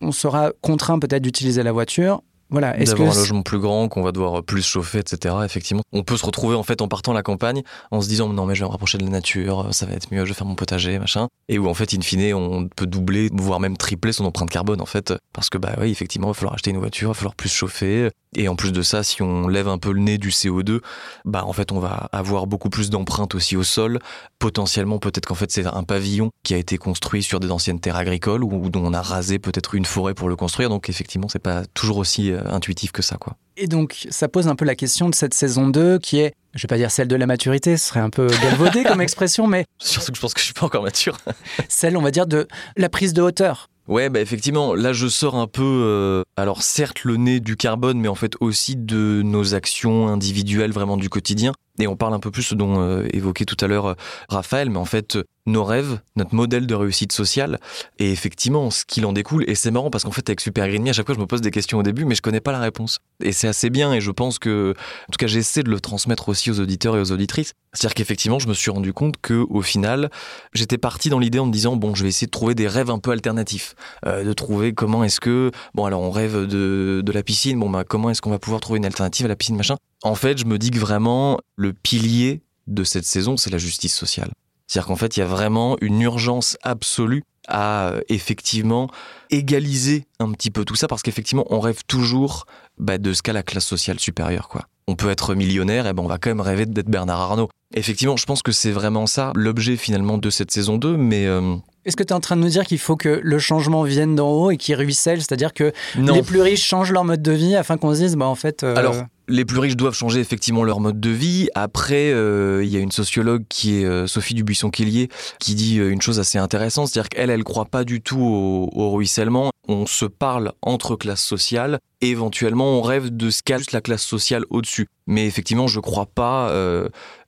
on 0.00 0.12
sera 0.12 0.52
contraint 0.60 0.98
peut-être 0.98 1.22
d'utiliser 1.22 1.62
la 1.62 1.72
voiture, 1.72 2.22
Voilà. 2.50 2.72
D'avoir 2.72 3.12
que 3.12 3.16
un 3.16 3.20
logement 3.20 3.42
plus 3.42 3.58
grand, 3.58 3.88
qu'on 3.88 4.02
va 4.02 4.12
devoir 4.12 4.42
plus 4.42 4.62
chauffer, 4.62 4.98
etc. 4.98 5.34
Effectivement, 5.44 5.82
on 5.92 6.02
peut 6.02 6.16
se 6.16 6.26
retrouver 6.26 6.56
en 6.56 6.62
fait 6.62 6.82
en 6.82 6.88
partant 6.88 7.12
à 7.12 7.14
la 7.14 7.22
campagne 7.22 7.62
en 7.90 8.00
se 8.00 8.08
disant 8.08 8.28
non 8.28 8.46
mais 8.46 8.54
je 8.54 8.60
vais 8.60 8.66
me 8.66 8.72
rapprocher 8.72 8.98
de 8.98 9.04
la 9.04 9.10
nature, 9.10 9.68
ça 9.72 9.86
va 9.86 9.92
être 9.92 10.12
mieux, 10.12 10.24
je 10.24 10.30
vais 10.30 10.34
faire 10.34 10.46
mon 10.46 10.54
potager, 10.54 10.98
machin. 10.98 11.28
Et 11.48 11.58
où 11.58 11.68
en 11.68 11.74
fait, 11.74 11.94
in 11.94 12.00
fine, 12.00 12.34
on 12.34 12.68
peut 12.68 12.86
doubler, 12.86 13.30
voire 13.32 13.60
même 13.60 13.76
tripler 13.76 14.12
son 14.12 14.24
empreinte 14.24 14.50
carbone 14.50 14.80
en 14.80 14.86
fait, 14.86 15.14
parce 15.32 15.48
que 15.48 15.58
bah 15.58 15.74
oui, 15.80 15.90
effectivement, 15.90 16.28
il 16.28 16.30
va 16.30 16.34
falloir 16.34 16.54
acheter 16.54 16.70
une 16.70 16.78
voiture, 16.78 17.08
il 17.08 17.12
va 17.12 17.14
falloir 17.14 17.34
plus 17.34 17.50
chauffer. 17.50 18.10
Et 18.36 18.46
en 18.46 18.54
plus 18.54 18.70
de 18.70 18.82
ça, 18.82 19.02
si 19.02 19.22
on 19.22 19.48
lève 19.48 19.66
un 19.66 19.78
peu 19.78 19.92
le 19.92 20.00
nez 20.00 20.16
du 20.16 20.28
CO2, 20.28 20.80
bah 21.24 21.44
en 21.44 21.52
fait, 21.52 21.72
on 21.72 21.80
va 21.80 22.08
avoir 22.12 22.46
beaucoup 22.46 22.70
plus 22.70 22.88
d'empreintes 22.88 23.34
aussi 23.34 23.56
au 23.56 23.64
sol. 23.64 23.98
Potentiellement, 24.38 24.98
peut-être 24.98 25.26
qu'en 25.26 25.34
fait, 25.34 25.50
c'est 25.50 25.66
un 25.66 25.82
pavillon 25.82 26.30
qui 26.44 26.54
a 26.54 26.56
été 26.56 26.78
construit 26.78 27.24
sur 27.24 27.40
des 27.40 27.50
anciennes 27.50 27.80
terres 27.80 27.96
agricoles 27.96 28.44
ou 28.44 28.70
dont 28.70 28.84
on 28.84 28.94
a 28.94 29.02
rasé 29.02 29.40
peut-être 29.40 29.74
une 29.74 29.84
forêt 29.84 30.14
pour 30.14 30.28
le 30.28 30.36
construire. 30.36 30.68
Donc 30.68 30.88
effectivement, 30.88 31.28
c'est 31.28 31.40
pas 31.40 31.64
toujours 31.74 31.96
aussi 31.96 32.30
euh, 32.30 32.39
intuitif 32.46 32.92
que 32.92 33.02
ça, 33.02 33.16
quoi. 33.16 33.36
Et 33.56 33.66
donc, 33.66 34.06
ça 34.10 34.28
pose 34.28 34.48
un 34.48 34.56
peu 34.56 34.64
la 34.64 34.74
question 34.74 35.08
de 35.08 35.14
cette 35.14 35.34
saison 35.34 35.68
2 35.68 35.98
qui 35.98 36.18
est, 36.20 36.34
je 36.54 36.62
vais 36.62 36.68
pas 36.68 36.76
dire 36.76 36.90
celle 36.90 37.08
de 37.08 37.16
la 37.16 37.26
maturité, 37.26 37.76
ce 37.76 37.88
serait 37.88 38.00
un 38.00 38.10
peu 38.10 38.26
galvaudé 38.26 38.84
comme 38.84 39.00
expression, 39.02 39.46
mais 39.46 39.66
Surtout 39.78 40.12
que 40.12 40.16
je 40.16 40.20
pense 40.20 40.34
que 40.34 40.40
je 40.40 40.46
suis 40.46 40.54
pas 40.54 40.66
encore 40.66 40.82
mature. 40.82 41.18
celle, 41.68 41.96
on 41.96 42.02
va 42.02 42.10
dire, 42.10 42.26
de 42.26 42.48
la 42.76 42.88
prise 42.88 43.12
de 43.12 43.22
hauteur. 43.22 43.68
Ouais, 43.88 44.08
bah 44.08 44.20
effectivement, 44.20 44.74
là 44.74 44.92
je 44.92 45.08
sors 45.08 45.34
un 45.34 45.48
peu, 45.48 45.64
euh, 45.64 46.22
alors 46.36 46.62
certes 46.62 47.02
le 47.02 47.16
nez 47.16 47.40
du 47.40 47.56
carbone, 47.56 47.98
mais 47.98 48.06
en 48.06 48.14
fait 48.14 48.34
aussi 48.38 48.76
de 48.76 49.20
nos 49.24 49.54
actions 49.54 50.06
individuelles 50.06 50.70
vraiment 50.70 50.96
du 50.96 51.08
quotidien. 51.08 51.52
Et 51.80 51.86
on 51.86 51.96
parle 51.96 52.14
un 52.14 52.20
peu 52.20 52.30
plus 52.30 52.42
ce 52.42 52.54
dont 52.54 52.80
euh, 52.80 53.06
évoquait 53.12 53.46
tout 53.46 53.56
à 53.60 53.66
l'heure 53.66 53.86
euh, 53.86 53.94
Raphaël, 54.28 54.70
mais 54.70 54.78
en 54.78 54.84
fait 54.84 55.18
nos 55.46 55.64
rêves, 55.64 56.00
notre 56.16 56.34
modèle 56.34 56.66
de 56.66 56.74
réussite 56.74 57.12
sociale, 57.12 57.58
et 57.98 58.12
effectivement 58.12 58.70
ce 58.70 58.84
qu'il 58.84 59.06
en 59.06 59.12
découle. 59.12 59.44
Et 59.48 59.54
c'est 59.54 59.70
marrant 59.70 59.90
parce 59.90 60.04
qu'en 60.04 60.10
fait 60.10 60.28
avec 60.28 60.40
Super 60.40 60.68
Green 60.68 60.86
à 60.88 60.92
chaque 60.92 61.06
fois 61.06 61.14
je 61.14 61.20
me 61.20 61.26
pose 61.26 61.40
des 61.40 61.50
questions 61.50 61.78
au 61.78 61.82
début, 61.82 62.04
mais 62.04 62.14
je 62.14 62.22
connais 62.22 62.40
pas 62.40 62.52
la 62.52 62.60
réponse. 62.60 62.98
Et 63.22 63.32
c'est 63.32 63.48
assez 63.48 63.70
bien, 63.70 63.92
et 63.92 64.00
je 64.00 64.10
pense 64.10 64.38
que, 64.38 64.74
en 65.08 65.12
tout 65.12 65.16
cas 65.18 65.26
j'essaie 65.26 65.62
de 65.62 65.70
le 65.70 65.80
transmettre 65.80 66.28
aussi 66.28 66.50
aux 66.50 66.60
auditeurs 66.60 66.96
et 66.96 67.00
aux 67.00 67.12
auditrices. 67.12 67.54
C'est-à-dire 67.72 67.94
qu'effectivement 67.94 68.38
je 68.38 68.48
me 68.48 68.54
suis 68.54 68.70
rendu 68.70 68.92
compte 68.92 69.16
que 69.20 69.44
au 69.48 69.62
final, 69.62 70.10
j'étais 70.52 70.78
parti 70.78 71.08
dans 71.08 71.18
l'idée 71.18 71.38
en 71.38 71.46
me 71.46 71.52
disant 71.52 71.76
bon 71.76 71.94
je 71.94 72.02
vais 72.02 72.08
essayer 72.08 72.26
de 72.26 72.32
trouver 72.32 72.54
des 72.54 72.68
rêves 72.68 72.90
un 72.90 72.98
peu 72.98 73.10
alternatifs. 73.10 73.74
Euh, 74.06 74.24
de 74.24 74.32
trouver 74.32 74.72
comment 74.74 75.04
est-ce 75.04 75.20
que 75.20 75.50
bon 75.74 75.84
alors 75.84 76.02
on 76.02 76.10
rêve 76.10 76.46
de, 76.46 77.02
de 77.04 77.12
la 77.12 77.22
piscine 77.22 77.58
bon 77.58 77.70
bah 77.70 77.84
comment 77.84 78.10
est-ce 78.10 78.20
qu'on 78.20 78.30
va 78.30 78.38
pouvoir 78.38 78.60
trouver 78.60 78.78
une 78.78 78.84
alternative 78.84 79.26
à 79.26 79.28
la 79.28 79.36
piscine 79.36 79.56
machin 79.56 79.76
en 80.02 80.14
fait 80.14 80.38
je 80.38 80.44
me 80.44 80.58
dis 80.58 80.70
que 80.70 80.78
vraiment 80.78 81.38
le 81.56 81.72
pilier 81.72 82.42
de 82.66 82.84
cette 82.84 83.04
saison 83.04 83.36
c'est 83.36 83.50
la 83.50 83.58
justice 83.58 83.94
sociale. 83.94 84.30
C'est-à-dire 84.66 84.86
qu'en 84.86 84.96
fait 84.96 85.16
il 85.16 85.20
y 85.20 85.22
a 85.22 85.26
vraiment 85.26 85.76
une 85.80 86.00
urgence 86.00 86.56
absolue 86.62 87.24
à 87.48 87.88
euh, 87.88 88.00
effectivement 88.08 88.88
égaliser 89.30 90.06
un 90.18 90.30
petit 90.32 90.50
peu 90.50 90.64
tout 90.64 90.76
ça 90.76 90.86
parce 90.88 91.02
qu'effectivement 91.02 91.44
on 91.50 91.60
rêve 91.60 91.80
toujours 91.86 92.46
bah, 92.78 92.98
de 92.98 93.12
ce 93.12 93.22
qu'a 93.22 93.32
la 93.32 93.42
classe 93.42 93.66
sociale 93.66 93.98
supérieure 93.98 94.48
quoi. 94.48 94.66
On 94.86 94.96
peut 94.96 95.10
être 95.10 95.34
millionnaire 95.34 95.86
et 95.86 95.92
ben 95.92 96.02
on 96.02 96.08
va 96.08 96.18
quand 96.18 96.30
même 96.30 96.40
rêver 96.40 96.66
d'être 96.66 96.88
Bernard 96.88 97.20
Arnault. 97.20 97.48
Effectivement 97.74 98.16
je 98.16 98.26
pense 98.26 98.42
que 98.42 98.52
c'est 98.52 98.72
vraiment 98.72 99.06
ça 99.06 99.32
l'objet 99.34 99.76
finalement 99.76 100.18
de 100.18 100.30
cette 100.30 100.50
saison 100.50 100.78
2 100.78 100.96
mais 100.96 101.26
euh, 101.26 101.56
Est-ce 101.84 101.96
que 101.96 102.02
tu 102.02 102.10
es 102.10 102.12
en 102.12 102.20
train 102.20 102.36
de 102.36 102.42
nous 102.42 102.48
dire 102.48 102.64
qu'il 102.66 102.78
faut 102.78 102.96
que 102.96 103.20
le 103.22 103.38
changement 103.38 103.82
vienne 103.84 104.14
d'en 104.16 104.30
haut 104.30 104.50
et 104.50 104.56
qu'il 104.56 104.74
ruisselle 104.74 105.18
C'est-à-dire 105.18 105.52
que 105.54 105.72
non. 105.96 106.14
les 106.14 106.22
plus 106.22 106.40
riches 106.40 106.64
changent 106.64 106.92
leur 106.92 107.04
mode 107.04 107.22
de 107.22 107.32
vie 107.32 107.54
afin 107.56 107.76
qu'on 107.78 107.94
se 107.94 108.00
dise, 108.00 108.16
bah 108.16 108.26
en 108.26 108.34
fait. 108.34 108.64
euh, 108.64 108.74
Alors, 108.76 108.96
les 109.30 109.44
plus 109.44 109.58
riches 109.58 109.76
doivent 109.76 109.94
changer 109.94 110.20
effectivement 110.20 110.64
leur 110.64 110.80
mode 110.80 111.00
de 111.00 111.10
vie. 111.10 111.48
Après, 111.54 112.12
euh, 112.12 112.62
il 112.64 112.70
y 112.70 112.76
a 112.76 112.80
une 112.80 112.90
sociologue 112.90 113.44
qui 113.48 113.80
est 113.80 113.84
euh, 113.84 114.06
Sophie 114.06 114.34
Dubuisson-Quillier 114.34 115.08
qui 115.38 115.54
dit 115.54 115.78
euh, 115.78 115.90
une 115.90 116.02
chose 116.02 116.18
assez 116.18 116.38
intéressante, 116.38 116.88
c'est-à-dire 116.88 117.08
qu'elle, 117.08 117.30
elle 117.30 117.44
croit 117.44 117.66
pas 117.66 117.84
du 117.84 118.02
tout 118.02 118.20
au, 118.20 118.90
ruissellement. 118.90 119.50
On 119.68 119.86
se 119.86 120.04
parle 120.04 120.52
entre 120.62 120.96
classes 120.96 121.22
sociales 121.22 121.78
et 122.00 122.10
éventuellement 122.10 122.78
on 122.78 122.82
rêve 122.82 123.14
de 123.16 123.30
ce 123.30 123.40
juste 123.56 123.72
la 123.72 123.80
classe 123.80 124.02
sociale 124.02 124.44
au-dessus. 124.50 124.88
Mais 125.06 125.26
effectivement, 125.26 125.68
je 125.68 125.80
crois 125.80 126.06
pas 126.06 126.52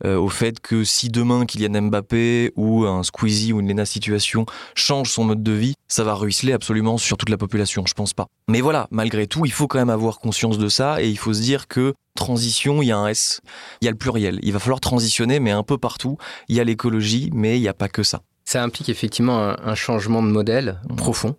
au 0.04 0.28
fait 0.28 0.60
que 0.60 0.82
si 0.82 1.08
demain 1.08 1.46
Kylian 1.46 1.82
Mbappé 1.82 2.52
ou 2.56 2.84
un 2.84 3.02
Squeezie 3.02 3.52
ou 3.52 3.60
une 3.60 3.68
Lena 3.68 3.84
Situation 3.84 4.46
change 4.74 5.10
son 5.10 5.24
mode 5.24 5.42
de 5.42 5.52
vie, 5.52 5.74
ça 5.88 6.04
va 6.04 6.14
ruisseler 6.14 6.52
absolument 6.52 6.96
sur 6.96 7.16
toute 7.16 7.28
la 7.28 7.36
population. 7.36 7.84
Je 7.86 7.94
pense 7.94 8.14
pas. 8.14 8.26
Mais 8.48 8.60
voilà, 8.60 8.88
malgré 8.90 9.26
tout, 9.26 9.44
il 9.44 9.52
faut 9.52 9.66
quand 9.66 9.78
même 9.78 9.90
avoir 9.90 10.18
conscience 10.18 10.58
de 10.58 10.68
ça 10.68 11.02
et 11.02 11.08
il 11.08 11.18
faut 11.18 11.34
se 11.34 11.40
dire 11.40 11.68
que 11.68 11.91
transition, 12.14 12.82
il 12.82 12.86
y 12.86 12.92
a 12.92 12.98
un 12.98 13.08
S, 13.08 13.40
il 13.80 13.86
y 13.86 13.88
a 13.88 13.90
le 13.90 13.96
pluriel. 13.96 14.38
Il 14.42 14.52
va 14.52 14.58
falloir 14.58 14.80
transitionner, 14.80 15.40
mais 15.40 15.50
un 15.50 15.62
peu 15.62 15.78
partout. 15.78 16.18
Il 16.48 16.56
y 16.56 16.60
a 16.60 16.64
l'écologie, 16.64 17.30
mais 17.32 17.58
il 17.58 17.62
n'y 17.62 17.68
a 17.68 17.74
pas 17.74 17.88
que 17.88 18.02
ça. 18.02 18.22
Ça 18.44 18.62
implique 18.62 18.88
effectivement 18.88 19.38
un, 19.40 19.56
un 19.64 19.74
changement 19.76 20.22
de 20.22 20.28
modèle 20.28 20.80
Mhm. 20.90 20.96
profond 20.96 21.36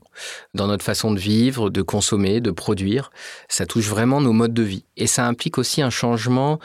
dans 0.54 0.68
notre 0.68 0.86
façon 0.86 1.12
de 1.12 1.20
vivre, 1.20 1.70
de 1.70 1.82
consommer, 1.82 2.40
de 2.40 2.50
produire. 2.52 3.12
Ça 3.50 3.66
touche 3.66 3.88
vraiment 3.88 4.22
nos 4.22 4.32
modes 4.34 4.54
de 4.54 4.64
vie. 4.64 4.86
Et 4.98 5.06
ça 5.08 5.28
implique 5.28 5.58
aussi 5.58 5.82
un 5.82 5.90
changement 5.90 6.60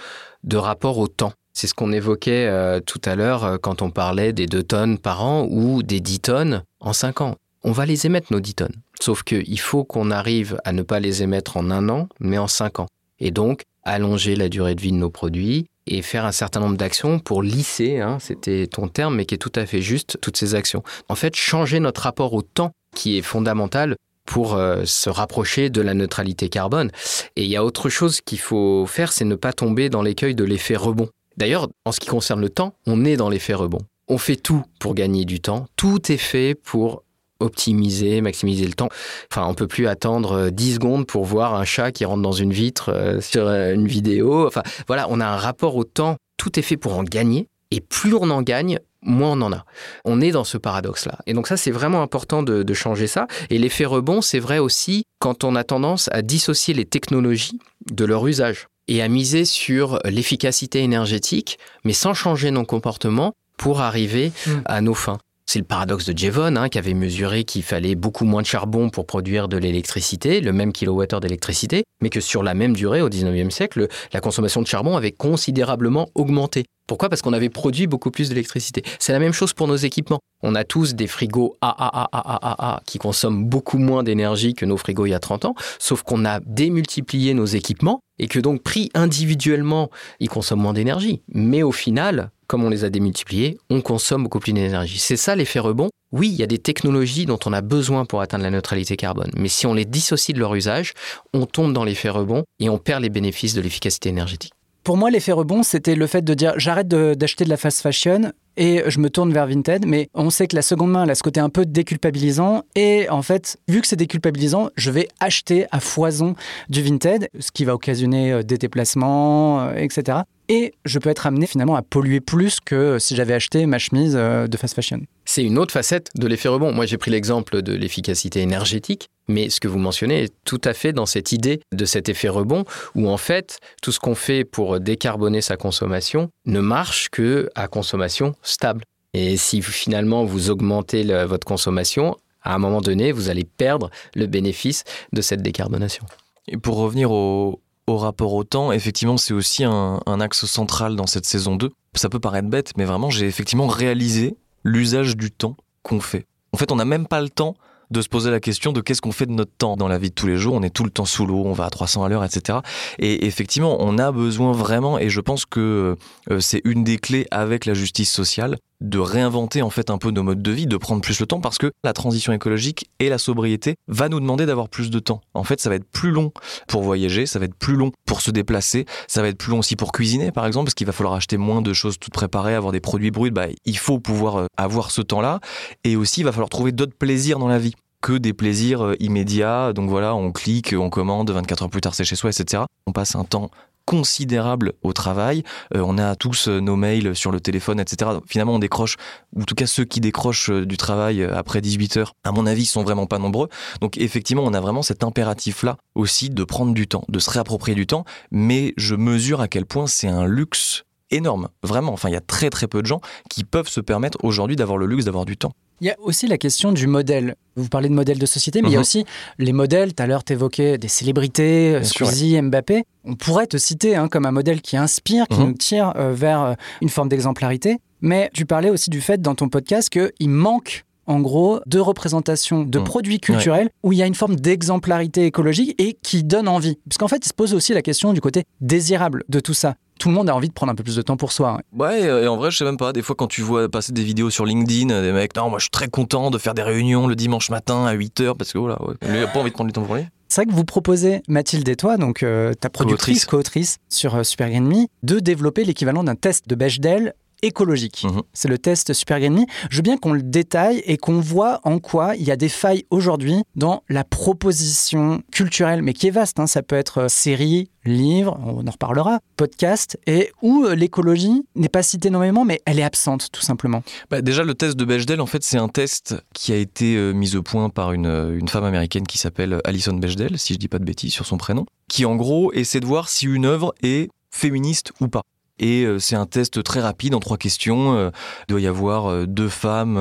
de 0.45 0.57
rapport 0.57 0.99
au 0.99 1.09
temps. 1.09 1.32
C'est 1.53 1.66
ce 1.66 1.74
qu'on 1.74 1.91
évoquait 1.93 2.47
euh, 2.47 2.78
tout 2.78 3.01
à 3.05 3.16
l'heure 3.16 3.45
euh, 3.45 3.57
quand 3.61 3.82
on 3.82 3.91
parlait 3.91 4.32
des 4.32 4.47
2 4.47 4.62
tonnes 4.62 4.99
par 4.99 5.24
an 5.24 5.47
ou 5.51 5.82
des 5.82 5.99
10 5.99 6.20
tonnes 6.20 6.62
en 6.78 6.93
5 6.93 7.20
ans. 7.20 7.34
On 7.64 7.72
va 7.72 7.84
les 7.84 8.07
émettre, 8.07 8.32
nos 8.32 8.39
10 8.39 8.55
tonnes. 8.55 8.76
Sauf 9.01 9.24
qu'il 9.24 9.59
faut 9.59 9.82
qu'on 9.82 10.12
arrive 10.12 10.61
à 10.64 10.72
ne 10.72 10.82
pas 10.82 11.01
les 11.01 11.24
émettre 11.24 11.57
en 11.57 11.72
un 11.72 11.89
an, 11.89 12.09
mais 12.20 12.39
en 12.39 12.47
5 12.47 12.78
ans. 12.78 12.86
Et 13.18 13.32
donc, 13.32 13.64
allonger 13.91 14.36
la 14.36 14.49
durée 14.49 14.74
de 14.74 14.80
vie 14.80 14.93
de 14.93 14.97
nos 14.97 15.11
produits 15.11 15.66
et 15.86 16.03
faire 16.03 16.24
un 16.24 16.32
certain 16.32 16.61
nombre 16.61 16.76
d'actions 16.76 17.18
pour 17.18 17.43
lisser, 17.43 18.01
hein, 18.01 18.18
c'était 18.20 18.66
ton 18.66 18.89
terme, 18.89 19.16
mais 19.16 19.24
qui 19.24 19.34
est 19.34 19.39
tout 19.39 19.53
à 19.55 19.66
fait 19.66 19.80
juste, 19.80 20.18
toutes 20.20 20.36
ces 20.36 20.55
actions. 20.55 20.82
En 21.09 21.14
fait, 21.14 21.34
changer 21.34 21.80
notre 21.80 22.03
rapport 22.03 22.34
au 22.34 22.43
temps 22.43 22.72
qui 22.95 23.18
est 23.18 23.22
fondamental 23.22 23.97
pour 24.26 24.55
euh, 24.55 24.84
se 24.84 25.09
rapprocher 25.09 25.70
de 25.70 25.80
la 25.80 25.95
neutralité 25.95 26.51
carbone. 26.51 26.91
Et 27.36 27.45
il 27.45 27.49
y 27.49 27.57
a 27.57 27.64
autre 27.64 27.89
chose 27.89 28.20
qu'il 28.20 28.39
faut 28.39 28.84
faire, 28.86 29.11
c'est 29.12 29.24
ne 29.24 29.34
pas 29.34 29.55
tomber 29.55 29.89
dans 29.89 30.03
l'écueil 30.03 30.34
de 30.34 30.45
l'effet 30.45 30.76
rebond. 30.76 31.09
D'ailleurs, 31.39 31.68
en 31.86 31.93
ce 31.93 32.01
qui 32.01 32.09
concerne 32.09 32.41
le 32.41 32.51
temps, 32.51 32.74
on 32.86 33.05
est 33.05 33.16
dans 33.16 33.30
l'effet 33.30 33.55
rebond. 33.55 33.80
On 34.09 34.18
fait 34.18 34.36
tout 34.36 34.64
pour 34.80 34.95
gagner 34.95 35.24
du 35.24 35.41
temps. 35.41 35.66
Tout 35.76 36.12
est 36.12 36.18
fait 36.18 36.55
pour 36.55 37.05
optimiser, 37.41 38.20
maximiser 38.20 38.66
le 38.66 38.72
temps. 38.74 38.89
Enfin, 39.30 39.47
on 39.49 39.55
peut 39.55 39.66
plus 39.66 39.86
attendre 39.86 40.32
euh, 40.32 40.51
10 40.51 40.74
secondes 40.74 41.07
pour 41.07 41.24
voir 41.24 41.55
un 41.55 41.64
chat 41.64 41.93
qui 41.93 42.05
rentre 42.05 42.22
dans 42.22 42.32
une 42.32 42.53
vitre 42.53 42.91
euh, 42.93 43.20
sur 43.20 43.47
euh, 43.47 43.74
une 43.74 43.86
vidéo. 43.86 44.47
Enfin, 44.47 44.62
voilà, 44.86 45.07
on 45.11 45.20
a 45.20 45.26
un 45.26 45.36
rapport 45.36 45.76
au 45.76 45.84
temps. 45.84 46.16
Tout 46.36 46.59
est 46.59 46.62
fait 46.62 46.76
pour 46.76 46.97
en 46.97 47.05
gagner. 47.05 47.47
Et 47.70 47.80
plus 47.80 48.14
on 48.14 48.30
en 48.30 48.43
gagne, 48.43 48.78
moins 49.03 49.32
on 49.32 49.43
en 49.43 49.53
a. 49.53 49.64
On 50.05 50.20
est 50.20 50.30
dans 50.30 50.45
ce 50.45 50.57
paradoxe-là. 50.57 51.18
Et 51.26 51.34
donc 51.34 51.47
ça, 51.49 51.57
c'est 51.57 51.70
vraiment 51.70 52.03
important 52.03 52.43
de, 52.43 52.62
de 52.62 52.74
changer 52.74 53.07
ça. 53.07 53.26
Et 53.51 53.59
l'effet 53.59 53.84
rebond, 53.84 54.20
c'est 54.22 54.39
vrai 54.39 54.59
aussi 54.59 55.05
quand 55.18 55.45
on 55.45 55.55
a 55.55 55.64
tendance 55.64 56.09
à 56.12 56.22
dissocier 56.22 56.74
les 56.74 56.84
technologies 56.86 57.59
de 57.91 58.05
leur 58.05 58.26
usage 58.26 58.66
et 58.89 59.03
à 59.03 59.09
miser 59.09 59.45
sur 59.45 59.99
l'efficacité 60.05 60.78
énergétique, 60.82 61.59
mais 61.84 61.93
sans 61.93 62.14
changer 62.14 62.51
nos 62.51 62.64
comportements 62.64 63.34
pour 63.59 63.80
arriver 63.80 64.32
Mm. 64.47 64.51
à 64.64 64.80
nos 64.80 64.95
fins. 64.95 65.18
C'est 65.51 65.61
le 65.61 65.64
paradoxe 65.64 66.05
de 66.05 66.14
Jevon, 66.14 66.57
hein, 66.57 66.68
qui 66.68 66.76
avait 66.76 66.92
mesuré 66.92 67.44
qu'il 67.44 67.62
fallait 67.62 67.94
beaucoup 67.94 68.26
moins 68.26 68.42
de 68.42 68.46
charbon 68.46 68.90
pour 68.90 69.07
produire 69.07 69.49
de 69.49 69.57
l'électricité, 69.57 70.42
le 70.42 70.53
même 70.53 70.74
kilowattheure 70.74 71.20
d'électricité, 71.20 71.84
mais 72.03 72.11
que 72.11 72.20
sur 72.20 72.42
la 72.42 72.53
même 72.53 72.76
durée, 72.76 73.01
au 73.01 73.09
19e 73.09 73.49
siècle, 73.49 73.88
la 74.12 74.20
consommation 74.20 74.61
de 74.61 74.66
charbon 74.66 74.94
avait 74.94 75.11
considérablement 75.11 76.11
augmenté. 76.14 76.66
Pourquoi? 76.89 77.09
Parce 77.09 77.22
qu'on 77.22 77.34
avait 77.34 77.51
produit 77.51 77.86
beaucoup 77.86 78.11
plus 78.11 78.30
d'électricité. 78.30 78.82
C'est 78.99 79.12
la 79.12 79.20
même 79.20 79.34
chose 79.34 79.53
pour 79.53 79.68
nos 79.68 79.76
équipements. 79.76 80.18
On 80.43 80.55
a 80.55 80.64
tous 80.64 80.95
des 80.95 81.07
frigos 81.07 81.57
AAAAAA 81.61 82.80
qui 82.86 82.99
consomment 82.99 83.45
beaucoup 83.45 83.78
moins 83.78 84.03
d'énergie 84.03 84.55
que 84.55 84.64
nos 84.64 84.76
frigos 84.76 85.07
il 85.07 85.11
y 85.11 85.14
a 85.14 85.20
30 85.20 85.45
ans, 85.45 85.55
sauf 85.78 86.03
qu'on 86.03 86.24
a 86.24 86.41
démultiplié 86.41 87.34
nos 87.34 87.45
équipements 87.45 88.01
et 88.18 88.26
que 88.26 88.39
donc 88.41 88.62
pris 88.62 88.91
individuellement, 88.95 89.91
ils 90.18 90.28
consomment 90.28 90.62
moins 90.62 90.72
d'énergie. 90.72 91.22
Mais 91.28 91.62
au 91.62 91.72
final, 91.72 92.30
comme 92.47 92.64
on 92.64 92.70
les 92.70 92.84
a 92.84 92.91
démultipliés, 92.91 93.59
on 93.68 93.82
consomme 93.82 94.22
beaucoup 94.22 94.41
plus 94.41 94.55
d'énergie. 94.55 94.99
C'est 94.99 95.16
ça 95.18 95.36
l'effet 95.36 95.59
rebond? 95.59 95.91
Oui, 96.11 96.30
il 96.30 96.36
y 96.36 96.43
a 96.43 96.47
des 96.47 96.59
technologies 96.59 97.26
dont 97.26 97.39
on 97.45 97.53
a 97.53 97.61
besoin 97.61 98.07
pour 98.07 98.22
atteindre 98.22 98.45
la 98.45 98.51
neutralité 98.51 98.97
carbone, 98.97 99.30
mais 99.36 99.49
si 99.49 99.66
on 99.66 99.74
les 99.74 99.84
dissocie 99.84 100.34
de 100.34 100.41
leur 100.41 100.55
usage, 100.55 100.95
on 101.34 101.45
tombe 101.45 101.74
dans 101.74 101.84
l'effet 101.84 102.09
rebond 102.09 102.45
et 102.61 102.70
on 102.70 102.78
perd 102.78 103.03
les 103.03 103.11
bénéfices 103.11 103.53
de 103.53 103.61
l'efficacité 103.61 104.09
énergétique. 104.09 104.55
Pour 104.89 104.97
moi, 104.97 105.11
l'effet 105.11 105.32
rebond, 105.32 105.62
c'était 105.62 105.95
le 105.95 106.07
fait 106.07 106.22
de 106.22 106.32
dire 106.32 106.55
j'arrête 106.57 106.89
d'acheter 106.89 107.45
de, 107.45 107.51
la 107.51 107.59
fast 107.59 107.82
fashion 107.82 108.32
et 108.57 108.82
je 108.86 108.99
me 108.99 109.11
tourne 109.11 109.32
vers 109.32 109.46
Vinted. 109.46 109.86
Mais 109.86 110.09
on 110.14 110.30
sait 110.30 110.46
que 110.46 110.57
la 110.57 110.62
seconde 110.62 110.90
main, 110.90 111.09
a 111.09 111.14
ce 111.14 111.22
côté 111.22 111.40
un 111.40 111.49
peu 111.51 111.64
déculpabilisant. 111.64 112.64
Et 112.74 113.09
en 113.11 113.22
fait, 113.22 113.57
vu 113.68 113.80
que 113.80 113.86
c'est 113.86 113.96
déculpabilisant, 113.96 114.70
je 114.76 114.90
vais 114.90 115.09
acheter 115.20 115.66
à 115.70 115.80
foison 115.80 116.34
du 116.68 116.82
Vinted, 116.82 117.28
ce 117.38 117.51
qui 117.51 117.64
va 117.64 117.74
occasionner 117.74 118.32
euh, 118.32 118.42
des 118.42 118.59
déplacements, 118.59 119.61
euh, 119.61 119.74
etc. 119.74 120.18
Et 120.51 120.72
je 120.86 120.99
peux 120.99 121.11
être 121.11 121.26
amené 121.26 121.46
finalement 121.46 121.76
à 121.76 121.82
polluer 121.82 122.20
plus 122.20 122.59
que 122.61 122.99
si 122.99 123.14
j'avais 123.14 123.34
acheté 123.34 123.66
ma 123.66 123.78
chemise 123.78 124.14
euh, 124.16 124.46
de 124.46 124.57
fast 124.57 124.74
fashion. 124.74 125.01
C'est 125.26 125.44
une 125.44 125.59
autre 125.59 125.72
facette 125.72 126.09
de 126.14 126.26
l'effet 126.26 126.49
rebond. 126.49 126.72
Moi, 126.72 126.86
j'ai 126.86 126.96
pris 126.96 127.11
l'exemple 127.11 127.61
de 127.61 127.74
l'efficacité 127.74 128.40
énergétique, 128.40 129.09
mais 129.28 129.51
ce 129.51 129.61
que 129.61 129.68
vous 129.68 129.78
mentionnez 129.78 130.22
est 130.22 130.34
tout 130.46 130.61
à 130.64 130.72
fait 130.72 130.94
dans 130.94 131.05
cette 131.05 131.32
idée 131.32 131.61
de 131.72 131.84
cet 131.84 132.09
effet 132.09 132.30
rebond, 132.30 132.64
où 132.94 133.11
en 133.11 133.18
fait, 133.18 133.59
tout 133.82 133.92
ce 133.92 134.01
qu'on 134.01 134.14
fait 134.14 134.44
pour 134.44 134.80
décarboner 134.80 135.42
sa 135.42 135.59
consommation 135.59 136.30
ne 136.46 136.61
marche 136.61 137.11
que 137.11 137.51
à 137.55 137.68
consommation 137.68 138.34
stable. 138.49 138.84
Et 139.14 139.36
si 139.36 139.62
finalement 139.62 140.24
vous 140.24 140.51
augmentez 140.51 141.03
votre 141.24 141.46
consommation, 141.46 142.16
à 142.42 142.55
un 142.55 142.59
moment 142.59 142.80
donné, 142.80 143.12
vous 143.12 143.30
allez 143.30 143.44
perdre 143.44 143.90
le 144.14 144.26
bénéfice 144.26 144.84
de 145.12 145.20
cette 145.20 145.42
décarbonation. 145.42 146.05
Et 146.46 146.57
pour 146.57 146.76
revenir 146.76 147.11
au, 147.11 147.61
rapport 147.86 148.34
au 148.34 148.44
temps, 148.44 148.70
effectivement, 148.70 149.16
c'est 149.16 149.34
aussi 149.34 149.64
un, 149.64 150.01
un, 150.07 150.20
axe 150.20 150.44
central 150.44 150.94
dans 150.94 151.07
cette 151.07 151.24
saison 151.24 151.57
2. 151.57 151.70
Ça 151.94 152.09
peut 152.09 152.20
paraître 152.20 152.49
bête, 152.49 152.72
mais 152.76 152.84
vraiment, 152.84 153.11
j'ai 153.11 153.26
effectivement 153.26 153.66
réalisé 153.66 154.36
l'usage 154.62 155.16
du 155.16 155.30
temps 155.30 155.57
qu'on 155.82 156.01
fait. 156.01 156.26
En 156.53 156.59
fait, 156.59 156.70
on 156.70 156.76
n'a 156.76 156.84
même 156.84 157.07
pas 157.07 157.20
le 157.20 157.30
temps 157.30 157.57
de 157.91 158.03
se 158.03 158.09
poser 158.09 158.30
la 158.30 158.41
question 158.41 158.72
de 158.72 158.80
qu'est-ce 158.80 159.01
qu'on 159.01 159.12
fait 159.12 159.26
de 159.26 159.32
notre 159.32 159.53
temps 159.57 159.76
dans 159.76 159.89
la 159.89 159.99
vie 159.99 160.11
de 160.11 160.14
tous 160.14 160.26
les 160.26 160.36
jours. 160.36 160.55
On 160.55 160.62
est 160.62 160.70
tout 160.70 160.84
le 160.84 160.91
temps 160.91 161.05
sous 161.05 161.26
l'eau, 161.26 161.43
on 161.45 161.53
va 161.53 161.64
à 161.64 161.70
300 161.70 162.05
à 162.05 162.09
l'heure, 162.09 162.24
etc. 162.24 162.59
Et 162.99 163.26
effectivement, 163.26 163.76
on 163.80 163.99
a 163.99 164.12
besoin 164.12 164.53
vraiment, 164.53 164.99
et 164.99 165.09
je 165.09 165.20
pense 165.20 165.47
que 165.47 165.97
euh, 166.30 166.41
c'est 166.41 166.61
une 166.64 166.84
des 166.84 166.99
clés 166.99 167.26
avec 167.30 167.66
la 167.66 167.74
justice 167.74 168.11
sociale, 168.11 168.59
de 168.80 168.98
réinventer 168.98 169.62
en 169.62 169.70
fait 169.70 169.90
un 169.90 169.98
peu 169.98 170.10
nos 170.10 170.22
modes 170.22 170.42
de 170.42 170.50
vie, 170.50 170.66
de 170.66 170.76
prendre 170.76 171.00
plus 171.00 171.20
le 171.20 171.26
temps 171.26 171.40
parce 171.40 171.58
que 171.58 171.72
la 171.84 171.92
transition 171.92 172.32
écologique 172.32 172.90
et 173.00 173.08
la 173.08 173.18
sobriété 173.18 173.76
va 173.88 174.08
nous 174.08 174.20
demander 174.20 174.46
d'avoir 174.46 174.68
plus 174.68 174.90
de 174.90 174.98
temps. 174.98 175.20
En 175.34 175.44
fait, 175.44 175.60
ça 175.60 175.68
va 175.68 175.76
être 175.76 175.90
plus 175.90 176.10
long 176.10 176.32
pour 176.66 176.82
voyager, 176.82 177.26
ça 177.26 177.38
va 177.38 177.46
être 177.46 177.54
plus 177.54 177.76
long 177.76 177.92
pour 178.06 178.20
se 178.20 178.30
déplacer, 178.30 178.86
ça 179.06 179.22
va 179.22 179.28
être 179.28 179.38
plus 179.38 179.50
long 179.50 179.58
aussi 179.58 179.76
pour 179.76 179.92
cuisiner 179.92 180.32
par 180.32 180.46
exemple 180.46 180.66
parce 180.66 180.74
qu'il 180.74 180.86
va 180.86 180.92
falloir 180.92 181.14
acheter 181.14 181.36
moins 181.36 181.62
de 181.62 181.72
choses 181.72 181.98
toutes 181.98 182.12
préparées, 182.12 182.54
avoir 182.54 182.72
des 182.72 182.80
produits 182.80 183.10
bruts, 183.10 183.30
bah, 183.30 183.46
il 183.64 183.78
faut 183.78 183.98
pouvoir 183.98 184.36
euh, 184.36 184.46
avoir 184.56 184.90
ce 184.90 185.02
temps-là 185.02 185.40
et 185.84 185.96
aussi 185.96 186.20
il 186.20 186.24
va 186.24 186.32
falloir 186.32 186.48
trouver 186.48 186.72
d'autres 186.72 186.96
plaisirs 186.96 187.38
dans 187.38 187.48
la 187.48 187.58
vie 187.58 187.74
que 188.00 188.12
des 188.12 188.32
plaisirs 188.32 188.82
euh, 188.82 188.94
immédiats. 189.00 189.72
Donc 189.72 189.90
voilà, 189.90 190.14
on 190.14 190.32
clique, 190.32 190.74
on 190.76 190.90
commande, 190.90 191.30
24 191.30 191.64
heures 191.64 191.70
plus 191.70 191.80
tard 191.80 191.94
c'est 191.94 192.04
chez 192.04 192.16
soi, 192.16 192.30
etc. 192.30 192.64
On 192.86 192.92
passe 192.92 193.16
un 193.16 193.24
temps 193.24 193.50
considérable 193.89 194.74
au 194.82 194.93
travail. 194.93 195.45
Euh, 195.74 195.82
on 195.82 195.97
a 195.97 196.14
tous 196.14 196.49
euh, 196.49 196.61
nos 196.61 196.76
mails 196.76 197.16
sur 197.16 197.32
le 197.32 197.41
téléphone, 197.41 197.80
etc. 197.80 198.11
finalement, 198.26 198.57
on 198.57 198.59
décroche, 198.59 198.97
ou 199.34 199.41
en 199.41 199.45
tout 199.45 199.55
cas 199.55 199.64
ceux 199.66 199.86
qui 199.86 200.03
décrochent 200.03 200.51
du 200.51 200.76
travail 200.76 201.24
après 201.24 201.62
18 201.62 201.97
heures, 201.97 202.14
à 202.22 202.30
mon 202.30 202.45
avis, 202.45 202.66
sont 202.66 202.82
vraiment 202.82 203.07
pas 203.07 203.18
nombreux. 203.18 203.49
Donc 203.80 203.97
effectivement, 203.97 204.45
on 204.45 204.53
a 204.53 204.61
vraiment 204.61 204.82
cet 204.82 205.05
impératif-là 205.05 205.78
aussi 205.95 206.28
de 206.28 206.45
prendre 206.45 206.74
du 206.74 206.86
temps, 206.86 207.05
de 207.09 207.18
se 207.18 207.30
réapproprier 207.30 207.74
du 207.74 207.86
temps. 207.86 208.05
Mais 208.30 208.74
je 208.76 208.95
mesure 208.95 209.41
à 209.41 209.49
quel 209.49 209.64
point 209.64 209.86
c'est 209.86 210.09
un 210.09 210.26
luxe 210.26 210.84
énorme, 211.11 211.49
vraiment. 211.62 211.95
Enfin, 211.95 212.11
il 212.11 212.12
y 212.12 212.16
a 212.16 212.20
très 212.20 212.51
très 212.51 212.68
peu 212.68 212.82
de 212.82 212.86
gens 212.86 213.01
qui 213.30 213.43
peuvent 213.43 213.68
se 213.68 213.80
permettre 213.80 214.18
aujourd'hui 214.22 214.57
d'avoir 214.57 214.76
le 214.76 214.84
luxe 214.84 215.07
d'avoir 215.07 215.24
du 215.24 215.39
temps. 215.39 215.55
Il 215.80 215.86
y 215.86 215.90
a 215.90 215.96
aussi 216.00 216.26
la 216.26 216.38
question 216.38 216.72
du 216.72 216.86
modèle. 216.86 217.36
Vous 217.56 217.68
parlez 217.68 217.88
de 217.88 217.94
modèle 217.94 218.18
de 218.18 218.26
société, 218.26 218.62
mais 218.62 218.68
il 218.68 218.72
y 218.72 218.74
a 218.74 218.78
mhm. 218.78 218.82
aussi 218.82 219.04
les 219.38 219.52
modèles. 219.52 219.94
Tout 219.94 220.02
à 220.02 220.06
l'heure, 220.06 220.24
tu 220.24 220.32
évoquais 220.32 220.78
des 220.78 220.88
célébrités, 220.88 221.76
euh, 221.76 221.82
Squeezie, 221.82 222.40
Mbappé. 222.40 222.84
On 223.04 223.14
pourrait 223.14 223.46
te 223.46 223.56
citer 223.56 223.96
hein, 223.96 224.08
comme 224.08 224.26
un 224.26 224.32
modèle 224.32 224.60
qui 224.60 224.76
inspire, 224.76 225.26
qui 225.28 225.38
mhm. 225.38 225.46
nous 225.46 225.52
tire 225.54 225.92
euh, 225.96 226.12
vers 226.12 226.42
euh, 226.42 226.54
une 226.80 226.88
forme 226.88 227.08
d'exemplarité. 227.08 227.78
Mais 228.00 228.30
tu 228.32 228.46
parlais 228.46 228.70
aussi 228.70 228.90
du 228.90 229.00
fait 229.00 229.20
dans 229.20 229.34
ton 229.34 229.48
podcast 229.48 229.88
qu'il 229.90 230.30
manque 230.30 230.84
en 231.06 231.20
gros, 231.20 231.60
de 231.64 231.78
représentation 231.78 232.64
de 232.64 232.78
mhm. 232.78 232.84
produits 232.84 233.18
culturels 233.18 233.70
où 233.82 233.92
il 233.92 233.98
y 233.98 234.02
a 234.02 234.06
une 234.06 234.14
forme 234.14 234.36
d'exemplarité 234.36 235.24
écologique 235.24 235.74
et 235.80 235.96
qui 236.02 236.22
donne 236.22 236.48
envie. 236.48 236.76
Parce 236.86 236.98
qu'en 236.98 237.08
fait, 237.08 237.24
il 237.24 237.28
se 237.28 237.32
pose 237.32 237.54
aussi 237.54 237.72
la 237.72 237.80
question 237.80 238.12
du 238.12 238.20
côté 238.20 238.44
désirable 238.60 239.24
de 239.30 239.40
tout 239.40 239.54
ça 239.54 239.76
tout 239.99 240.09
le 240.09 240.14
monde 240.14 240.30
a 240.30 240.34
envie 240.34 240.49
de 240.49 240.53
prendre 240.53 240.72
un 240.72 240.74
peu 240.74 240.84
plus 240.84 240.96
de 240.96 241.03
temps 241.03 241.16
pour 241.16 241.32
soi. 241.32 241.59
Hein. 241.59 241.76
Ouais, 241.76 242.03
et 242.03 242.28
en 242.28 242.36
vrai, 242.36 242.51
je 242.51 242.59
sais 242.59 242.64
même 242.64 242.76
pas. 242.76 242.92
Des 242.92 243.03
fois, 243.03 243.16
quand 243.16 243.26
tu 243.26 243.42
vois 243.42 243.68
passer 243.68 243.92
des 243.92 244.05
vidéos 244.05 244.30
sur 244.30 244.46
LinkedIn, 244.46 245.03
des 245.03 245.12
mecs, 245.12 245.34
non, 245.36 245.51
moi, 245.51 245.59
je 245.59 245.64
suis 245.64 245.70
très 245.70 245.88
content 245.88 246.30
de 246.30 246.38
faire 246.38 246.55
des 246.55 246.62
réunions 246.62 247.07
le 247.07 247.16
dimanche 247.16 247.51
matin 247.51 247.86
à 247.86 247.94
8h 247.94 248.36
parce 248.36 248.53
que 248.53 248.59
voilà, 248.59 248.78
il 249.03 249.16
a 249.16 249.26
pas 249.26 249.40
envie 249.40 249.51
de 249.51 249.55
prendre 249.55 249.68
du 249.68 249.72
temps 249.72 249.82
pour 249.82 249.96
lui. 249.96 250.05
C'est 250.28 250.42
vrai 250.42 250.53
que 250.53 250.55
vous 250.55 250.64
proposez, 250.64 251.22
Mathilde 251.26 251.68
et 251.68 251.76
toi, 251.76 251.96
donc 251.96 252.22
euh, 252.22 252.53
ta 252.53 252.68
productrice, 252.68 253.24
co-autrice 253.24 253.78
sur 253.88 254.14
euh, 254.14 254.22
Super 254.22 254.51
Green 254.51 254.66
Me, 254.66 254.86
de 255.03 255.20
développer 255.20 255.64
l'équivalent 255.64 256.05
d'un 256.05 256.16
test 256.16 256.46
de 256.46 256.55
Bechdel 256.55 257.14
écologique. 257.43 258.05
Mhm. 258.05 258.22
C'est 258.32 258.49
le 258.49 258.59
test 258.59 258.93
Super 258.93 259.20
Green 259.20 259.34
Me. 259.34 259.45
Je 259.70 259.76
veux 259.76 259.82
bien 259.82 259.97
qu'on 259.97 260.12
le 260.12 260.22
détaille 260.22 260.82
et 260.86 260.97
qu'on 260.97 261.20
voit 261.20 261.61
en 261.64 261.78
quoi 261.78 262.16
il 262.16 262.22
y 262.22 262.30
a 262.30 262.36
des 262.36 262.49
failles 262.49 262.84
aujourd'hui 262.91 263.43
dans 263.57 263.82
la 263.89 264.05
proposition 264.05 265.22
culturelle, 265.32 265.82
mais 265.82 265.93
qui 265.93 266.09
est 266.09 266.11
vaste. 266.11 266.41
Hein. 266.41 266.47
Ça 266.47 266.62
peut 266.62 266.76
être 266.76 267.03
euh, 267.03 267.09
série, 267.09 267.70
livre, 267.84 268.39
on 268.45 268.66
en 268.66 268.70
reparlera, 268.70 269.20
podcast, 269.36 269.99
et 270.07 270.30
où 270.43 270.64
euh, 270.64 270.74
l'écologie 270.74 271.43
n'est 271.55 271.68
pas 271.68 271.82
citée 271.82 272.09
énormément, 272.09 272.45
mais 272.45 272.61
elle 272.66 272.78
est 272.78 272.84
absente 272.84 273.28
tout 273.32 273.43
simplement. 273.43 273.82
Bah 274.11 274.22
déjà, 274.22 274.45
le 274.45 274.55
test 274.55 274.76
de 274.76 274.84
Bechdel, 274.84 275.20
en 275.20 275.26
fait, 275.26 275.43
c'est 275.43 275.59
un 275.59 275.68
test 275.68 276.16
qui 276.34 276.53
a 276.53 276.57
été 276.57 276.97
euh, 276.97 277.12
mis 277.12 277.36
au 277.36 277.43
point 277.43 277.70
par 277.70 277.93
une, 277.93 278.36
une 278.39 278.49
femme 278.49 278.64
américaine 278.64 279.07
qui 279.07 279.18
s'appelle 279.18 279.61
Alison 279.64 279.95
Bechdel, 279.95 280.39
si 280.39 280.55
je 280.55 280.59
dis 280.59 280.68
pas 280.68 280.78
de 280.78 280.84
bêtises 280.84 281.12
sur 281.12 281.26
son 281.26 281.39
prénom, 281.39 281.66
qui 281.89 282.05
en 282.05 282.16
gros 282.16 282.53
essaie 282.53 282.80
de 282.80 282.86
voir 282.86 283.09
si 283.09 283.26
une 283.26 283.47
œuvre 283.47 283.74
est 283.82 284.11
féministe 284.30 284.93
ou 285.01 285.09
pas. 285.09 285.22
Et 285.59 285.84
euh, 285.84 285.98
c'est 285.98 286.16
un 286.16 286.26
test 286.26 286.62
très 286.62 286.80
rapide 286.80 287.14
en 287.14 287.20
trois 287.20 287.36
questions. 287.36 287.94
Euh, 287.94 288.11
il 288.48 288.52
doit 288.52 288.61
y 288.61 288.66
avoir 288.66 289.06
euh, 289.06 289.26
deux 289.26 289.48
femmes 289.48 289.98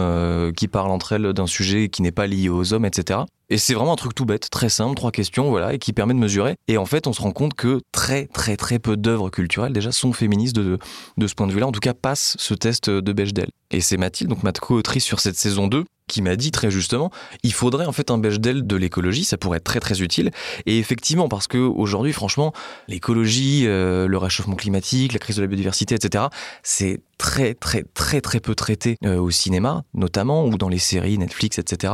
qui 0.56 0.68
parlent 0.68 0.92
entre 0.92 1.14
elles 1.14 1.34
d'un 1.34 1.48
sujet 1.48 1.90
qui 1.90 2.02
n'est 2.02 2.12
pas 2.12 2.28
lié 2.28 2.50
aux 2.50 2.74
hommes, 2.74 2.86
etc. 2.86 3.22
Et 3.50 3.58
c'est 3.58 3.74
vraiment 3.74 3.94
un 3.94 3.98
truc 3.98 4.14
tout 4.14 4.26
bête, 4.26 4.50
très 4.50 4.70
simple, 4.70 4.96
trois 4.96 5.12
questions, 5.12 5.50
voilà, 5.50 5.74
et 5.74 5.80
qui 5.80 5.94
permet 5.94 6.14
de 6.14 6.20
mesurer. 6.20 6.56
Et 6.68 6.78
en 6.78 6.86
fait, 6.86 7.08
on 7.08 7.14
se 7.14 7.22
rend 7.22 7.32
compte 7.32 7.54
que 7.54 7.80
très, 7.92 8.26
très, 8.28 8.58
très 8.58 8.78
peu 8.78 8.98
d'œuvres 8.98 9.30
culturelles 9.30 9.72
déjà 9.72 9.92
sont 9.92 10.12
féministes 10.12 10.56
de, 10.56 10.78
de 11.18 11.28
ce 11.28 11.34
point 11.34 11.48
de 11.48 11.54
vue-là. 11.54 11.68
En 11.68 11.72
tout 11.72 11.80
cas, 11.80 11.94
passent 11.94 12.36
ce 12.40 12.54
test 12.54 12.90
de 12.90 13.14
Bechdel. 13.14 13.50
Et 13.72 13.80
c'est 13.82 13.98
Mathilde, 13.98 14.30
donc 14.30 14.44
ma 14.44 14.52
co-autrice 14.52 15.04
sur 15.04 15.20
cette 15.20 15.38
saison 15.38 15.68
2, 15.68 15.86
qui 16.08 16.22
m'a 16.22 16.36
dit 16.36 16.52
très 16.52 16.72
justement, 16.72 17.12
il 17.44 17.54
faudrait 17.54 17.86
en 17.86 17.92
fait 17.92 18.12
un 18.12 18.18
Bechdel 18.18 18.66
de 18.66 18.76
l'écologie, 18.76 19.24
ça 19.26 19.38
pourrait 19.38 19.58
être 19.58 19.64
très 19.64 19.80
très 19.80 20.02
utile. 20.02 20.32
Et 20.66 20.80
effectivement, 20.80 21.28
parce 21.28 21.48
que 21.48 21.58
aujourd'hui, 21.58 22.14
franchement, 22.14 22.54
l'écologie, 22.88 23.68
euh, 23.68 24.08
le 24.08 24.18
réchauffement 24.18 24.56
climatique, 24.56 25.14
la 25.14 25.20
crise 25.20 25.36
de 25.36 25.42
la 25.42 25.48
biodiversité, 25.48 25.96
etc., 25.96 26.26
c'est 26.64 27.02
très 27.18 27.54
très 27.54 27.84
très 27.94 28.22
très 28.22 28.40
peu 28.40 28.56
traité 28.56 28.98
euh, 29.04 29.18
au 29.18 29.32
cinéma, 29.32 29.84
notamment, 29.94 30.46
ou 30.46 30.58
dans 30.58 30.70
les 30.70 30.80
séries 30.80 31.18
Netflix, 31.18 31.60
etc. 31.60 31.94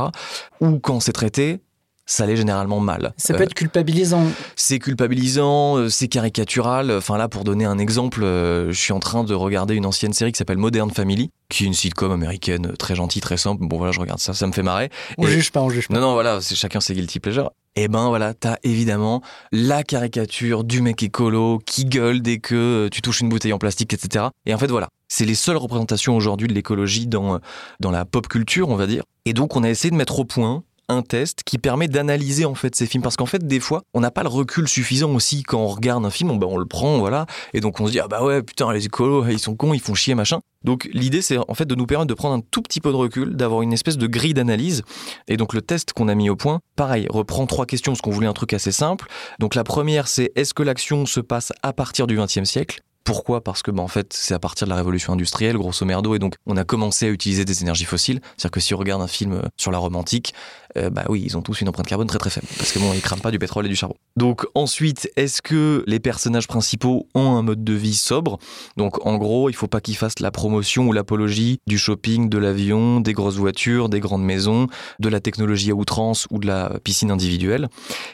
Ou 0.60 0.78
quand 0.78 1.00
c'est 1.00 1.12
traité, 1.12 1.60
ça 2.06 2.26
l'est 2.26 2.36
généralement 2.36 2.80
mal. 2.80 3.14
Ça 3.16 3.34
peut 3.34 3.42
être 3.42 3.54
culpabilisant. 3.54 4.24
C'est 4.56 4.78
culpabilisant, 4.78 5.78
euh, 5.78 5.88
c'est 5.88 6.08
caricatural. 6.08 6.90
Enfin 6.90 7.16
là, 7.16 7.28
pour 7.28 7.44
donner 7.44 7.64
un 7.64 7.78
exemple, 7.78 8.22
euh, 8.22 8.72
je 8.72 8.78
suis 8.78 8.92
en 8.92 9.00
train 9.00 9.24
de 9.24 9.34
regarder 9.34 9.74
une 9.74 9.86
ancienne 9.86 10.12
série 10.12 10.32
qui 10.32 10.38
s'appelle 10.38 10.58
Modern 10.58 10.90
Family, 10.90 11.30
qui 11.48 11.64
est 11.64 11.66
une 11.66 11.74
sitcom 11.74 12.12
américaine 12.12 12.66
euh, 12.66 12.76
très 12.76 12.94
gentille, 12.94 13.22
très 13.22 13.36
simple. 13.36 13.66
Bon 13.66 13.78
voilà, 13.78 13.92
je 13.92 14.00
regarde 14.00 14.20
ça, 14.20 14.34
ça 14.34 14.46
me 14.46 14.52
fait 14.52 14.62
marrer. 14.62 14.90
On 15.16 15.26
juge 15.26 15.50
pas, 15.50 15.62
on 15.62 15.70
juge 15.70 15.88
pas. 15.88 15.94
Non, 15.94 16.00
non, 16.00 16.12
voilà, 16.12 16.40
c'est 16.40 16.54
chacun 16.54 16.80
ses 16.80 16.94
guilty 16.94 17.20
pleasures. 17.20 17.50
Et 17.76 17.84
eh 17.84 17.88
ben 17.88 18.06
voilà, 18.06 18.34
t'as 18.34 18.56
évidemment 18.62 19.20
la 19.50 19.82
caricature 19.82 20.62
du 20.62 20.80
mec 20.80 21.02
écolo 21.02 21.60
qui 21.66 21.84
gueule 21.84 22.22
dès 22.22 22.38
que 22.38 22.88
tu 22.92 23.02
touches 23.02 23.20
une 23.20 23.28
bouteille 23.28 23.52
en 23.52 23.58
plastique, 23.58 23.92
etc. 23.92 24.26
Et 24.46 24.54
en 24.54 24.58
fait 24.58 24.68
voilà, 24.68 24.90
c'est 25.08 25.24
les 25.24 25.34
seules 25.34 25.56
représentations 25.56 26.14
aujourd'hui 26.14 26.46
de 26.46 26.54
l'écologie 26.54 27.08
dans, 27.08 27.40
dans 27.80 27.90
la 27.90 28.04
pop 28.04 28.28
culture, 28.28 28.68
on 28.68 28.76
va 28.76 28.86
dire. 28.86 29.02
Et 29.24 29.32
donc 29.32 29.56
on 29.56 29.64
a 29.64 29.70
essayé 29.70 29.90
de 29.90 29.96
mettre 29.96 30.20
au 30.20 30.24
point 30.24 30.62
un 30.88 31.02
test 31.02 31.42
qui 31.44 31.58
permet 31.58 31.88
d'analyser 31.88 32.44
en 32.44 32.54
fait 32.54 32.74
ces 32.74 32.86
films. 32.86 33.02
Parce 33.02 33.16
qu'en 33.16 33.26
fait 33.26 33.46
des 33.46 33.60
fois 33.60 33.82
on 33.94 34.00
n'a 34.00 34.10
pas 34.10 34.22
le 34.22 34.28
recul 34.28 34.68
suffisant 34.68 35.12
aussi 35.14 35.42
quand 35.42 35.58
on 35.58 35.68
regarde 35.68 36.04
un 36.04 36.10
film 36.10 36.30
on, 36.30 36.36
bah, 36.36 36.46
on 36.48 36.58
le 36.58 36.66
prend 36.66 36.98
voilà. 36.98 37.26
Et 37.52 37.60
donc 37.60 37.80
on 37.80 37.86
se 37.86 37.92
dit 37.92 38.00
ah 38.00 38.08
bah 38.08 38.22
ouais 38.22 38.42
putain 38.42 38.72
les 38.72 38.86
écolos 38.86 39.26
ils 39.26 39.38
sont 39.38 39.54
cons 39.54 39.74
ils 39.74 39.80
font 39.80 39.94
chier 39.94 40.14
machin. 40.14 40.40
Donc 40.62 40.88
l'idée 40.92 41.22
c'est 41.22 41.38
en 41.38 41.54
fait 41.54 41.66
de 41.66 41.74
nous 41.74 41.86
permettre 41.86 42.08
de 42.08 42.14
prendre 42.14 42.34
un 42.34 42.40
tout 42.40 42.62
petit 42.62 42.80
peu 42.80 42.90
de 42.90 42.96
recul 42.96 43.36
d'avoir 43.36 43.62
une 43.62 43.72
espèce 43.72 43.98
de 43.98 44.06
grille 44.06 44.34
d'analyse. 44.34 44.82
Et 45.28 45.36
donc 45.36 45.54
le 45.54 45.62
test 45.62 45.92
qu'on 45.92 46.08
a 46.08 46.14
mis 46.14 46.30
au 46.30 46.36
point 46.36 46.60
pareil 46.76 47.06
reprend 47.10 47.46
trois 47.46 47.66
questions 47.66 47.92
parce 47.92 48.00
qu'on 48.00 48.10
voulait 48.10 48.26
un 48.26 48.32
truc 48.32 48.52
assez 48.52 48.72
simple. 48.72 49.06
Donc 49.38 49.54
la 49.54 49.64
première 49.64 50.08
c'est 50.08 50.32
est-ce 50.36 50.54
que 50.54 50.62
l'action 50.62 51.06
se 51.06 51.20
passe 51.20 51.52
à 51.62 51.72
partir 51.72 52.06
du 52.06 52.16
XXe 52.16 52.44
siècle? 52.44 52.80
Pourquoi? 53.04 53.42
Parce 53.44 53.62
que 53.62 53.70
bah, 53.70 53.82
en 53.82 53.88
fait, 53.88 54.12
c'est 54.12 54.34
à 54.34 54.38
partir 54.38 54.66
de 54.66 54.70
la 54.70 54.76
révolution 54.76 55.12
industrielle, 55.12 55.56
grosso 55.56 55.84
merdo, 55.84 56.14
et 56.14 56.18
donc 56.18 56.34
on 56.46 56.56
a 56.56 56.64
commencé 56.64 57.06
à 57.06 57.10
utiliser 57.10 57.44
des 57.44 57.62
énergies 57.62 57.84
fossiles. 57.84 58.20
C'est-à-dire 58.36 58.50
que 58.50 58.60
si 58.60 58.74
on 58.74 58.78
regarde 58.78 59.02
un 59.02 59.06
film 59.06 59.34
euh, 59.34 59.42
sur 59.56 59.70
la 59.70 59.78
romantique, 59.78 60.34
euh, 60.76 60.90
bah 60.90 61.04
oui, 61.08 61.22
ils 61.24 61.36
ont 61.36 61.42
tous 61.42 61.60
une 61.60 61.68
empreinte 61.68 61.86
carbone 61.86 62.06
très 62.06 62.18
très 62.18 62.30
faible, 62.30 62.46
parce 62.56 62.72
que 62.72 62.78
bon, 62.78 62.92
ils 62.94 63.02
crament 63.02 63.20
pas 63.20 63.30
du 63.30 63.38
pétrole 63.38 63.66
et 63.66 63.68
du 63.68 63.76
charbon. 63.76 63.94
Donc 64.16 64.46
ensuite, 64.54 65.10
est-ce 65.16 65.42
que 65.42 65.84
les 65.86 66.00
personnages 66.00 66.48
principaux 66.48 67.08
ont 67.14 67.36
un 67.36 67.42
mode 67.42 67.62
de 67.62 67.72
vie 67.74 67.94
sobre? 67.94 68.38
Donc 68.76 69.04
en 69.06 69.16
gros, 69.16 69.50
il 69.50 69.54
faut 69.54 69.68
pas 69.68 69.80
qu'ils 69.80 69.96
fassent 69.96 70.20
la 70.20 70.30
promotion 70.30 70.88
ou 70.88 70.92
l'apologie 70.92 71.60
du 71.66 71.78
shopping, 71.78 72.28
de 72.28 72.38
l'avion, 72.38 73.00
des 73.00 73.12
grosses 73.12 73.36
voitures, 73.36 73.88
des 73.88 74.00
grandes 74.00 74.24
maisons, 74.24 74.68
de 74.98 75.08
la 75.08 75.20
technologie 75.20 75.70
à 75.70 75.74
outrance 75.74 76.26
ou 76.30 76.38
de 76.38 76.46
la 76.46 76.78
piscine 76.82 77.10
individuelle. 77.10 77.68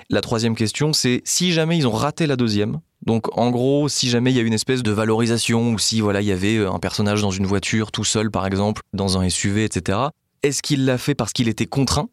La 0.08 0.20
troisième 0.20 0.56
question, 0.56 0.92
c'est 0.92 1.22
si 1.24 1.52
jamais 1.52 1.78
ils 1.78 1.86
ont 1.86 1.92
raté 1.92 2.26
la 2.26 2.36
deuxième, 2.36 2.80
donc 3.02 3.36
en 3.38 3.50
gros, 3.50 3.88
si 3.88 4.08
jamais 4.10 4.30
il 4.30 4.36
y 4.36 4.40
a 4.40 4.42
une 4.42 4.52
espèce 4.52 4.82
de 4.82 4.90
valorisation 4.90 5.70
ou 5.70 5.78
si 5.78 6.00
voilà 6.00 6.20
il 6.20 6.26
y 6.26 6.32
avait 6.32 6.56
euh, 6.56 6.70
un 6.70 6.78
personnage 6.78 7.22
dans 7.22 7.30
une 7.30 7.46
voiture 7.46 7.92
tout 7.92 8.04
seul 8.04 8.30
par 8.30 8.46
exemple, 8.46 8.82
dans 8.92 9.18
un 9.18 9.28
SUV, 9.28 9.64
etc. 9.64 9.98
Est-ce 10.42 10.62
qu'il 10.62 10.84
l'a 10.84 10.98
fait 10.98 11.14
parce 11.14 11.32
qu'il 11.32 11.48
était 11.48 11.66
contraint? 11.66 12.08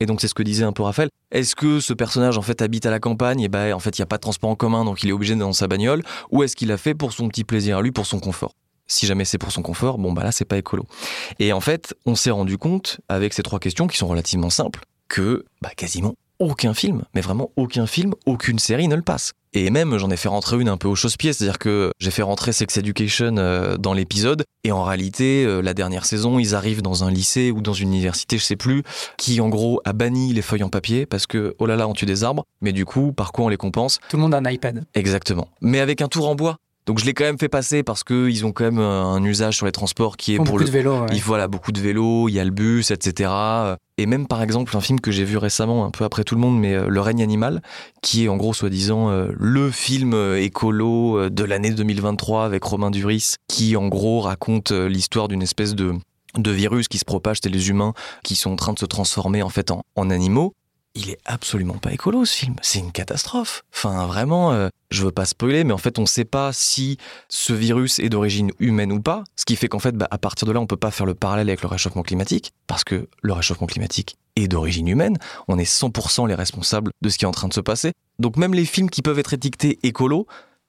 Et 0.00 0.06
donc 0.06 0.20
c'est 0.20 0.26
ce 0.26 0.34
que 0.34 0.42
disait 0.42 0.64
un 0.64 0.72
peu 0.72 0.82
Raphaël. 0.82 1.10
Est-ce 1.30 1.54
que 1.54 1.78
ce 1.78 1.92
personnage 1.92 2.36
en 2.36 2.42
fait 2.42 2.60
habite 2.60 2.86
à 2.86 2.90
la 2.90 2.98
campagne? 2.98 3.40
Et 3.40 3.48
ben 3.48 3.72
en 3.72 3.78
fait 3.78 3.96
il 3.98 4.00
n'y 4.00 4.04
a 4.04 4.06
pas 4.06 4.16
de 4.16 4.22
transport 4.22 4.50
en 4.50 4.56
commun 4.56 4.84
donc 4.84 5.02
il 5.04 5.08
est 5.08 5.12
obligé 5.12 5.34
d'être 5.34 5.44
dans 5.44 5.52
sa 5.52 5.68
bagnole 5.68 6.02
ou 6.32 6.42
est-ce 6.42 6.56
qu'il 6.56 6.68
l'a 6.68 6.76
fait 6.76 6.94
pour 6.94 7.12
son 7.12 7.28
petit 7.28 7.44
plaisir 7.44 7.78
à 7.78 7.82
lui, 7.82 7.92
pour 7.92 8.06
son 8.06 8.18
confort? 8.18 8.54
Si 8.88 9.06
jamais 9.06 9.24
c'est 9.24 9.38
pour 9.38 9.52
son 9.52 9.62
confort, 9.62 9.98
bon 9.98 10.12
bah 10.12 10.24
là 10.24 10.32
c'est 10.32 10.44
pas 10.44 10.58
écolo. 10.58 10.86
Et 11.38 11.52
en 11.52 11.60
fait, 11.60 11.94
on 12.04 12.16
s'est 12.16 12.32
rendu 12.32 12.58
compte 12.58 13.00
avec 13.08 13.32
ces 13.32 13.44
trois 13.44 13.60
questions 13.60 13.86
qui 13.86 13.96
sont 13.96 14.08
relativement 14.08 14.50
simples 14.50 14.80
que 15.08 15.44
bah, 15.60 15.70
quasiment 15.76 16.14
aucun 16.42 16.74
film, 16.74 17.04
mais 17.14 17.20
vraiment 17.20 17.50
aucun 17.56 17.86
film, 17.86 18.14
aucune 18.26 18.58
série 18.58 18.88
ne 18.88 18.96
le 18.96 19.02
passe. 19.02 19.32
Et 19.54 19.70
même, 19.70 19.98
j'en 19.98 20.10
ai 20.10 20.16
fait 20.16 20.28
rentrer 20.28 20.58
une 20.58 20.68
un 20.68 20.78
peu 20.78 20.88
au 20.88 20.94
chausse-pied, 20.94 21.32
c'est-à-dire 21.32 21.58
que 21.58 21.92
j'ai 21.98 22.10
fait 22.10 22.22
rentrer 22.22 22.52
Sex 22.52 22.76
Education 22.78 23.36
euh, 23.36 23.76
dans 23.76 23.92
l'épisode, 23.92 24.44
et 24.64 24.72
en 24.72 24.82
réalité, 24.82 25.44
euh, 25.44 25.60
la 25.60 25.74
dernière 25.74 26.06
saison, 26.06 26.38
ils 26.38 26.54
arrivent 26.54 26.82
dans 26.82 27.04
un 27.04 27.10
lycée 27.10 27.50
ou 27.50 27.60
dans 27.60 27.74
une 27.74 27.88
université, 27.88 28.38
je 28.38 28.44
sais 28.44 28.56
plus, 28.56 28.82
qui 29.18 29.40
en 29.40 29.48
gros 29.48 29.80
a 29.84 29.92
banni 29.92 30.32
les 30.32 30.42
feuilles 30.42 30.62
en 30.62 30.70
papier 30.70 31.04
parce 31.04 31.26
que, 31.26 31.54
oh 31.58 31.66
là 31.66 31.76
là, 31.76 31.86
on 31.86 31.92
tue 31.92 32.06
des 32.06 32.24
arbres, 32.24 32.44
mais 32.60 32.72
du 32.72 32.84
coup, 32.84 33.12
par 33.12 33.32
quoi 33.32 33.44
on 33.44 33.48
les 33.48 33.56
compense? 33.56 33.98
Tout 34.08 34.16
le 34.16 34.22
monde 34.22 34.34
a 34.34 34.38
un 34.38 34.50
iPad. 34.50 34.84
Exactement. 34.94 35.48
Mais 35.60 35.80
avec 35.80 36.00
un 36.00 36.08
tour 36.08 36.28
en 36.28 36.34
bois. 36.34 36.56
Donc 36.86 36.98
je 36.98 37.04
l'ai 37.04 37.14
quand 37.14 37.24
même 37.24 37.38
fait 37.38 37.48
passer 37.48 37.82
parce 37.82 38.02
qu'ils 38.02 38.44
ont 38.44 38.52
quand 38.52 38.64
même 38.64 38.80
un 38.80 39.22
usage 39.22 39.56
sur 39.56 39.66
les 39.66 39.72
transports 39.72 40.16
qui 40.16 40.34
est 40.34 40.36
pour 40.36 40.46
beaucoup 40.46 40.58
le... 40.58 40.64
de 40.64 40.70
vélo. 40.70 41.00
ouais. 41.02 41.06
Il 41.12 41.22
voilà 41.22 41.46
beaucoup 41.46 41.70
de 41.72 41.80
vélos, 41.80 42.28
il 42.28 42.34
y 42.34 42.40
a 42.40 42.44
le 42.44 42.50
bus, 42.50 42.90
etc. 42.90 43.30
Et 43.98 44.06
même 44.06 44.26
par 44.26 44.42
exemple 44.42 44.76
un 44.76 44.80
film 44.80 45.00
que 45.00 45.12
j'ai 45.12 45.24
vu 45.24 45.36
récemment, 45.36 45.84
un 45.84 45.90
peu 45.90 46.04
après 46.04 46.24
tout 46.24 46.34
le 46.34 46.40
monde, 46.40 46.58
mais 46.58 46.74
euh, 46.74 46.88
Le 46.88 47.00
règne 47.00 47.22
animal, 47.22 47.62
qui 48.02 48.24
est 48.24 48.28
en 48.28 48.36
gros 48.36 48.52
soi-disant 48.52 49.10
euh, 49.10 49.28
le 49.38 49.70
film 49.70 50.12
euh, 50.14 50.40
écolo 50.40 51.30
de 51.30 51.44
l'année 51.44 51.70
2023 51.70 52.44
avec 52.44 52.64
Romain 52.64 52.90
Duris, 52.90 53.34
qui 53.48 53.76
en 53.76 53.88
gros 53.88 54.20
raconte 54.20 54.72
l'histoire 54.72 55.28
d'une 55.28 55.42
espèce 55.42 55.74
de 55.74 55.94
de 56.38 56.50
virus 56.50 56.88
qui 56.88 56.96
se 56.96 57.04
propage 57.04 57.40
chez 57.44 57.50
les 57.50 57.68
humains, 57.68 57.92
qui 58.24 58.36
sont 58.36 58.50
en 58.52 58.56
train 58.56 58.72
de 58.72 58.78
se 58.78 58.86
transformer 58.86 59.42
en 59.42 59.50
fait 59.50 59.70
en, 59.70 59.82
en 59.96 60.10
animaux. 60.10 60.54
Il 60.94 61.08
est 61.08 61.18
absolument 61.24 61.78
pas 61.78 61.92
écolo 61.92 62.24
ce 62.26 62.36
film, 62.36 62.56
c'est 62.60 62.78
une 62.78 62.92
catastrophe. 62.92 63.64
Enfin 63.72 64.06
vraiment, 64.06 64.52
euh, 64.52 64.68
je 64.90 65.04
veux 65.04 65.10
pas 65.10 65.24
spoiler, 65.24 65.64
mais 65.64 65.72
en 65.72 65.78
fait 65.78 65.98
on 65.98 66.04
sait 66.04 66.26
pas 66.26 66.52
si 66.52 66.98
ce 67.28 67.54
virus 67.54 67.98
est 67.98 68.10
d'origine 68.10 68.50
humaine 68.58 68.92
ou 68.92 69.00
pas, 69.00 69.24
ce 69.34 69.46
qui 69.46 69.56
fait 69.56 69.68
qu'en 69.68 69.78
fait 69.78 69.96
bah, 69.96 70.08
à 70.10 70.18
partir 70.18 70.46
de 70.46 70.52
là 70.52 70.60
on 70.60 70.66
peut 70.66 70.76
pas 70.76 70.90
faire 70.90 71.06
le 71.06 71.14
parallèle 71.14 71.48
avec 71.48 71.62
le 71.62 71.68
réchauffement 71.68 72.02
climatique, 72.02 72.52
parce 72.66 72.84
que 72.84 73.08
le 73.22 73.32
réchauffement 73.32 73.66
climatique 73.66 74.16
est 74.36 74.48
d'origine 74.48 74.88
humaine, 74.88 75.16
on 75.48 75.58
est 75.58 75.70
100% 75.70 76.28
les 76.28 76.34
responsables 76.34 76.92
de 77.00 77.08
ce 77.08 77.16
qui 77.16 77.24
est 77.24 77.28
en 77.28 77.32
train 77.32 77.48
de 77.48 77.54
se 77.54 77.60
passer. 77.60 77.92
Donc 78.18 78.36
même 78.36 78.52
les 78.52 78.66
films 78.66 78.90
qui 78.90 79.00
peuvent 79.00 79.18
être 79.18 79.32
étiquetés 79.32 79.78
écolo 79.82 80.26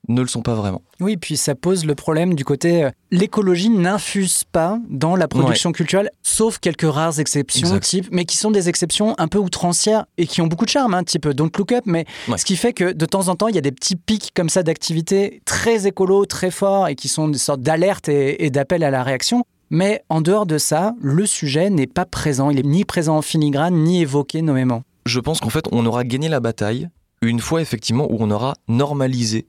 ne 0.10 0.22
le 0.22 0.28
sont 0.28 0.42
pas 0.42 0.54
vraiment. 0.56 0.82
Oui, 1.00 1.16
puis 1.18 1.38
ça 1.38 1.56
pose 1.56 1.86
le 1.86 1.96
problème 1.96 2.34
du 2.36 2.44
côté 2.44 2.84
euh, 2.84 2.90
l'écologie 3.12 3.70
n'infuse 3.70 4.44
pas 4.44 4.80
dans 4.90 5.16
la 5.16 5.28
production 5.28 5.72
culturelle, 5.72 6.10
sauf 6.24 6.60
quelques 6.60 6.82
rares 6.92 7.20
exceptions, 7.20 7.68
Exact. 7.68 7.84
type, 7.84 8.08
mais 8.12 8.26
qui 8.26 8.38
sont 8.38 8.52
des 8.52 8.68
exceptions 8.70 9.16
un 9.18 9.28
peu 9.28 9.38
outrancières 9.38 10.06
et 10.18 10.28
qui 10.28 10.42
ont 10.42 10.48
beaucoup 10.48 10.66
de 10.66 10.70
charme, 10.70 10.94
hein, 10.94 11.04
type 11.04 11.28
Don't 11.30 11.50
Look 11.58 11.72
Up. 11.72 11.84
Mais 11.86 12.06
Ouais. 12.28 12.38
ce 12.38 12.46
qui 12.46 12.56
fait 12.58 12.74
que 12.74 12.92
de 12.92 13.06
temps 13.06 13.28
en 13.30 13.36
temps, 13.36 13.48
il 13.48 13.56
y 13.56 13.58
a 13.58 13.62
des 13.62 13.72
petits 13.72 13.96
pics 13.96 14.32
comme 14.36 14.50
ça 14.50 14.64
d'activités 14.64 15.42
très 15.46 15.88
écolo, 15.88 16.26
très 16.26 16.52
forts 16.52 16.88
et 16.88 16.96
qui 16.96 17.08
sont 17.08 17.28
des 17.30 17.38
sortes 17.38 17.62
d'alerte 17.62 18.10
et, 18.10 18.46
et 18.46 18.50
d'appel 18.50 18.84
à 18.84 18.92
la 18.92 19.04
réaction. 19.04 19.44
Mais 19.70 20.04
en 20.10 20.22
dehors 20.22 20.46
de 20.46 20.58
ça, 20.58 20.94
le 21.02 21.26
sujet 21.26 21.70
n'est 21.70 21.88
pas 21.88 22.06
présent. 22.06 22.50
Il 22.52 22.60
est 22.60 22.64
ni 22.66 22.86
présent 22.86 23.18
en 23.18 23.22
filigrane, 23.22 23.74
ni 23.84 24.02
évoqué 24.02 24.42
nommément. 24.42 24.84
Je 25.06 25.20
pense 25.20 25.40
qu'en 25.40 25.50
fait 25.50 25.66
on 25.72 25.86
aura 25.86 26.04
gagné 26.04 26.30
la 26.30 26.40
bataille 26.40 26.90
une 27.22 27.40
fois 27.40 27.62
effectivement 27.62 28.06
où 28.12 28.18
on 28.20 28.30
aura 28.32 28.54
normalisé 28.68 29.48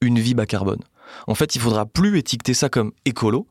une 0.00 0.18
vie 0.18 0.34
bas 0.34 0.46
carbone. 0.46 0.80
En 1.26 1.34
fait, 1.34 1.56
il 1.56 1.60
faudra 1.60 1.86
plus 1.86 2.18
étiqueter 2.18 2.54
ça 2.54 2.68
comme 2.68 2.92
écolo, 3.04 3.46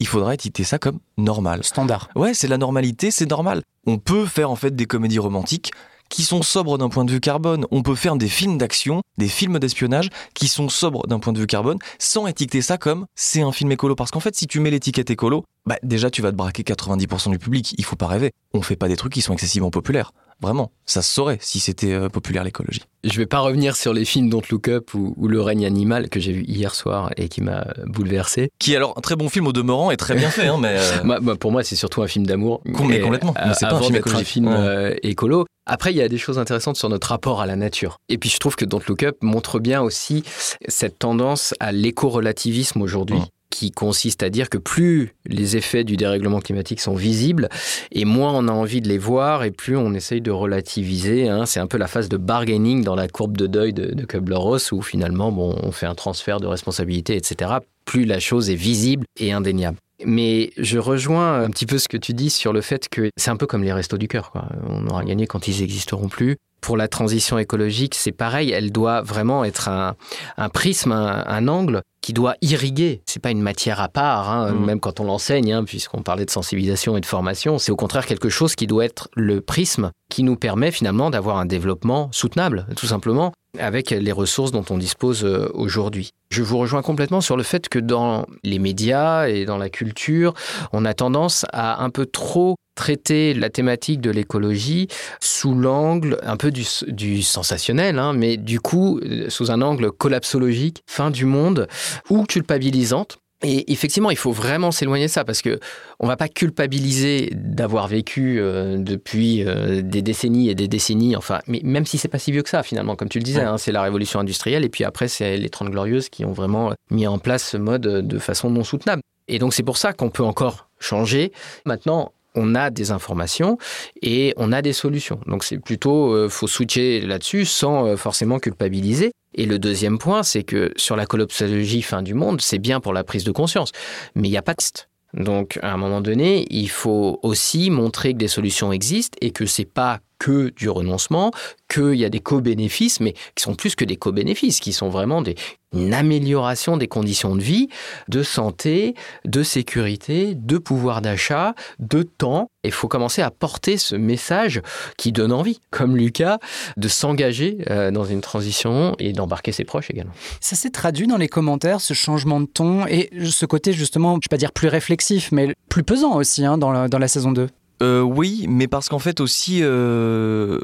il 0.00 0.06
faudra 0.06 0.34
étiqueter 0.34 0.64
ça 0.64 0.78
comme 0.78 0.98
normal. 1.18 1.62
Standard. 1.62 2.08
Ouais, 2.16 2.34
c'est 2.34 2.48
la 2.48 2.58
normalité, 2.58 3.10
c'est 3.10 3.28
normal. 3.28 3.62
On 3.86 3.98
peut 3.98 4.26
faire 4.26 4.50
en 4.50 4.56
fait 4.56 4.74
des 4.74 4.86
comédies 4.86 5.18
romantiques 5.18 5.72
qui 6.08 6.24
sont 6.24 6.42
sobres 6.42 6.76
d'un 6.76 6.88
point 6.88 7.04
de 7.04 7.10
vue 7.12 7.20
carbone. 7.20 7.66
On 7.70 7.82
peut 7.82 7.94
faire 7.94 8.16
des 8.16 8.28
films 8.28 8.58
d'action, 8.58 9.02
des 9.16 9.28
films 9.28 9.58
d'espionnage 9.58 10.08
qui 10.34 10.48
sont 10.48 10.68
sobres 10.68 11.06
d'un 11.06 11.20
point 11.20 11.32
de 11.32 11.38
vue 11.38 11.46
carbone 11.46 11.78
sans 11.98 12.26
étiqueter 12.26 12.62
ça 12.62 12.78
comme 12.78 13.06
c'est 13.14 13.42
un 13.42 13.52
film 13.52 13.70
écolo. 13.72 13.94
Parce 13.94 14.10
qu'en 14.10 14.20
fait, 14.20 14.34
si 14.34 14.46
tu 14.46 14.60
mets 14.60 14.70
l'étiquette 14.70 15.10
écolo, 15.10 15.44
bah 15.66 15.76
déjà 15.82 16.10
tu 16.10 16.20
vas 16.20 16.32
te 16.32 16.36
braquer 16.36 16.62
90% 16.62 17.30
du 17.30 17.38
public. 17.38 17.74
Il 17.78 17.84
faut 17.84 17.96
pas 17.96 18.08
rêver. 18.08 18.32
On 18.52 18.60
fait 18.60 18.76
pas 18.76 18.88
des 18.88 18.96
trucs 18.96 19.12
qui 19.12 19.22
sont 19.22 19.32
excessivement 19.32 19.70
populaires. 19.70 20.12
Vraiment, 20.40 20.72
ça 20.86 21.02
se 21.02 21.12
saurait 21.12 21.38
si 21.40 21.60
c'était 21.60 21.92
euh, 21.92 22.08
populaire 22.08 22.44
l'écologie. 22.44 22.80
Je 23.04 23.16
vais 23.18 23.26
pas 23.26 23.40
revenir 23.40 23.76
sur 23.76 23.92
les 23.92 24.04
films 24.04 24.30
Don't 24.30 24.42
Look 24.50 24.68
Up 24.68 24.94
ou, 24.94 25.14
ou 25.16 25.28
Le 25.28 25.40
règne 25.42 25.66
animal 25.66 26.08
que 26.08 26.18
j'ai 26.18 26.32
vu 26.32 26.44
hier 26.44 26.74
soir 26.74 27.10
et 27.16 27.28
qui 27.28 27.42
m'a 27.42 27.66
bouleversé. 27.86 28.50
Qui 28.58 28.72
est 28.72 28.76
alors 28.76 28.94
un 28.96 29.00
très 29.00 29.16
bon 29.16 29.28
film 29.28 29.46
au 29.46 29.52
demeurant 29.52 29.90
et 29.90 29.96
très 29.96 30.14
bien 30.14 30.30
fait, 30.30 30.46
hein, 30.46 30.56
mais 30.60 30.76
euh, 30.78 31.04
Moi, 31.04 31.20
moi, 31.22 31.36
pour 31.36 31.52
moi, 31.52 31.62
c'est 31.62 31.76
surtout 31.76 32.02
un 32.02 32.06
film 32.08 32.26
d'amour. 32.26 32.62
Mais 32.64 33.00
complètement. 33.00 33.34
C'est 33.58 33.68
pas 33.68 33.74
un 33.76 33.82
film 33.82 34.00
un 34.04 34.24
film 34.24 34.48
Ouais. 34.48 34.54
euh, 34.56 34.94
écolo. 35.02 35.44
Après, 35.66 35.92
il 35.92 35.96
y 35.96 36.02
a 36.02 36.08
des 36.08 36.18
choses 36.18 36.38
intéressantes 36.38 36.76
sur 36.76 36.88
notre 36.88 37.08
rapport 37.08 37.40
à 37.40 37.46
la 37.46 37.54
nature. 37.56 37.98
Et 38.08 38.16
puis, 38.18 38.28
je 38.30 38.38
trouve 38.38 38.56
que 38.56 38.64
Don't 38.64 38.80
Look 38.88 39.02
Up 39.02 39.16
montre 39.22 39.60
bien 39.60 39.82
aussi 39.82 40.24
cette 40.68 40.98
tendance 40.98 41.54
à 41.60 41.70
l'éco-relativisme 41.70 42.82
aujourd'hui. 42.82 43.20
Qui 43.50 43.72
consiste 43.72 44.22
à 44.22 44.30
dire 44.30 44.48
que 44.48 44.58
plus 44.58 45.14
les 45.26 45.56
effets 45.56 45.84
du 45.84 45.96
dérèglement 45.96 46.40
climatique 46.40 46.80
sont 46.80 46.94
visibles, 46.94 47.48
et 47.92 48.04
moins 48.04 48.32
on 48.34 48.48
a 48.48 48.52
envie 48.52 48.80
de 48.80 48.88
les 48.88 48.98
voir, 48.98 49.44
et 49.44 49.50
plus 49.50 49.76
on 49.76 49.92
essaye 49.92 50.20
de 50.20 50.30
relativiser. 50.30 51.28
hein. 51.28 51.46
C'est 51.46 51.60
un 51.60 51.66
peu 51.66 51.76
la 51.78 51.88
phase 51.88 52.08
de 52.08 52.16
bargaining 52.16 52.84
dans 52.84 52.94
la 52.94 53.08
courbe 53.08 53.36
de 53.36 53.46
deuil 53.46 53.72
de, 53.72 53.92
de 53.92 54.04
Kubler-Ross, 54.04 54.72
où 54.72 54.82
finalement, 54.82 55.32
bon, 55.32 55.56
on 55.62 55.72
fait 55.72 55.86
un 55.86 55.94
transfert 55.94 56.40
de 56.40 56.46
responsabilité, 56.46 57.16
etc. 57.16 57.54
Plus 57.84 58.04
la 58.04 58.20
chose 58.20 58.50
est 58.50 58.54
visible 58.54 59.04
et 59.18 59.32
indéniable. 59.32 59.78
Mais 60.04 60.52
je 60.56 60.78
rejoins 60.78 61.42
un 61.42 61.50
petit 61.50 61.66
peu 61.66 61.76
ce 61.78 61.86
que 61.88 61.98
tu 61.98 62.14
dis 62.14 62.30
sur 62.30 62.52
le 62.54 62.62
fait 62.62 62.88
que 62.88 63.10
c'est 63.18 63.30
un 63.30 63.36
peu 63.36 63.46
comme 63.46 63.62
les 63.62 63.72
restos 63.72 63.98
du 63.98 64.08
cœur. 64.08 64.32
On 64.66 64.86
aura 64.86 65.04
gagné 65.04 65.26
quand 65.26 65.46
ils 65.46 65.60
n'existeront 65.60 66.08
plus. 66.08 66.36
Pour 66.60 66.76
la 66.76 66.88
transition 66.88 67.38
écologique, 67.38 67.94
c'est 67.94 68.12
pareil. 68.12 68.50
Elle 68.50 68.72
doit 68.72 69.02
vraiment 69.02 69.44
être 69.44 69.68
un, 69.68 69.96
un 70.36 70.48
prisme, 70.48 70.92
un, 70.92 71.24
un 71.26 71.48
angle 71.48 71.82
qui 72.00 72.12
doit 72.12 72.34
irriguer. 72.40 73.02
C'est 73.06 73.20
pas 73.20 73.30
une 73.30 73.42
matière 73.42 73.80
à 73.80 73.88
part, 73.88 74.30
hein, 74.30 74.52
Mm. 74.52 74.64
même 74.64 74.80
quand 74.80 75.00
on 75.00 75.04
l'enseigne, 75.04 75.52
hein, 75.52 75.64
puisqu'on 75.64 76.02
parlait 76.02 76.24
de 76.24 76.30
sensibilisation 76.30 76.96
et 76.96 77.00
de 77.00 77.06
formation. 77.06 77.58
C'est 77.58 77.72
au 77.72 77.76
contraire 77.76 78.06
quelque 78.06 78.28
chose 78.28 78.54
qui 78.54 78.66
doit 78.66 78.84
être 78.84 79.08
le 79.14 79.40
prisme 79.40 79.90
qui 80.08 80.22
nous 80.22 80.36
permet 80.36 80.70
finalement 80.70 81.10
d'avoir 81.10 81.36
un 81.38 81.46
développement 81.46 82.08
soutenable, 82.12 82.66
tout 82.76 82.86
simplement, 82.86 83.32
avec 83.58 83.90
les 83.90 84.12
ressources 84.12 84.50
dont 84.52 84.64
on 84.70 84.78
dispose 84.78 85.24
euh, 85.24 85.50
aujourd'hui. 85.54 86.10
Je 86.30 86.42
vous 86.42 86.58
rejoins 86.58 86.82
complètement 86.82 87.20
sur 87.20 87.36
le 87.36 87.42
fait 87.42 87.68
que 87.68 87.78
dans 87.78 88.26
les 88.44 88.58
médias 88.58 89.26
et 89.28 89.44
dans 89.44 89.58
la 89.58 89.68
culture, 89.68 90.34
on 90.72 90.84
a 90.84 90.94
tendance 90.94 91.44
à 91.52 91.82
un 91.82 91.90
peu 91.90 92.06
trop 92.06 92.56
traiter 92.80 93.34
la 93.34 93.50
thématique 93.50 94.00
de 94.00 94.10
l'écologie 94.10 94.88
sous 95.20 95.54
l'angle 95.54 96.16
un 96.22 96.38
peu 96.38 96.50
du, 96.50 96.64
du 96.88 97.20
sensationnel, 97.22 97.98
hein, 97.98 98.14
mais 98.14 98.38
du 98.38 98.58
coup 98.58 98.98
euh, 99.00 99.28
sous 99.28 99.50
un 99.50 99.60
angle 99.60 99.90
collapsologique, 99.92 100.82
fin 100.86 101.10
du 101.10 101.26
monde, 101.26 101.68
ou 102.08 102.24
culpabilisante. 102.24 103.18
Et 103.42 103.70
effectivement, 103.72 104.10
il 104.10 104.16
faut 104.18 104.32
vraiment 104.32 104.70
s'éloigner 104.70 105.06
de 105.06 105.10
ça 105.10 105.24
parce 105.24 105.42
que 105.42 105.60
on 105.98 106.06
va 106.06 106.16
pas 106.16 106.28
culpabiliser 106.28 107.30
d'avoir 107.34 107.86
vécu 107.86 108.38
euh, 108.38 108.76
depuis 108.78 109.44
euh, 109.46 109.82
des 109.82 110.00
décennies 110.02 110.48
et 110.50 110.54
des 110.54 110.68
décennies. 110.68 111.16
Enfin, 111.16 111.40
mais 111.46 111.60
même 111.62 111.84
si 111.86 111.96
c'est 111.98 112.08
pas 112.08 112.18
si 112.18 112.32
vieux 112.32 112.42
que 112.42 112.50
ça, 112.50 112.62
finalement, 112.62 112.96
comme 112.96 113.08
tu 113.10 113.18
le 113.18 113.24
disais, 113.24 113.40
Ouais. 113.40 113.46
hein, 113.46 113.58
c'est 113.58 113.72
la 113.72 113.82
révolution 113.82 114.20
industrielle 114.20 114.64
et 114.64 114.68
puis 114.70 114.84
après 114.84 115.08
c'est 115.08 115.36
les 115.36 115.48
30 115.50 115.68
glorieuses 115.70 116.08
qui 116.08 116.24
ont 116.24 116.32
vraiment 116.32 116.72
mis 116.90 117.06
en 117.06 117.18
place 117.18 117.44
ce 117.50 117.56
mode 117.58 117.82
de 117.82 118.18
façon 118.18 118.48
non 118.50 118.64
soutenable. 118.64 119.02
Et 119.28 119.38
donc 119.38 119.54
c'est 119.54 119.62
pour 119.62 119.76
ça 119.76 119.92
qu'on 119.92 120.10
peut 120.10 120.24
encore 120.24 120.68
changer. 120.78 121.32
Maintenant, 121.64 122.12
on 122.34 122.54
a 122.54 122.70
des 122.70 122.90
informations 122.90 123.58
et 124.02 124.34
on 124.36 124.52
a 124.52 124.62
des 124.62 124.72
solutions. 124.72 125.20
Donc 125.26 125.44
c'est 125.44 125.58
plutôt, 125.58 126.14
euh, 126.14 126.28
faut 126.28 126.46
switcher 126.46 127.00
là-dessus 127.00 127.44
sans 127.44 127.86
euh, 127.86 127.96
forcément 127.96 128.38
culpabiliser. 128.38 129.12
Et 129.34 129.46
le 129.46 129.58
deuxième 129.58 129.98
point, 129.98 130.22
c'est 130.22 130.42
que 130.42 130.72
sur 130.76 130.96
la 130.96 131.06
collapsologie 131.06 131.82
fin 131.82 132.02
du 132.02 132.14
monde, 132.14 132.40
c'est 132.40 132.58
bien 132.58 132.80
pour 132.80 132.92
la 132.92 133.04
prise 133.04 133.24
de 133.24 133.30
conscience, 133.30 133.70
mais 134.14 134.28
il 134.28 134.30
n'y 134.30 134.36
a 134.36 134.42
pas 134.42 134.52
de 134.52 134.56
test. 134.56 134.88
Donc 135.14 135.58
à 135.62 135.72
un 135.72 135.76
moment 135.76 136.00
donné, 136.00 136.46
il 136.50 136.70
faut 136.70 137.18
aussi 137.22 137.70
montrer 137.70 138.12
que 138.12 138.18
des 138.18 138.28
solutions 138.28 138.72
existent 138.72 139.16
et 139.20 139.30
que 139.32 139.46
c'est 139.46 139.64
pas 139.64 140.00
que 140.18 140.50
du 140.50 140.68
renoncement, 140.68 141.32
qu'il 141.68 141.94
y 141.94 142.04
a 142.04 142.10
des 142.10 142.20
co-bénéfices, 142.20 143.00
mais 143.00 143.14
qui 143.34 143.42
sont 143.42 143.54
plus 143.54 143.74
que 143.74 143.84
des 143.84 143.96
co-bénéfices, 143.96 144.60
qui 144.60 144.72
sont 144.72 144.90
vraiment 144.90 145.22
des, 145.22 145.34
amélioration 145.72 146.76
des 146.76 146.88
conditions 146.88 147.36
de 147.36 147.42
vie, 147.42 147.68
de 148.08 148.22
santé, 148.22 148.94
de 149.24 149.42
sécurité, 149.42 150.34
de 150.34 150.58
pouvoir 150.58 151.00
d'achat, 151.00 151.54
de 151.78 152.02
temps. 152.02 152.50
Et 152.64 152.68
il 152.68 152.72
faut 152.72 152.88
commencer 152.88 153.22
à 153.22 153.30
porter 153.30 153.78
ce 153.78 153.94
message 153.96 154.60
qui 154.96 155.12
donne 155.12 155.32
envie, 155.32 155.60
comme 155.70 155.96
Lucas, 155.96 156.38
de 156.76 156.88
s'engager 156.88 157.58
euh, 157.70 157.90
dans 157.90 158.04
une 158.04 158.20
transition 158.20 158.94
et 158.98 159.12
d'embarquer 159.12 159.52
ses 159.52 159.64
proches 159.64 159.90
également. 159.90 160.12
Ça 160.40 160.56
s'est 160.56 160.70
traduit 160.70 161.06
dans 161.06 161.16
les 161.16 161.28
commentaires, 161.28 161.80
ce 161.80 161.94
changement 161.94 162.40
de 162.40 162.46
ton 162.46 162.86
et 162.86 163.10
ce 163.24 163.46
côté 163.46 163.72
justement, 163.72 164.12
je 164.12 164.16
ne 164.16 164.20
vais 164.22 164.28
pas 164.30 164.36
dire 164.36 164.52
plus 164.52 164.68
réflexif, 164.68 165.30
mais 165.32 165.54
plus 165.68 165.84
pesant 165.84 166.16
aussi 166.16 166.44
hein, 166.44 166.58
dans, 166.58 166.72
la, 166.72 166.88
dans 166.88 166.98
la 166.98 167.08
saison 167.08 167.32
2. 167.32 167.48
Euh, 167.82 168.00
oui, 168.02 168.44
mais 168.48 168.68
parce 168.68 168.88
qu'en 168.88 168.98
fait 168.98 169.20
aussi, 169.20 169.60
euh, 169.62 170.58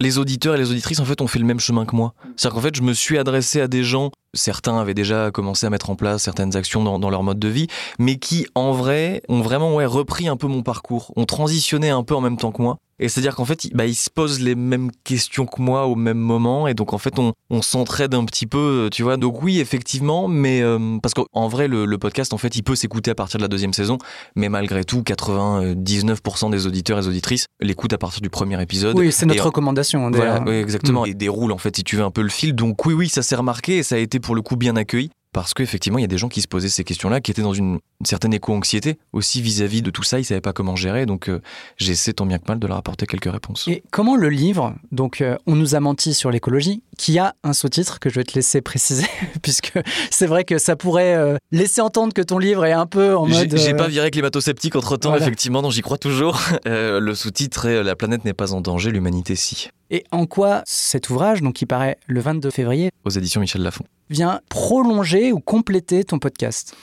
les 0.00 0.18
auditeurs 0.18 0.56
et 0.56 0.58
les 0.58 0.70
auditrices 0.70 1.00
en 1.00 1.04
fait 1.04 1.20
ont 1.20 1.26
fait 1.26 1.38
le 1.38 1.44
même 1.44 1.60
chemin 1.60 1.86
que 1.86 1.94
moi. 1.94 2.14
C'est-à-dire 2.36 2.56
qu'en 2.56 2.62
fait, 2.62 2.74
je 2.74 2.82
me 2.82 2.92
suis 2.92 3.18
adressé 3.18 3.60
à 3.60 3.68
des 3.68 3.84
gens. 3.84 4.10
Certains 4.34 4.78
avaient 4.78 4.94
déjà 4.94 5.30
commencé 5.30 5.66
à 5.66 5.70
mettre 5.70 5.90
en 5.90 5.96
place 5.96 6.22
certaines 6.22 6.56
actions 6.56 6.82
dans, 6.82 6.98
dans 6.98 7.10
leur 7.10 7.22
mode 7.22 7.38
de 7.38 7.48
vie, 7.48 7.66
mais 7.98 8.16
qui 8.16 8.46
en 8.54 8.72
vrai 8.72 9.22
ont 9.28 9.42
vraiment 9.42 9.74
ouais, 9.74 9.86
repris 9.86 10.28
un 10.28 10.36
peu 10.36 10.46
mon 10.46 10.62
parcours, 10.62 11.12
ont 11.16 11.24
transitionné 11.26 11.90
un 11.90 12.02
peu 12.02 12.14
en 12.14 12.20
même 12.20 12.36
temps 12.36 12.52
que 12.52 12.62
moi. 12.62 12.78
Et 12.98 13.08
c'est-à-dire 13.08 13.34
qu'en 13.34 13.44
fait, 13.44 13.66
bah, 13.74 13.84
il 13.86 13.96
se 13.96 14.08
pose 14.10 14.38
les 14.38 14.54
mêmes 14.54 14.90
questions 15.02 15.44
que 15.44 15.60
moi 15.60 15.86
au 15.86 15.96
même 15.96 16.18
moment. 16.18 16.68
Et 16.68 16.74
donc, 16.74 16.92
en 16.92 16.98
fait, 16.98 17.18
on, 17.18 17.32
on 17.50 17.60
s'entraide 17.60 18.14
un 18.14 18.24
petit 18.24 18.46
peu, 18.46 18.88
tu 18.92 19.02
vois. 19.02 19.16
Donc, 19.16 19.42
oui, 19.42 19.58
effectivement, 19.58 20.28
mais 20.28 20.62
euh, 20.62 20.98
parce 21.02 21.12
qu'en 21.14 21.48
vrai, 21.48 21.66
le, 21.66 21.84
le 21.84 21.98
podcast, 21.98 22.32
en 22.32 22.38
fait, 22.38 22.54
il 22.54 22.62
peut 22.62 22.76
s'écouter 22.76 23.10
à 23.10 23.16
partir 23.16 23.38
de 23.38 23.42
la 23.42 23.48
deuxième 23.48 23.72
saison. 23.72 23.98
Mais 24.36 24.48
malgré 24.48 24.84
tout, 24.84 25.02
99% 25.02 26.50
des 26.50 26.66
auditeurs 26.66 27.02
et 27.02 27.08
auditrices 27.08 27.46
l'écoutent 27.60 27.92
à 27.92 27.98
partir 27.98 28.20
du 28.20 28.30
premier 28.30 28.60
épisode. 28.62 28.96
Oui, 28.96 29.10
c'est 29.10 29.26
notre 29.26 29.40
Et- 29.40 29.42
recommandation. 29.42 30.08
Voilà, 30.10 30.42
oui, 30.46 30.54
exactement. 30.54 31.04
Et 31.04 31.14
déroule, 31.14 31.50
en 31.50 31.58
fait, 31.58 31.74
si 31.76 31.82
tu 31.84 31.96
veux, 31.96 32.04
un 32.04 32.10
peu 32.12 32.22
le 32.22 32.28
fil. 32.28 32.54
Donc, 32.54 32.86
oui, 32.86 32.94
oui, 32.94 33.08
ça 33.08 33.22
s'est 33.22 33.36
remarqué 33.36 33.78
et 33.78 33.82
ça 33.82 33.96
a 33.96 33.98
été 33.98 34.20
pour 34.22 34.34
le 34.34 34.42
coup 34.42 34.56
bien 34.56 34.76
accueilli. 34.76 35.10
Parce 35.34 35.54
qu'effectivement, 35.54 35.96
il 35.98 36.02
y 36.02 36.04
a 36.04 36.08
des 36.08 36.18
gens 36.18 36.28
qui 36.28 36.42
se 36.42 36.46
posaient 36.46 36.68
ces 36.68 36.84
questions-là, 36.84 37.22
qui 37.22 37.30
étaient 37.30 37.40
dans 37.40 37.54
une, 37.54 37.78
une 38.00 38.06
certaine 38.06 38.34
éco-anxiété 38.34 38.98
aussi 39.14 39.40
vis-à-vis 39.40 39.80
de 39.80 39.88
tout 39.90 40.02
ça. 40.02 40.18
Ils 40.18 40.24
savaient 40.26 40.42
pas 40.42 40.52
comment 40.52 40.76
gérer. 40.76 41.06
Donc, 41.06 41.30
euh, 41.30 41.40
j'essaie 41.78 42.12
tant 42.12 42.26
bien 42.26 42.36
que 42.36 42.44
mal 42.48 42.58
de 42.58 42.66
leur 42.66 42.76
apporter 42.76 43.06
quelques 43.06 43.32
réponses. 43.32 43.66
Et 43.66 43.82
comment 43.90 44.14
le 44.14 44.28
livre, 44.28 44.74
donc 44.90 45.22
euh, 45.22 45.36
On 45.46 45.56
nous 45.56 45.74
a 45.74 45.80
menti 45.80 46.12
sur 46.12 46.30
l'écologie, 46.30 46.82
qui 46.98 47.18
a 47.18 47.34
un 47.44 47.54
sous-titre 47.54 47.98
que 47.98 48.10
je 48.10 48.16
vais 48.16 48.24
te 48.24 48.34
laisser 48.34 48.60
préciser, 48.60 49.06
puisque 49.42 49.72
c'est 50.10 50.26
vrai 50.26 50.44
que 50.44 50.58
ça 50.58 50.76
pourrait 50.76 51.14
euh, 51.14 51.38
laisser 51.50 51.80
entendre 51.80 52.12
que 52.12 52.20
ton 52.20 52.36
livre 52.36 52.66
est 52.66 52.72
un 52.72 52.84
peu 52.86 53.16
en 53.16 53.26
mode. 53.26 53.56
j'ai 53.56 53.72
euh, 53.72 53.76
pas 53.76 53.88
viré 53.88 54.10
climato-sceptique 54.10 54.76
entre 54.76 54.98
temps, 54.98 55.08
Voilà. 55.12 55.24
effectivement, 55.24 55.62
non, 55.62 55.70
j'y 55.70 55.80
crois 55.80 55.96
toujours. 55.96 56.38
Le 56.66 57.14
sous-titre 57.14 57.64
est 57.64 57.82
La 57.82 57.96
planète 57.96 58.26
n'est 58.26 58.34
pas 58.34 58.52
en 58.52 58.60
danger, 58.60 58.90
l'humanité 58.90 59.34
si, 59.34 59.70
Et 59.94 60.04
en 60.10 60.24
quoi 60.24 60.62
cet 60.64 61.10
ouvrage, 61.10 61.42
donc 61.42 61.52
qui 61.52 61.66
paraît 61.66 61.98
le 62.06 62.18
22 62.18 62.50
février, 62.50 62.90
aux 63.04 63.10
éditions 63.10 63.42
Michel 63.42 63.60
Lafon. 63.62 63.84
vient 64.08 64.40
prolonger 64.48 65.32
ou 65.32 65.38
compléter 65.38 66.02
ton 66.02 66.18
podcast? 66.18 66.74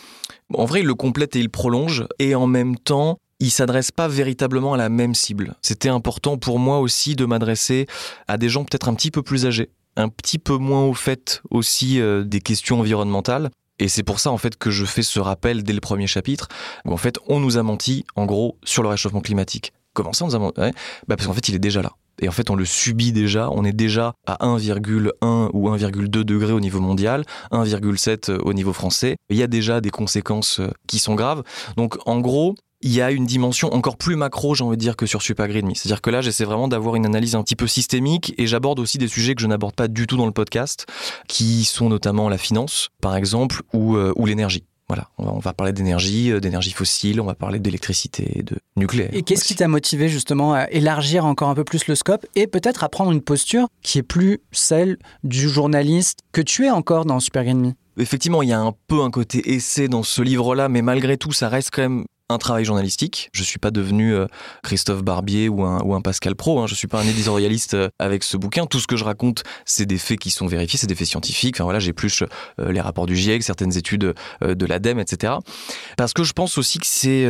En 0.53 0.66
vrai, 0.66 0.82
il 0.82 0.86
le 0.86 0.93
complète 0.93 1.36
et 1.36 1.39
il 1.39 1.49
prolonge, 1.49 2.05
et 2.20 2.36
en 2.36 2.45
même 2.45 2.78
temps, 2.78 3.18
il 3.39 3.49
s'adresse 3.49 3.89
pas 3.89 4.07
véritablement 4.07 4.76
à 4.76 4.78
la 4.78 4.89
même 4.89 5.16
cible. 5.16 5.55
C'était 5.64 5.89
important 5.89 6.38
pour 6.38 6.60
moi 6.60 6.82
aussi 6.82 7.16
de 7.16 7.26
m'adresser 7.26 7.88
à 8.28 8.38
des 8.38 8.47
gens 8.47 8.64
peut-être 8.64 8.88
un 8.88 8.93
petit 8.93 9.10
peu 9.10 9.24
plus 9.24 9.47
âgés, 9.47 9.72
un 9.95 10.10
petit 10.10 10.38
peu 10.38 10.57
moins 10.57 10.84
au 10.84 10.93
fait 10.93 11.41
aussi 11.49 11.99
euh, 11.99 12.24
des 12.24 12.41
questions 12.41 12.80
environnementales. 12.80 13.49
Et 13.80 13.88
c'est 13.88 14.03
pour 14.03 14.20
ça 14.20 14.30
en 14.30 14.38
fait 14.38 14.55
que 14.55 14.70
je 14.70 14.86
fais 14.86 15.01
ce 15.01 15.20
rappel 15.20 15.64
dès 15.64 15.74
le 15.74 15.82
premier 15.82 16.05
chapitre, 16.05 16.47
où 16.86 16.91
en 16.93 16.97
fait 16.97 17.18
on 17.28 17.39
nous 17.39 17.57
a 17.57 17.64
menti 17.64 18.05
en 18.16 18.28
gros 18.28 18.60
sur 18.64 18.84
le 18.84 18.89
réchauffement 18.89 19.22
climatique. 19.22 19.74
Comment 19.93 20.14
ça 20.14 20.26
on 20.26 20.28
nous 20.28 20.36
a 20.36 20.39
menti? 20.39 20.62
Ouais, 20.62 20.74
bah 21.07 21.16
Parce 21.16 21.26
qu'en 21.26 21.34
fait 21.34 21.49
il 21.49 21.55
est 21.55 21.60
déjà 21.60 21.82
là. 21.82 21.93
Et 22.22 22.30
en 22.30 22.32
fait 22.32 22.50
on 22.50 22.56
le 22.56 22.66
subit 22.66 23.12
déjà, 23.12 23.50
on 23.52 23.64
est 23.66 23.74
déjà 23.74 24.14
à 24.26 24.46
1,1 24.46 25.50
ou 25.54 25.70
1,2 25.70 26.08
degrés 26.08 26.54
au 26.54 26.60
niveau 26.60 26.80
mondial, 26.80 27.24
1,7 27.52 28.40
au 28.40 28.54
niveau 28.54 28.74
français. 28.74 29.18
Il 29.30 29.38
y 29.38 29.44
a 29.44 29.48
déjà 29.48 29.82
des 29.82 29.90
conséquences 29.90 30.60
euh, 30.60 30.70
qui 30.88 31.00
sont 31.00 31.16
graves. 31.16 31.44
Donc 31.78 31.98
en 32.06 32.20
gros, 32.20 32.56
il 32.82 32.94
y 32.94 33.02
a 33.02 33.12
une 33.12 33.26
dimension 33.26 33.74
encore 33.74 33.98
plus 33.98 34.16
macro, 34.16 34.56
j'ai 34.56 34.64
envie 34.64 34.78
de 34.78 34.82
dire, 34.82 34.96
que 34.96 35.06
sur 35.06 35.22
Super. 35.22 35.48
C'est-à-dire 35.50 36.02
que 36.02 36.10
là, 36.10 36.22
j'essaie 36.22 36.46
vraiment 36.46 36.68
d'avoir 36.68 36.96
une 36.96 37.06
analyse 37.06 37.36
un 37.36 37.44
petit 37.44 37.56
peu 37.56 37.68
systémique 37.68 38.34
et 38.38 38.48
j'aborde 38.48 38.80
aussi 38.80 38.98
des 38.98 39.08
sujets 39.08 39.36
que 39.36 39.42
je 39.42 39.48
n'aborde 39.48 39.76
pas 39.76 39.88
du 39.88 40.08
tout 40.08 40.16
dans 40.16 40.26
le 40.26 40.32
podcast, 40.32 40.86
qui 41.28 41.66
sont 41.66 41.90
notamment 41.90 42.30
la 42.30 42.38
finance, 42.38 42.90
par 43.02 43.16
exemple, 43.16 43.64
ou, 43.74 43.98
euh, 43.98 44.14
ou 44.16 44.26
l'énergie. 44.26 44.64
Voilà, 44.90 45.08
on 45.20 45.26
va, 45.26 45.34
on 45.34 45.40
va 45.40 45.54
parler 45.54 45.72
d'énergie, 45.72 46.32
euh, 46.32 46.40
d'énergie 46.40 46.72
fossile, 46.72 47.22
on 47.22 47.26
va 47.26 47.36
parler 47.36 47.60
d'électricité, 47.60 48.42
de 48.44 48.58
nucléaire. 48.76 49.12
Et 49.14 49.22
qu'est-ce 49.22 49.46
qui 49.46 49.56
t'a 49.56 49.68
motivé 49.68 50.10
justement 50.10 50.54
à 50.56 50.70
élargir 50.72 51.26
encore 51.26 51.50
un 51.50 51.56
peu 51.56 51.64
plus 51.64 51.88
le 51.88 51.96
scope 51.96 52.26
et 52.36 52.48
peut-être 52.48 52.84
à 52.84 52.90
prendre 52.90 53.12
une 53.12 53.22
posture 53.22 53.68
qui 53.84 54.00
est 54.00 54.04
plus 54.04 54.40
celle 54.52 54.98
du 55.24 55.48
journaliste 55.48 56.20
que 56.32 56.42
tu 56.42 56.66
es 56.66 56.72
encore 56.72 57.06
dans 57.06 57.20
Super 57.20 57.44
Green 57.44 57.62
Me 57.62 57.74
Effectivement, 58.02 58.42
il 58.42 58.50
y 58.50 58.54
a 58.54 58.60
un 58.60 58.74
peu 58.88 59.02
un 59.02 59.12
côté 59.12 59.54
essai 59.54 59.88
dans 59.88 60.04
ce 60.04 60.22
livre-là, 60.22 60.70
mais 60.70 60.82
malgré 60.82 61.18
tout, 61.18 61.34
ça 61.34 61.50
reste 61.50 61.70
quand 61.72 61.82
même 61.82 62.06
un 62.30 62.38
travail 62.38 62.64
journalistique. 62.64 63.30
Je 63.34 63.44
suis 63.44 63.60
pas 63.60 63.72
devenu 63.72 64.14
euh, 64.14 64.28
Christophe 64.64 65.04
Barbier 65.04 65.50
ou 65.50 65.64
un, 65.64 65.82
ou 65.82 65.96
un 65.96 66.02
Pascal 66.02 66.36
Pro. 66.36 66.60
Hein. 66.60 66.68
Je 66.68 66.76
suis 66.76 66.88
pas 66.88 67.02
un 67.02 67.08
éditorialiste 67.08 67.74
euh, 67.74 67.90
avec 68.00 68.24
ce 68.24 68.38
bouquin. 68.38 68.66
Tout 68.68 68.80
ce 68.80 68.88
que 68.88 68.96
je 68.96 69.04
raconte, 69.04 69.44
c'est 69.66 69.86
des 69.86 69.98
faits 69.98 70.20
qui 70.20 70.30
sont 70.30 70.48
vérifiés, 70.48 70.80
c'est 70.80 70.88
des 70.88 70.96
faits 70.96 71.08
scientifiques. 71.08 71.56
Enfin 71.58 71.64
voilà, 71.64 71.80
j'épluche 71.80 72.24
euh, 72.60 72.72
les 72.72 72.82
rapports 72.82 73.08
du 73.08 73.16
GIEC, 73.16 73.44
certaines 73.44 73.76
études 73.78 74.14
de 74.42 74.66
l'ADEME, 74.66 75.00
etc. 75.00 75.34
Parce 75.98 76.14
que 76.14 76.24
je 76.24 76.34
pense 76.34 76.58
aussi 76.58 76.80
que 76.80 76.86
c'est 76.86 77.26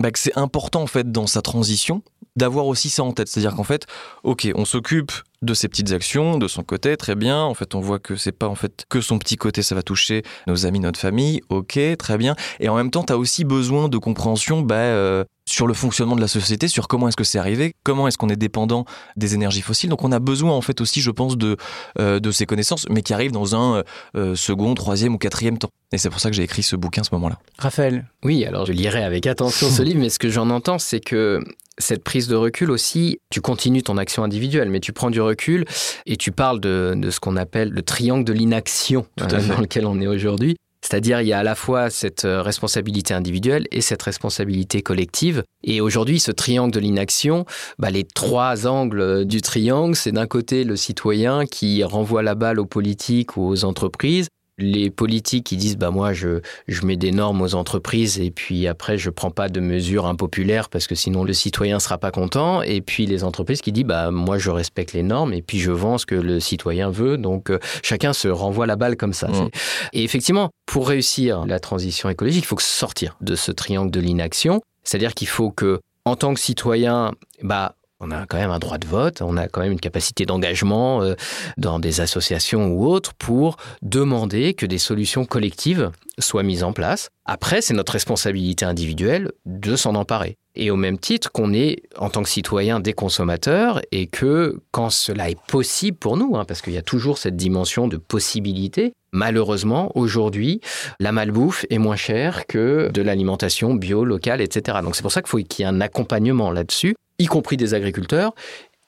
bah, 0.00 0.10
que 0.10 0.18
c'est 0.18 0.36
important 0.36 0.82
en 0.82 0.86
fait 0.86 1.10
dans 1.10 1.26
sa 1.26 1.42
transition 1.42 2.02
d'avoir 2.36 2.66
aussi 2.66 2.90
ça 2.90 3.02
en 3.02 3.12
tête. 3.12 3.28
C'est-à-dire 3.28 3.54
qu'en 3.54 3.64
fait, 3.64 3.86
ok, 4.22 4.50
on 4.54 4.64
s'occupe 4.64 5.12
de 5.42 5.54
ses 5.54 5.68
petites 5.68 5.92
actions, 5.92 6.36
de 6.38 6.48
son 6.48 6.62
côté, 6.62 6.96
très 6.96 7.14
bien. 7.14 7.42
En 7.42 7.54
fait, 7.54 7.74
on 7.74 7.80
voit 7.80 7.98
que 7.98 8.16
c'est 8.16 8.32
pas 8.32 8.48
en 8.48 8.54
fait 8.54 8.84
que 8.88 9.00
son 9.00 9.18
petit 9.18 9.36
côté, 9.36 9.62
ça 9.62 9.74
va 9.74 9.82
toucher 9.82 10.22
nos 10.46 10.66
amis, 10.66 10.80
notre 10.80 10.98
famille, 10.98 11.40
ok, 11.48 11.78
très 11.98 12.18
bien. 12.18 12.34
Et 12.60 12.68
en 12.68 12.76
même 12.76 12.90
temps, 12.90 13.04
tu 13.04 13.12
as 13.12 13.18
aussi 13.18 13.44
besoin 13.44 13.88
de 13.88 13.98
compréhension 13.98 14.62
bah, 14.62 14.74
euh, 14.76 15.24
sur 15.46 15.66
le 15.66 15.74
fonctionnement 15.74 16.16
de 16.16 16.20
la 16.20 16.28
société, 16.28 16.66
sur 16.66 16.88
comment 16.88 17.08
est-ce 17.08 17.16
que 17.16 17.24
c'est 17.24 17.38
arrivé, 17.38 17.74
comment 17.84 18.08
est-ce 18.08 18.18
qu'on 18.18 18.28
est 18.28 18.36
dépendant 18.36 18.84
des 19.16 19.34
énergies 19.34 19.62
fossiles. 19.62 19.90
Donc, 19.90 20.02
on 20.02 20.12
a 20.12 20.18
besoin 20.18 20.52
en 20.52 20.60
fait 20.60 20.80
aussi, 20.80 21.00
je 21.00 21.10
pense, 21.10 21.36
de, 21.38 21.56
euh, 21.98 22.18
de 22.18 22.30
ces 22.32 22.44
connaissances, 22.44 22.86
mais 22.90 23.02
qui 23.02 23.14
arrivent 23.14 23.32
dans 23.32 23.54
un 23.54 23.84
euh, 24.16 24.34
second, 24.34 24.74
troisième 24.74 25.14
ou 25.14 25.18
quatrième 25.18 25.58
temps. 25.58 25.70
Et 25.92 25.98
c'est 25.98 26.10
pour 26.10 26.20
ça 26.20 26.30
que 26.30 26.36
j'ai 26.36 26.42
écrit 26.42 26.62
ce 26.62 26.76
bouquin 26.76 27.02
à 27.02 27.04
ce 27.04 27.14
moment-là. 27.14 27.38
Raphaël, 27.58 28.06
Oui, 28.24 28.44
alors 28.44 28.66
je 28.66 28.72
lirai 28.72 29.04
avec 29.04 29.26
attention 29.26 29.70
ce 29.70 29.82
livre, 29.84 30.00
mais 30.00 30.10
ce 30.10 30.18
que 30.18 30.28
j'en 30.28 30.50
entends, 30.50 30.78
c'est 30.78 31.00
que 31.00 31.40
cette 31.78 32.02
prise 32.02 32.28
de 32.28 32.36
recul 32.36 32.70
aussi, 32.70 33.18
tu 33.30 33.40
continues 33.40 33.82
ton 33.82 33.96
action 33.98 34.24
individuelle, 34.24 34.68
mais 34.68 34.80
tu 34.80 34.92
prends 34.92 35.10
du 35.10 35.20
recul 35.20 35.64
et 36.06 36.16
tu 36.16 36.32
parles 36.32 36.60
de, 36.60 36.94
de 36.96 37.10
ce 37.10 37.20
qu'on 37.20 37.36
appelle 37.36 37.70
le 37.70 37.82
triangle 37.82 38.24
de 38.24 38.32
l'inaction 38.32 39.06
euh, 39.20 39.26
dans 39.48 39.60
lequel 39.60 39.86
on 39.86 40.00
est 40.00 40.06
aujourd'hui. 40.06 40.56
C'est-à-dire, 40.80 41.20
il 41.20 41.26
y 41.26 41.32
a 41.32 41.40
à 41.40 41.42
la 41.42 41.54
fois 41.54 41.90
cette 41.90 42.24
euh, 42.24 42.40
responsabilité 42.40 43.12
individuelle 43.12 43.66
et 43.72 43.80
cette 43.80 44.02
responsabilité 44.02 44.80
collective. 44.80 45.42
Et 45.64 45.80
aujourd'hui, 45.80 46.20
ce 46.20 46.30
triangle 46.30 46.72
de 46.72 46.80
l'inaction, 46.80 47.44
bah, 47.78 47.90
les 47.90 48.04
trois 48.04 48.66
angles 48.66 49.00
euh, 49.00 49.24
du 49.24 49.42
triangle, 49.42 49.96
c'est 49.96 50.12
d'un 50.12 50.26
côté 50.26 50.64
le 50.64 50.76
citoyen 50.76 51.46
qui 51.46 51.82
renvoie 51.82 52.22
la 52.22 52.34
balle 52.34 52.60
aux 52.60 52.66
politiques 52.66 53.36
ou 53.36 53.48
aux 53.48 53.64
entreprises. 53.64 54.28
Les 54.58 54.90
politiques 54.90 55.46
qui 55.46 55.56
disent 55.56 55.76
bah 55.76 55.90
moi 55.90 56.12
je, 56.12 56.40
je 56.66 56.84
mets 56.84 56.96
des 56.96 57.12
normes 57.12 57.42
aux 57.42 57.54
entreprises 57.54 58.18
et 58.18 58.30
puis 58.30 58.66
après 58.66 58.98
je 58.98 59.10
prends 59.10 59.30
pas 59.30 59.48
de 59.48 59.60
mesures 59.60 60.06
impopulaires 60.06 60.68
parce 60.68 60.86
que 60.86 60.94
sinon 60.94 61.24
le 61.24 61.32
citoyen 61.32 61.78
sera 61.78 61.98
pas 61.98 62.10
content 62.10 62.62
et 62.62 62.80
puis 62.80 63.06
les 63.06 63.24
entreprises 63.24 63.60
qui 63.60 63.72
disent 63.72 63.84
bah 63.84 64.10
moi 64.10 64.38
je 64.38 64.50
respecte 64.50 64.92
les 64.92 65.02
normes 65.02 65.32
et 65.32 65.42
puis 65.42 65.58
je 65.58 65.70
vends 65.70 65.98
ce 65.98 66.06
que 66.06 66.14
le 66.14 66.40
citoyen 66.40 66.90
veut 66.90 67.16
donc 67.16 67.50
euh, 67.50 67.58
chacun 67.82 68.12
se 68.12 68.28
renvoie 68.28 68.66
la 68.66 68.76
balle 68.76 68.96
comme 68.96 69.12
ça. 69.12 69.28
Mm. 69.28 69.48
Et 69.92 70.04
effectivement 70.04 70.50
pour 70.66 70.88
réussir 70.88 71.46
la 71.46 71.60
transition 71.60 72.08
écologique 72.08 72.44
il 72.44 72.46
faut 72.46 72.58
sortir 72.58 73.16
de 73.20 73.36
ce 73.36 73.52
triangle 73.52 73.90
de 73.90 74.00
l'inaction 74.00 74.60
c'est-à-dire 74.82 75.14
qu'il 75.14 75.28
faut 75.28 75.50
que 75.50 75.80
en 76.04 76.16
tant 76.16 76.34
que 76.34 76.40
citoyen 76.40 77.12
bah 77.42 77.74
on 78.00 78.10
a 78.10 78.26
quand 78.26 78.38
même 78.38 78.50
un 78.50 78.58
droit 78.58 78.78
de 78.78 78.86
vote, 78.86 79.22
on 79.22 79.36
a 79.36 79.48
quand 79.48 79.60
même 79.60 79.72
une 79.72 79.80
capacité 79.80 80.24
d'engagement 80.24 81.02
euh, 81.02 81.14
dans 81.56 81.78
des 81.78 82.00
associations 82.00 82.68
ou 82.68 82.86
autres 82.86 83.14
pour 83.14 83.56
demander 83.82 84.54
que 84.54 84.66
des 84.66 84.78
solutions 84.78 85.24
collectives 85.24 85.90
soient 86.18 86.42
mises 86.42 86.62
en 86.62 86.72
place. 86.72 87.10
Après, 87.24 87.60
c'est 87.60 87.74
notre 87.74 87.92
responsabilité 87.92 88.64
individuelle 88.64 89.32
de 89.46 89.76
s'en 89.76 89.94
emparer. 89.94 90.36
Et 90.58 90.72
au 90.72 90.76
même 90.76 90.98
titre 90.98 91.30
qu'on 91.30 91.54
est, 91.54 91.82
en 91.96 92.10
tant 92.10 92.22
que 92.22 92.28
citoyen, 92.28 92.80
des 92.80 92.92
consommateurs 92.92 93.80
et 93.92 94.08
que 94.08 94.60
quand 94.72 94.90
cela 94.90 95.30
est 95.30 95.40
possible 95.46 95.96
pour 95.96 96.16
nous, 96.16 96.36
hein, 96.36 96.44
parce 96.44 96.62
qu'il 96.62 96.72
y 96.72 96.78
a 96.78 96.82
toujours 96.82 97.16
cette 97.16 97.36
dimension 97.36 97.86
de 97.86 97.96
possibilité, 97.96 98.92
malheureusement, 99.12 99.92
aujourd'hui, 99.94 100.60
la 100.98 101.12
malbouffe 101.12 101.64
est 101.70 101.78
moins 101.78 101.96
chère 101.96 102.46
que 102.46 102.90
de 102.92 103.02
l'alimentation 103.02 103.74
bio, 103.74 104.04
locale, 104.04 104.40
etc. 104.40 104.78
Donc 104.82 104.96
c'est 104.96 105.02
pour 105.02 105.12
ça 105.12 105.22
qu'il 105.22 105.30
faut 105.30 105.38
qu'il 105.38 105.64
y 105.64 105.68
ait 105.68 105.70
un 105.70 105.80
accompagnement 105.80 106.50
là-dessus, 106.50 106.96
y 107.20 107.26
compris 107.26 107.56
des 107.56 107.74
agriculteurs 107.74 108.34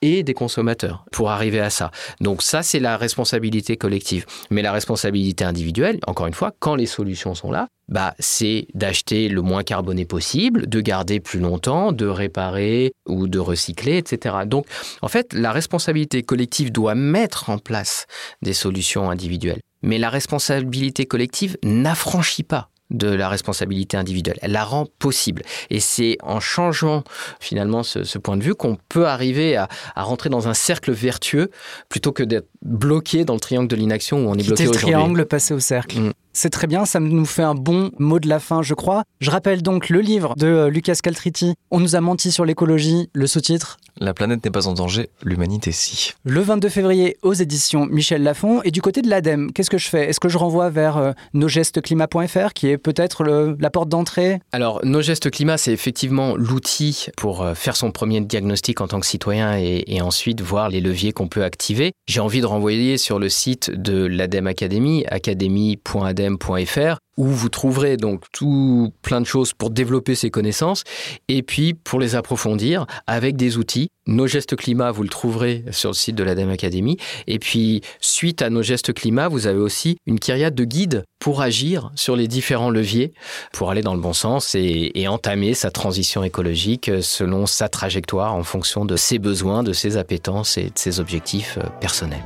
et 0.02 0.22
des 0.22 0.34
consommateurs 0.34 1.04
pour 1.12 1.30
arriver 1.30 1.60
à 1.60 1.70
ça. 1.70 1.90
Donc 2.20 2.42
ça, 2.42 2.62
c'est 2.62 2.80
la 2.80 2.96
responsabilité 2.96 3.76
collective. 3.76 4.26
Mais 4.50 4.62
la 4.62 4.72
responsabilité 4.72 5.44
individuelle, 5.44 6.00
encore 6.06 6.26
une 6.26 6.34
fois, 6.34 6.52
quand 6.58 6.74
les 6.74 6.86
solutions 6.86 7.34
sont 7.34 7.50
là, 7.50 7.68
bah, 7.88 8.14
c'est 8.18 8.68
d'acheter 8.74 9.28
le 9.28 9.42
moins 9.42 9.64
carboné 9.64 10.04
possible, 10.04 10.68
de 10.68 10.80
garder 10.80 11.20
plus 11.20 11.40
longtemps, 11.40 11.92
de 11.92 12.06
réparer 12.06 12.92
ou 13.06 13.26
de 13.26 13.38
recycler, 13.38 13.96
etc. 13.96 14.36
Donc, 14.46 14.66
en 15.02 15.08
fait, 15.08 15.32
la 15.32 15.52
responsabilité 15.52 16.22
collective 16.22 16.70
doit 16.70 16.94
mettre 16.94 17.50
en 17.50 17.58
place 17.58 18.06
des 18.42 18.52
solutions 18.52 19.10
individuelles. 19.10 19.60
Mais 19.82 19.98
la 19.98 20.10
responsabilité 20.10 21.06
collective 21.06 21.56
n'affranchit 21.64 22.42
pas 22.42 22.70
de 22.90 23.08
la 23.08 23.28
responsabilité 23.28 23.96
individuelle. 23.96 24.38
Elle 24.42 24.52
la 24.52 24.64
rend 24.64 24.86
possible. 24.98 25.42
Et 25.70 25.80
c'est 25.80 26.18
en 26.22 26.40
changeant 26.40 27.04
finalement 27.38 27.82
ce, 27.82 28.18
point 28.18 28.36
de 28.36 28.42
vue 28.42 28.54
qu'on 28.54 28.76
peut 28.88 29.06
arriver 29.06 29.56
à 29.56 29.68
rentrer 29.96 30.28
dans 30.28 30.48
un 30.48 30.54
cercle 30.54 30.92
vertueux 30.92 31.50
plutôt 31.88 32.12
que 32.12 32.22
d'être 32.22 32.48
bloqué 32.62 33.24
dans 33.24 33.34
le 33.34 33.40
triangle 33.40 33.68
de 33.68 33.76
l'inaction 33.76 34.26
où 34.26 34.30
on 34.30 34.34
est 34.34 34.38
quitter 34.38 34.48
bloqué 34.48 34.64
le 34.64 34.70
aujourd'hui. 34.70 34.90
triangle, 34.92 35.26
passer 35.26 35.54
au 35.54 35.60
cercle. 35.60 35.98
Mm. 35.98 36.12
C'est 36.32 36.50
très 36.50 36.68
bien, 36.68 36.84
ça 36.84 37.00
nous 37.00 37.26
fait 37.26 37.42
un 37.42 37.56
bon 37.56 37.90
mot 37.98 38.20
de 38.20 38.28
la 38.28 38.38
fin, 38.38 38.62
je 38.62 38.74
crois. 38.74 39.02
Je 39.20 39.30
rappelle 39.30 39.62
donc 39.62 39.88
le 39.88 40.00
livre 40.00 40.36
de 40.36 40.46
euh, 40.46 40.70
Lucas 40.70 40.94
Caltriti, 41.02 41.54
On 41.72 41.80
nous 41.80 41.96
a 41.96 42.00
menti 42.00 42.30
sur 42.30 42.44
l'écologie, 42.44 43.10
le 43.12 43.26
sous-titre 43.26 43.78
La 43.98 44.14
planète 44.14 44.44
n'est 44.44 44.50
pas 44.52 44.68
en 44.68 44.72
danger, 44.72 45.10
l'humanité 45.24 45.72
si. 45.72 46.12
Le 46.24 46.40
22 46.40 46.68
février 46.68 47.16
aux 47.22 47.32
éditions 47.32 47.86
Michel 47.86 48.22
Lafon. 48.22 48.62
Et 48.62 48.70
du 48.70 48.80
côté 48.80 49.02
de 49.02 49.08
l'ADEME, 49.10 49.52
qu'est-ce 49.52 49.70
que 49.70 49.76
je 49.78 49.88
fais? 49.88 50.08
Est-ce 50.08 50.20
que 50.20 50.28
je 50.28 50.38
renvoie 50.38 50.70
vers 50.70 50.98
euh, 50.98 51.12
nosgestesclimat.fr 51.34 52.52
qui 52.54 52.68
est 52.68 52.78
peut-être 52.78 53.24
la 53.58 53.70
porte 53.70 53.88
d'entrée? 53.88 54.40
Alors, 54.52 54.80
Nos 54.84 55.02
Gestes 55.02 55.30
Climat, 55.30 55.58
c'est 55.58 55.72
effectivement 55.72 56.36
l'outil 56.36 57.06
pour 57.16 57.42
euh, 57.42 57.54
faire 57.54 57.74
son 57.74 57.90
premier 57.90 58.20
diagnostic 58.20 58.80
en 58.80 58.86
tant 58.86 59.00
que 59.00 59.06
citoyen 59.06 59.58
et, 59.58 59.82
et 59.88 60.00
ensuite 60.00 60.40
voir 60.40 60.68
les 60.68 60.80
leviers 60.80 61.12
qu'on 61.12 61.26
peut 61.28 61.42
activer. 61.42 61.92
J'ai 62.06 62.20
envie 62.20 62.40
de 62.40 62.46
renvoyer 62.50 62.98
sur 62.98 63.18
le 63.18 63.28
site 63.28 63.70
de 63.70 64.04
l'ADEME 64.04 64.48
Academy, 64.48 65.04
academy.adem.fr, 65.06 66.98
où 67.16 67.26
vous 67.26 67.48
trouverez 67.48 67.96
donc 67.96 68.24
tout 68.32 68.92
plein 69.02 69.20
de 69.20 69.26
choses 69.26 69.52
pour 69.52 69.70
développer 69.70 70.14
ces 70.14 70.30
connaissances 70.30 70.84
et 71.28 71.42
puis 71.42 71.74
pour 71.74 72.00
les 72.00 72.14
approfondir 72.14 72.86
avec 73.06 73.36
des 73.36 73.58
outils. 73.58 73.88
Nos 74.06 74.26
gestes 74.26 74.56
climat, 74.56 74.90
vous 74.90 75.02
le 75.02 75.08
trouverez 75.08 75.64
sur 75.70 75.90
le 75.90 75.94
site 75.94 76.16
de 76.16 76.24
l'ADEME 76.24 76.50
Academy. 76.50 76.96
Et 77.26 77.38
puis, 77.38 77.82
suite 78.00 78.42
à 78.42 78.50
nos 78.50 78.62
gestes 78.62 78.92
climat, 78.92 79.28
vous 79.28 79.46
avez 79.46 79.58
aussi 79.58 79.98
une 80.06 80.18
kyriade 80.18 80.54
de 80.54 80.64
guides 80.64 81.04
pour 81.20 81.42
agir 81.42 81.92
sur 81.94 82.16
les 82.16 82.26
différents 82.26 82.70
leviers, 82.70 83.12
pour 83.52 83.70
aller 83.70 83.82
dans 83.82 83.94
le 83.94 84.00
bon 84.00 84.14
sens 84.14 84.54
et, 84.54 84.90
et 84.94 85.06
entamer 85.06 85.54
sa 85.54 85.70
transition 85.70 86.24
écologique 86.24 86.90
selon 87.02 87.46
sa 87.46 87.68
trajectoire 87.68 88.34
en 88.34 88.42
fonction 88.42 88.84
de 88.84 88.96
ses 88.96 89.18
besoins, 89.18 89.62
de 89.62 89.72
ses 89.72 89.96
appétences 89.96 90.58
et 90.58 90.64
de 90.64 90.78
ses 90.78 90.98
objectifs 90.98 91.58
euh, 91.58 91.68
personnels. 91.80 92.24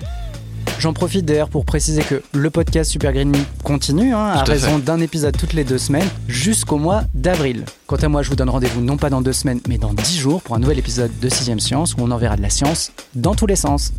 J'en 0.79 0.93
profite 0.93 1.25
d'ailleurs 1.25 1.49
pour 1.49 1.65
préciser 1.65 2.03
que 2.03 2.23
le 2.33 2.51
podcast 2.51 2.91
Super 2.91 3.13
Green 3.13 3.31
Me 3.31 3.39
continue, 3.63 4.13
hein, 4.15 4.27
à, 4.27 4.45
raison 4.45 4.79
d'un 4.79 5.01
épisode 5.01 5.37
toutes 5.37 5.53
les 5.55 5.65
deux 5.65 5.79
semaines, 5.79 6.09
jusqu'au 6.29 6.77
mois 6.77 7.05
d'avril. 7.15 7.65
Quant 7.87 7.97
à 7.97 8.09
moi, 8.09 8.23
je 8.23 8.29
vous 8.29 8.37
donne 8.37 8.51
rendez-vous 8.51 8.81
non 8.81 8.97
pas 8.97 9.11
dans 9.11 9.23
deux 9.23 9.33
semaines, 9.33 9.61
mais 9.69 9.79
dans 9.79 9.95
dix 9.95 10.19
jours 10.19 10.43
pour 10.43 10.55
un 10.55 10.59
nouvel 10.59 10.79
épisode 10.79 11.11
de 11.21 11.29
Sixième 11.29 11.61
Science 11.61 11.95
où 11.95 12.01
on 12.01 12.11
enverra 12.11 12.37
de 12.37 12.43
la 12.43 12.51
science 12.51 12.93
dans 13.15 13.35
tous 13.35 13.47
les 13.47 13.57
sens. 13.57 13.93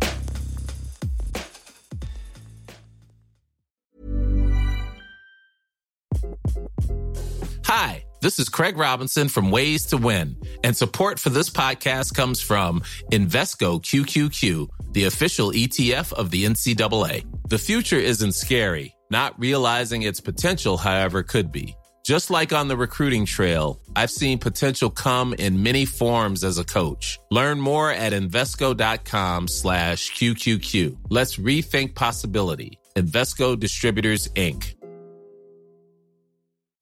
Hi, 7.68 8.04
this 8.20 8.38
is 8.38 8.48
Craig 8.48 8.78
Robinson 8.78 9.26
from 9.26 9.50
Ways 9.50 9.86
to 9.86 9.96
Win, 9.96 10.36
and 10.62 10.76
support 10.76 11.18
for 11.18 11.30
this 11.30 11.50
podcast 11.50 12.14
comes 12.14 12.40
from 12.40 12.80
Invesco 13.10 13.82
QQQ, 13.82 14.68
the 14.96 15.04
official 15.04 15.52
ETF 15.52 16.14
of 16.14 16.30
the 16.30 16.46
NCAA. 16.46 17.26
The 17.50 17.58
future 17.58 17.98
isn't 17.98 18.32
scary. 18.32 18.96
Not 19.10 19.38
realizing 19.38 20.00
its 20.00 20.22
potential, 20.22 20.78
however, 20.78 21.22
could 21.22 21.52
be. 21.52 21.76
Just 22.02 22.30
like 22.30 22.54
on 22.54 22.68
the 22.68 22.78
recruiting 22.78 23.26
trail, 23.26 23.78
I've 23.94 24.10
seen 24.10 24.38
potential 24.38 24.88
come 24.88 25.34
in 25.34 25.62
many 25.62 25.84
forms 25.84 26.44
as 26.44 26.56
a 26.56 26.64
coach. 26.64 27.18
Learn 27.30 27.60
more 27.60 27.90
at 27.90 28.14
Invesco.com 28.14 29.48
slash 29.48 30.12
QQQ. 30.12 30.96
Let's 31.10 31.36
rethink 31.36 31.94
possibility. 31.94 32.78
Invesco 32.94 33.60
Distributors, 33.60 34.28
Inc. 34.28 34.76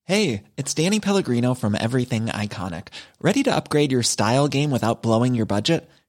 Hey, 0.05 0.43
it's 0.55 0.73
Danny 0.73 1.01
Pellegrino 1.01 1.53
from 1.53 1.75
Everything 1.75 2.27
Iconic. 2.27 2.87
Ready 3.19 3.43
to 3.43 3.53
upgrade 3.53 3.91
your 3.91 4.03
style 4.03 4.47
game 4.47 4.71
without 4.71 5.03
blowing 5.03 5.35
your 5.35 5.47
budget? 5.47 5.89